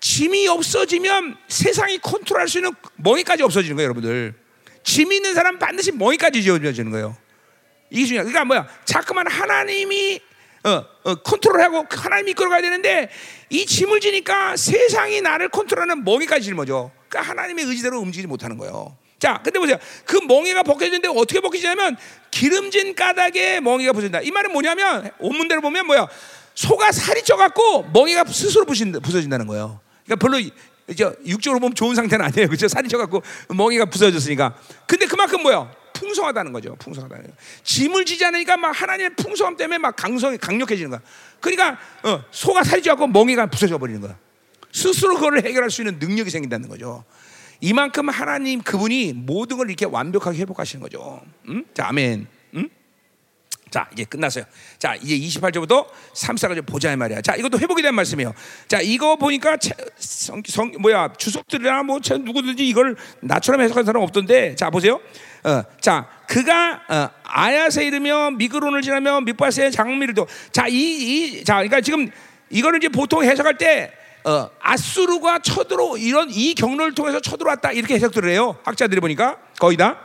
[0.00, 4.34] 짐이 없어지면 세상이 컨트롤할 수 있는 멍이까지 없어지는 거예요, 여러분들.
[4.82, 7.16] 짐 있는 사람 반드시 멍이까지 지어지는 거예요.
[7.90, 8.24] 이게 중요해.
[8.24, 8.66] 그러니까 뭐야?
[8.84, 10.20] 자꾸만 하나님이
[10.64, 13.10] 어, 어, 컨트롤하고 하나님이 이끌어가야 되는데
[13.48, 16.90] 이 짐을 지니까 세상이 나를 컨트롤하는 멍이까지 짊어져.
[17.08, 18.96] 그러니까 하나님의 의지대로 움직이지 못하는 거예요.
[19.18, 19.76] 자, 근데 보세요.
[20.06, 21.96] 그 멍이가 벗겨지는데 어떻게 벗겨지냐면
[22.30, 24.20] 기름진 까닭에 멍이가 벗어진다.
[24.22, 26.08] 이 말은 뭐냐면 온문대로 보면 뭐야?
[26.54, 29.80] 소가 살이 쪄갖고 멍이가 스스로 부서진다는 거예요.
[30.10, 30.38] 그러니까 별로
[30.88, 32.48] 이제 육적으로 보면 좋은 상태는 아니에요.
[32.48, 32.66] 그죠?
[32.66, 33.22] 살이 쪄갖고
[33.54, 34.56] 멍이가 부서졌으니까.
[34.86, 35.70] 근데 그만큼 뭐야?
[35.94, 36.74] 풍성하다는 거죠.
[36.76, 37.32] 풍성하다는 거.
[37.62, 41.00] 짐을 지지 않으니까 막 하나님의 풍성함 때문에 막 강성이 강력해지는 거야.
[41.38, 44.18] 그러니까 어, 소가 살이 쪄갖고 멍이가 부서져 버리는 거야.
[44.72, 47.04] 스스로 그걸 해결할 수 있는 능력이 생긴다는 거죠.
[47.60, 51.20] 이만큼 하나님 그분이 모든 걸 이렇게 완벽하게 회복하시는 거죠.
[51.48, 51.64] 음?
[51.74, 52.26] 자, 아멘.
[52.54, 52.68] 음?
[53.70, 54.44] 자, 이제 끝났어요.
[54.78, 57.20] 자, 이제 28절부터 34까지 보자 이 말이야.
[57.20, 58.34] 자, 이것도 대한 말씀이에요.
[58.66, 59.56] 자, 이거 보니까
[59.96, 64.56] 성, 성 뭐야 주석들이나 뭐 누구든지 이걸 나처럼 해석한 사람 없던데.
[64.56, 65.00] 자, 보세요.
[65.44, 70.26] 어, 자, 그가 어, 아야세 이르며 미그론을 지나며 밑바세 장미를 도.
[70.52, 72.10] 자, 이, 이, 자, 그러니까 지금
[72.50, 73.92] 이거는 이제 보통 해석할 때
[74.24, 78.58] 어, 아수르가 쳐들어 이런 이 경로를 통해서 쳐들어왔다 이렇게 해석들을 해요.
[78.64, 79.98] 학자들이 보니까 거의 다.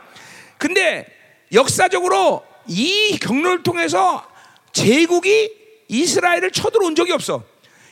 [0.56, 1.06] 근데
[1.52, 4.26] 역사적으로 이 경로를 통해서
[4.72, 5.50] 제국이
[5.88, 7.44] 이스라엘을 쳐들어온 적이 없어.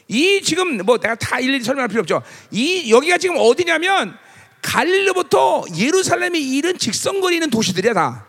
[0.09, 2.23] 이 지금 뭐 내가 다 일일이 설명할 필요 없죠.
[2.51, 4.17] 이 여기가 지금 어디냐면
[4.63, 8.27] 갈릴리부터 예루살렘이 이른 직선거리는 도시들이야 다.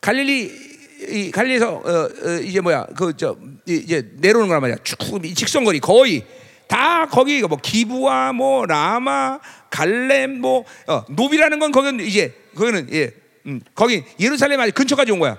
[0.00, 0.72] 갈릴리
[1.08, 3.36] 이 갈릴리에서 어, 어, 이제 뭐야 그 저
[3.66, 4.76] 이제 내려오는 거란 말이야.
[4.84, 4.96] 쭉
[5.34, 6.24] 직선거리 거의
[6.66, 9.38] 다 거기 뭐 기부와 뭐 라마
[9.70, 13.12] 갈렘 뭐 어, 노비라는 건 거기는 이제 거기는 예
[13.46, 15.38] 음, 거기 예루살렘 아주 근처까지 온 거야.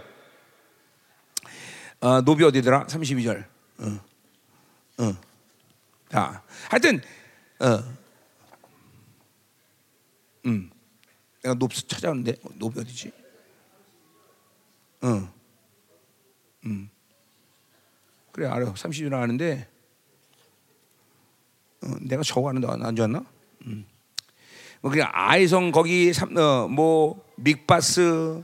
[2.00, 2.88] 어, 노비 어디더라?
[2.88, 3.46] 32절.
[3.80, 4.00] 어.
[5.04, 5.18] 어.
[6.10, 7.02] 자, 하여튼
[7.60, 7.84] 어.
[10.46, 10.70] 음.
[11.42, 13.12] 내가 노비 찾아왔는데 노비 어디지?
[15.02, 15.34] 어.
[16.66, 16.90] 음.
[18.32, 18.74] 그래 알아.
[18.74, 19.70] 30절 나가는데
[21.84, 23.26] 어, 내가 저거 하는데 안 좋았나?
[23.68, 23.86] 음.
[24.82, 28.44] 뭐 그냥 아이성 거기 삼, 어, 뭐 믹바스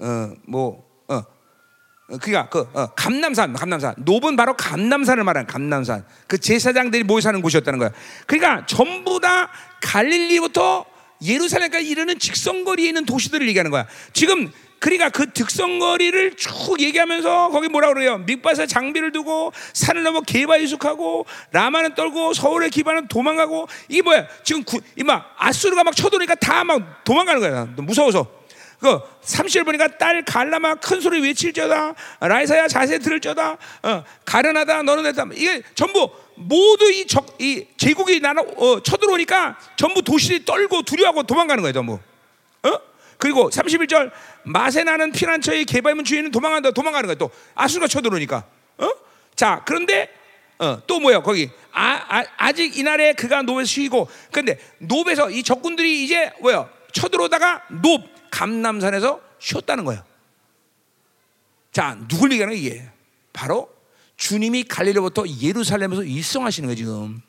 [0.00, 3.94] 어뭐 어, 어, 그가 그 어, 감남산, 감남산.
[3.98, 6.04] 노은 바로 감남산을 말하는 감남산.
[6.26, 7.90] 그 제사장들이 모여 사는 곳이었다는 거야.
[8.26, 9.50] 그러니까 전부 다
[9.82, 10.86] 갈릴리부터
[11.22, 13.86] 예루살렘까지 이르는 직선거리에 있는 도시들을 얘기하는 거야.
[14.12, 14.50] 지금
[14.80, 18.18] 그러니까 그 득성거리를 쭉 얘기하면서 거기 뭐라 그래요?
[18.18, 24.26] 밑밭에 장비를 두고 산을 넘어 개바이숙하고 라마는 떨고 서울의 기반은 도망가고 이게 뭐야?
[24.42, 27.64] 지금 구, 이마 아수르가 막 쳐들어오니까 다 막 도망가는 거야.
[27.76, 28.40] 무서워서.
[28.78, 35.26] 그 30절 보니까 딸 갈라마 큰 소리 외칠저다 라이사야 자세 들을저다 어, 가련하다 너는 했다
[35.34, 41.60] 이게 전부 모두 이, 적, 이 제국이 나라 어, 쳐들어오니까 전부 도시들이 떨고 두려워하고 도망가는
[41.60, 42.00] 거예요 전부 어?
[43.20, 44.10] 그리고 31절
[44.44, 48.44] 맛에 나는 피난처의 개발문 주인은 도망간다 도망가는 거야 또 아수가 쳐들어오니까
[48.78, 48.90] 어?
[49.36, 50.10] 자 그런데
[50.58, 56.04] 어, 또 뭐야 거기 아, 아, 직 이날에 그가 노베에서 쉬고 근데 노베에서 이 적군들이
[56.04, 57.98] 이제 뭐야 쳐들어오다가 노
[58.30, 60.04] 감남산에서 쉬었다는 거예요.
[61.72, 62.88] 자, 누굴 얘기하는 거야, 이게?
[63.32, 63.70] 바로
[64.16, 67.22] 주님이 갈릴리부터 예루살렘에서 입성하시는 거예요, 지금.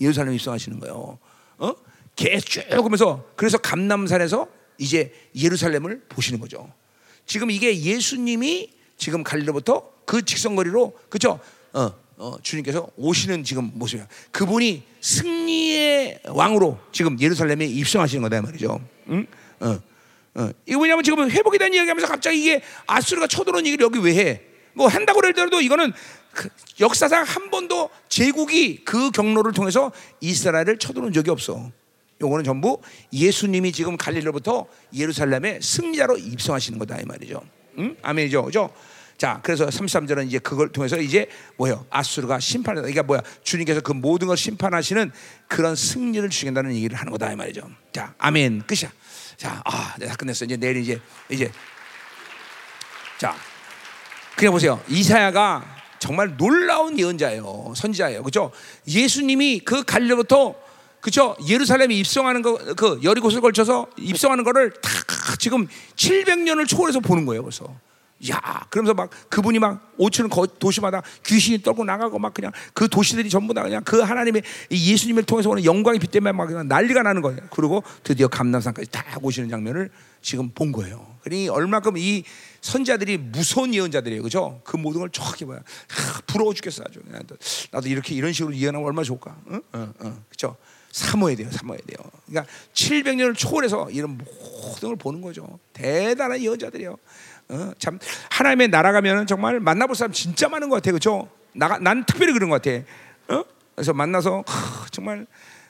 [0.00, 1.18] 예루살렘 입성하시는 거예요.
[1.58, 1.72] 어?
[2.16, 4.48] 계속 쭉 오면서 그래서 감남산에서
[4.78, 6.72] 이제 예루살렘을 보시는 거죠.
[7.26, 11.38] 지금 이게 예수님이 지금 갈릴리부터 그 직선거리로 그죠?
[11.72, 14.06] 어, 어, 주님께서 오시는 지금 모습이야.
[14.30, 18.80] 그분이 승리의 왕으로 지금 예루살렘에 입성하시는 거다 말이죠.
[19.10, 19.26] 응?
[19.60, 19.80] 어.
[20.34, 24.42] 어, 이거 왜냐면 지금 회복에 대한 이야기하면서 갑자기 이게 아수르가 쳐들어온 얘기를 여기 왜 해?
[24.72, 25.92] 뭐 한다고 그러더라도 이거는
[26.32, 26.48] 그
[26.78, 29.90] 역사상 한 번도 제국이 그 경로를 통해서
[30.20, 31.70] 이스라엘을 쳐들어온 적이 없어.
[32.20, 32.80] 요거는 전부
[33.12, 37.42] 예수님이 지금 갈릴리로부터 예루살렘에 승리자로 입성하시는 거다 이 말이죠.
[37.78, 37.96] 응?
[38.02, 38.44] 아멘이죠.
[38.44, 38.70] 그죠?
[39.16, 41.84] 자, 그래서 33절은 이제 그걸 통해서 이제 뭐예요?
[41.90, 42.82] 아수르가 심판하다.
[42.82, 43.20] 그러니까 뭐야?
[43.42, 45.10] 주님께서 그 모든 걸 심판하시는
[45.48, 47.68] 그런 승리를 주신다는 얘기를 하는 거다 이 말이죠.
[47.92, 48.62] 자, 아멘.
[48.66, 48.92] 끝이야.
[49.36, 50.44] 자, 아, 내가 끝냈어.
[50.44, 51.50] 이제 내일 이제 이제
[53.18, 53.34] 자,
[54.36, 54.80] 그냥 보세요.
[54.88, 57.72] 이사야가 정말 놀라운 예언자예요.
[57.74, 58.22] 선지자예요.
[58.22, 58.52] 그죠?
[58.86, 60.67] 예수님이 그 갈려부터
[61.00, 61.36] 그죠?
[61.46, 64.90] 예루살렘에 입성하는 거, 그 여리고를 걸쳐서 입성하는 거를 다
[65.38, 65.66] 지금
[65.96, 67.42] 700년을 초월해서 보는 거예요.
[67.42, 67.64] 벌써.
[68.28, 73.54] 야, 그러면서 막 그분이 막 오치는 도시마다 귀신이 떨고 나가고 막 그냥 그 도시들이 전부
[73.54, 74.42] 다 그냥 그 하나님의
[74.72, 77.38] 예수님을 통해서 오는 영광이 빛 때문에 막 그냥 난리가 나는 거예요.
[77.50, 81.06] 그리고 드디어 감남산까지 다 오시는 장면을 지금 본 거예요.
[81.22, 82.24] 그러니 얼마큼 이
[82.60, 84.22] 선자들이 무서운 예언자들이에요.
[84.24, 84.60] 그죠?
[84.64, 85.60] 그 모든 걸 정확히 봐요.
[85.60, 86.98] 아, 부러워 죽겠어 아주.
[87.70, 89.36] 나도 이렇게 이런 식으로 예언하면 얼마나 좋을까?
[89.52, 89.62] 응?
[89.76, 90.24] 응, 응.
[90.28, 90.56] 그죠?
[90.92, 91.48] 사모해야 돼요.
[91.50, 92.10] 사모해야 돼요.
[92.26, 95.58] 그러니까 700년을 초월해서 이런 모든 걸 보는 거죠.
[95.72, 96.96] 대단한 예언자들이에요.
[97.50, 97.98] 어, 참
[98.30, 101.28] 하나님의 나라 가면은 정말 만나볼 사람 진짜 많은 것 같아, 그렇죠?
[101.54, 102.84] 난 특별히 그런 것 같아.
[103.28, 103.44] 어?
[103.74, 105.26] 그래서 만나서 하, 정말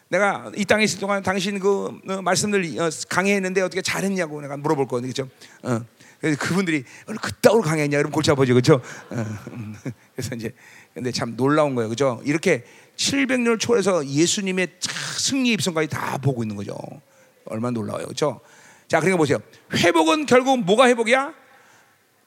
[0.09, 4.87] 내가 이 땅에 있을 동안 당신 그 어, 말씀들 어, 강해했는데 어떻게 잘했냐고 내가 물어볼
[4.87, 5.31] 거거든, 그렇죠?
[5.63, 5.85] 어.
[6.21, 6.85] 그래서 그분들이
[7.23, 8.81] 그따위로 강했냐, 그럼 골치 아프죠, 그렇죠?
[9.13, 9.77] 음.
[10.17, 10.53] 그래서 이제
[10.93, 12.21] 근데 참 놀라운 거예요, 그렇죠?
[12.25, 12.65] 이렇게
[12.99, 14.69] 700년을 초월해서 예수님의
[15.17, 16.77] 승리 입성까지 다 보고 있는 거죠.
[17.47, 18.41] 얼마나 놀라워요, 그렇죠?
[18.89, 19.39] 자, 그러니까 보세요.
[19.73, 21.33] 회복은 결국 뭐가 회복이야?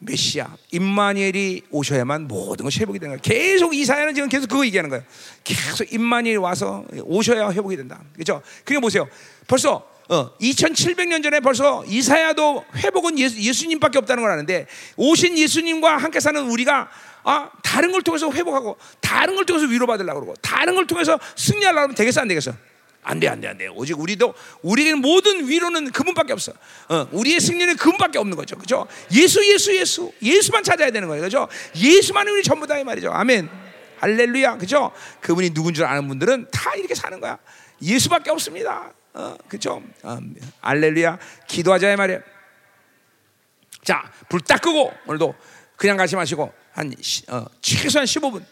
[0.04, 3.22] 메시아 임마니엘이 오셔야만 모든 것이 회복이 되는 거예요.
[3.22, 5.04] 계속 이사야는 지금 계속 그거 얘기하는 거예요.
[5.44, 8.02] 계속 임마니엘이 와서 오셔야 회복이 된다.
[8.14, 8.42] 그렇죠?
[8.66, 9.08] 그게 보세요.
[9.48, 14.68] 벌써 어, 2700년 전에 벌써 이사야도 회복은 예수, 님밖에 없다는 걸 아는데
[14.98, 16.90] 오신 예수님과 함께 사는 우리가
[17.24, 21.96] 아, 다른 걸 통해서 회복하고 다른 걸 통해서 위로받으려고 그러고 다른 걸 통해서 승리하려고 하면
[21.96, 22.54] 되겠어 안 되겠어?
[23.04, 23.68] 안 돼, 안 돼, 안 돼.
[23.68, 26.52] 오직 우리도, 우리는 모든 위로는 그분밖에 없어.
[26.88, 28.56] 어, 우리의 승리는 그분밖에 없는 거죠.
[28.58, 28.88] 그죠?
[29.12, 30.14] 예수, 예수, 예수.
[30.22, 31.24] 예수만 찾아야 되는 거예요.
[31.24, 31.48] 그죠?
[31.76, 33.10] 예수만이 우리 전부다, 이 말이죠.
[33.12, 33.50] 아멘.
[34.02, 34.58] 할렐루야.
[34.58, 34.92] 그죠?
[35.20, 37.40] 그분이 누군 줄 아는 분들은 다 이렇게 사는 거야.
[37.82, 38.94] 예수밖에 없습니다.
[39.16, 39.82] 어, 그죠?
[40.06, 41.18] 음, 할렐루야.
[41.48, 42.22] 기도하자, 이 말이에요.
[43.84, 45.34] 자, 불 딱 끄고, 오늘도
[45.82, 46.94] 그냥 가지 마시고, 한,
[47.30, 48.44] 어, 최소한 15분.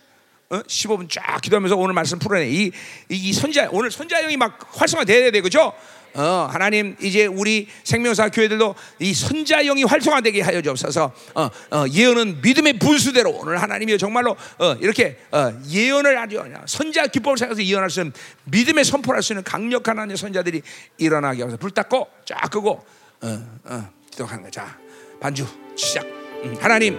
[0.50, 0.64] 어?
[0.64, 2.50] 15분 쫙 기도하면서 오늘 말씀 풀어내.
[2.50, 2.72] 이,
[3.08, 5.72] 이, 선자 오늘 선자형이 막 활성화돼야 돼, 그죠?
[6.16, 11.14] 어, 하나님 이제 우리 생명사 교회들도 이 선자형이 활성화되게 하여 주옵소서.
[11.36, 17.38] 어, 어, 예언은 믿음의 분수대로 오늘 하나님이 정말로 어, 이렇게 어, 예언을 아주 선자 기법을
[17.38, 18.12] 생각해서 예언할 수 있는
[18.46, 20.64] 믿음의 선포할 수 있는 강력한 하나님의 선자들이
[20.98, 21.58] 일어나게 하소서.
[21.58, 22.84] 불 닦고 쫙 끄고
[23.22, 24.50] 어, 어, 기도하는 거.
[24.50, 24.80] 자
[25.22, 25.46] 반주
[25.76, 26.19] 시작.
[26.44, 26.98] 음, 하나님.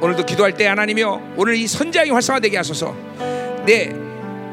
[0.00, 2.94] 오늘도 기도할 때 하나님이여 오늘 이 선장이 활성화되게 하소서.
[3.64, 3.94] 네,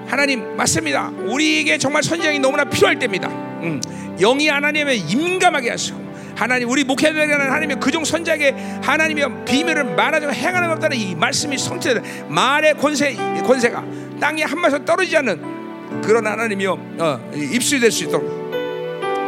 [0.07, 1.11] 하나님 맞습니다.
[1.25, 3.29] 우리에게 정말 선장이 너무나 필요할 때입니다.
[3.29, 3.81] 음,
[4.19, 10.95] 영이 하나님의 임감하게 하시고 하나님 우리 목회자들은 하나님의 그종 선자에게 하나님의 비밀을 말하지 행하는 없다는
[10.95, 13.83] 이 말씀이 성취되 말의 권세 권세가
[14.19, 18.49] 땅에 한 마디 떨어지지 않는 그런 하나님이여 어, 입술이 될수 있도록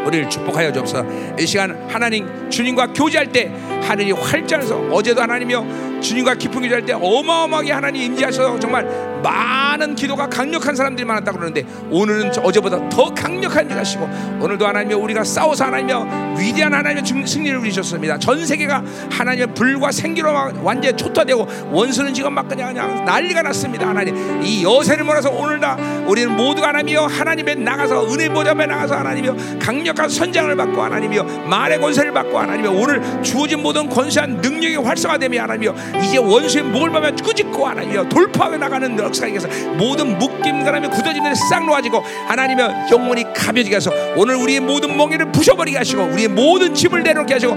[0.06, 1.06] 우리를 축복하여 주옵소서.
[1.40, 3.52] 이 시간 하나님 주님과 교제할 때
[3.84, 8.86] 하늘이 활짝해서 어제도 하나님이여 주님과 깊은 교제할 때 어마어마하게 하나님 임재하셔서 정말
[9.22, 14.10] 많은 기도가 강력한 사람들이 많았다고 그러는데 오늘은 어제보다 더 강력한 일 하시고
[14.40, 18.18] 오늘도 하나님이여 우리가 싸워서 하나님이여 위대한 하나님의 승리를 누리셨습니다.
[18.18, 20.32] 전 세계가 하나님의 불과 생기로
[20.64, 23.88] 완전히 초토되고 원수는 지금 막 그냥, 그냥 난리가 났습니다.
[23.88, 29.36] 하나님 이 여세를 몰아서 오늘 다 우리는 모두가 하나님이여 하나님의 나가서 은혜 보좌에 나가서 하나님이여
[29.60, 35.42] 강력 한 선장을 받고 하나님이여 말의 권세를 받고 하나님이여 오늘 주어진 모든 권세한 능력이 활성화되며
[35.44, 39.48] 하나님이여 이제 원수의 목을 보면 꾸짖고 하나님이여 돌파해 나가는 역사에서
[39.78, 45.78] 모든 묶임 하나님 굳어지는 싹 놓아지고 하나님이여 영혼이 가벼지게 해서 오늘 우리의 모든 멍에를 부셔버리게
[45.78, 47.56] 하시고 우리의 모든 집을 내놓게 하시고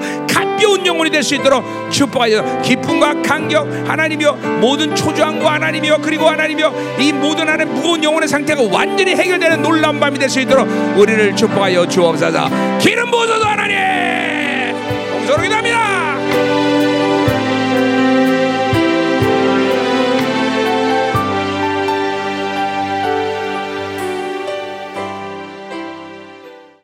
[0.55, 7.12] 가벼운 영혼이 될 수 있도록 축복하여 기쁨과 감격 하나님이여 모든 초조함과 하나님이여 그리고 하나님이여 이
[7.12, 12.51] 모든 하나님 무거운 영혼의 상태가 완전히 해결되는 놀라운 밤이 될 수 있도록 우리를 축복하여 주옵소서.
[12.78, 13.39] 기름 부어서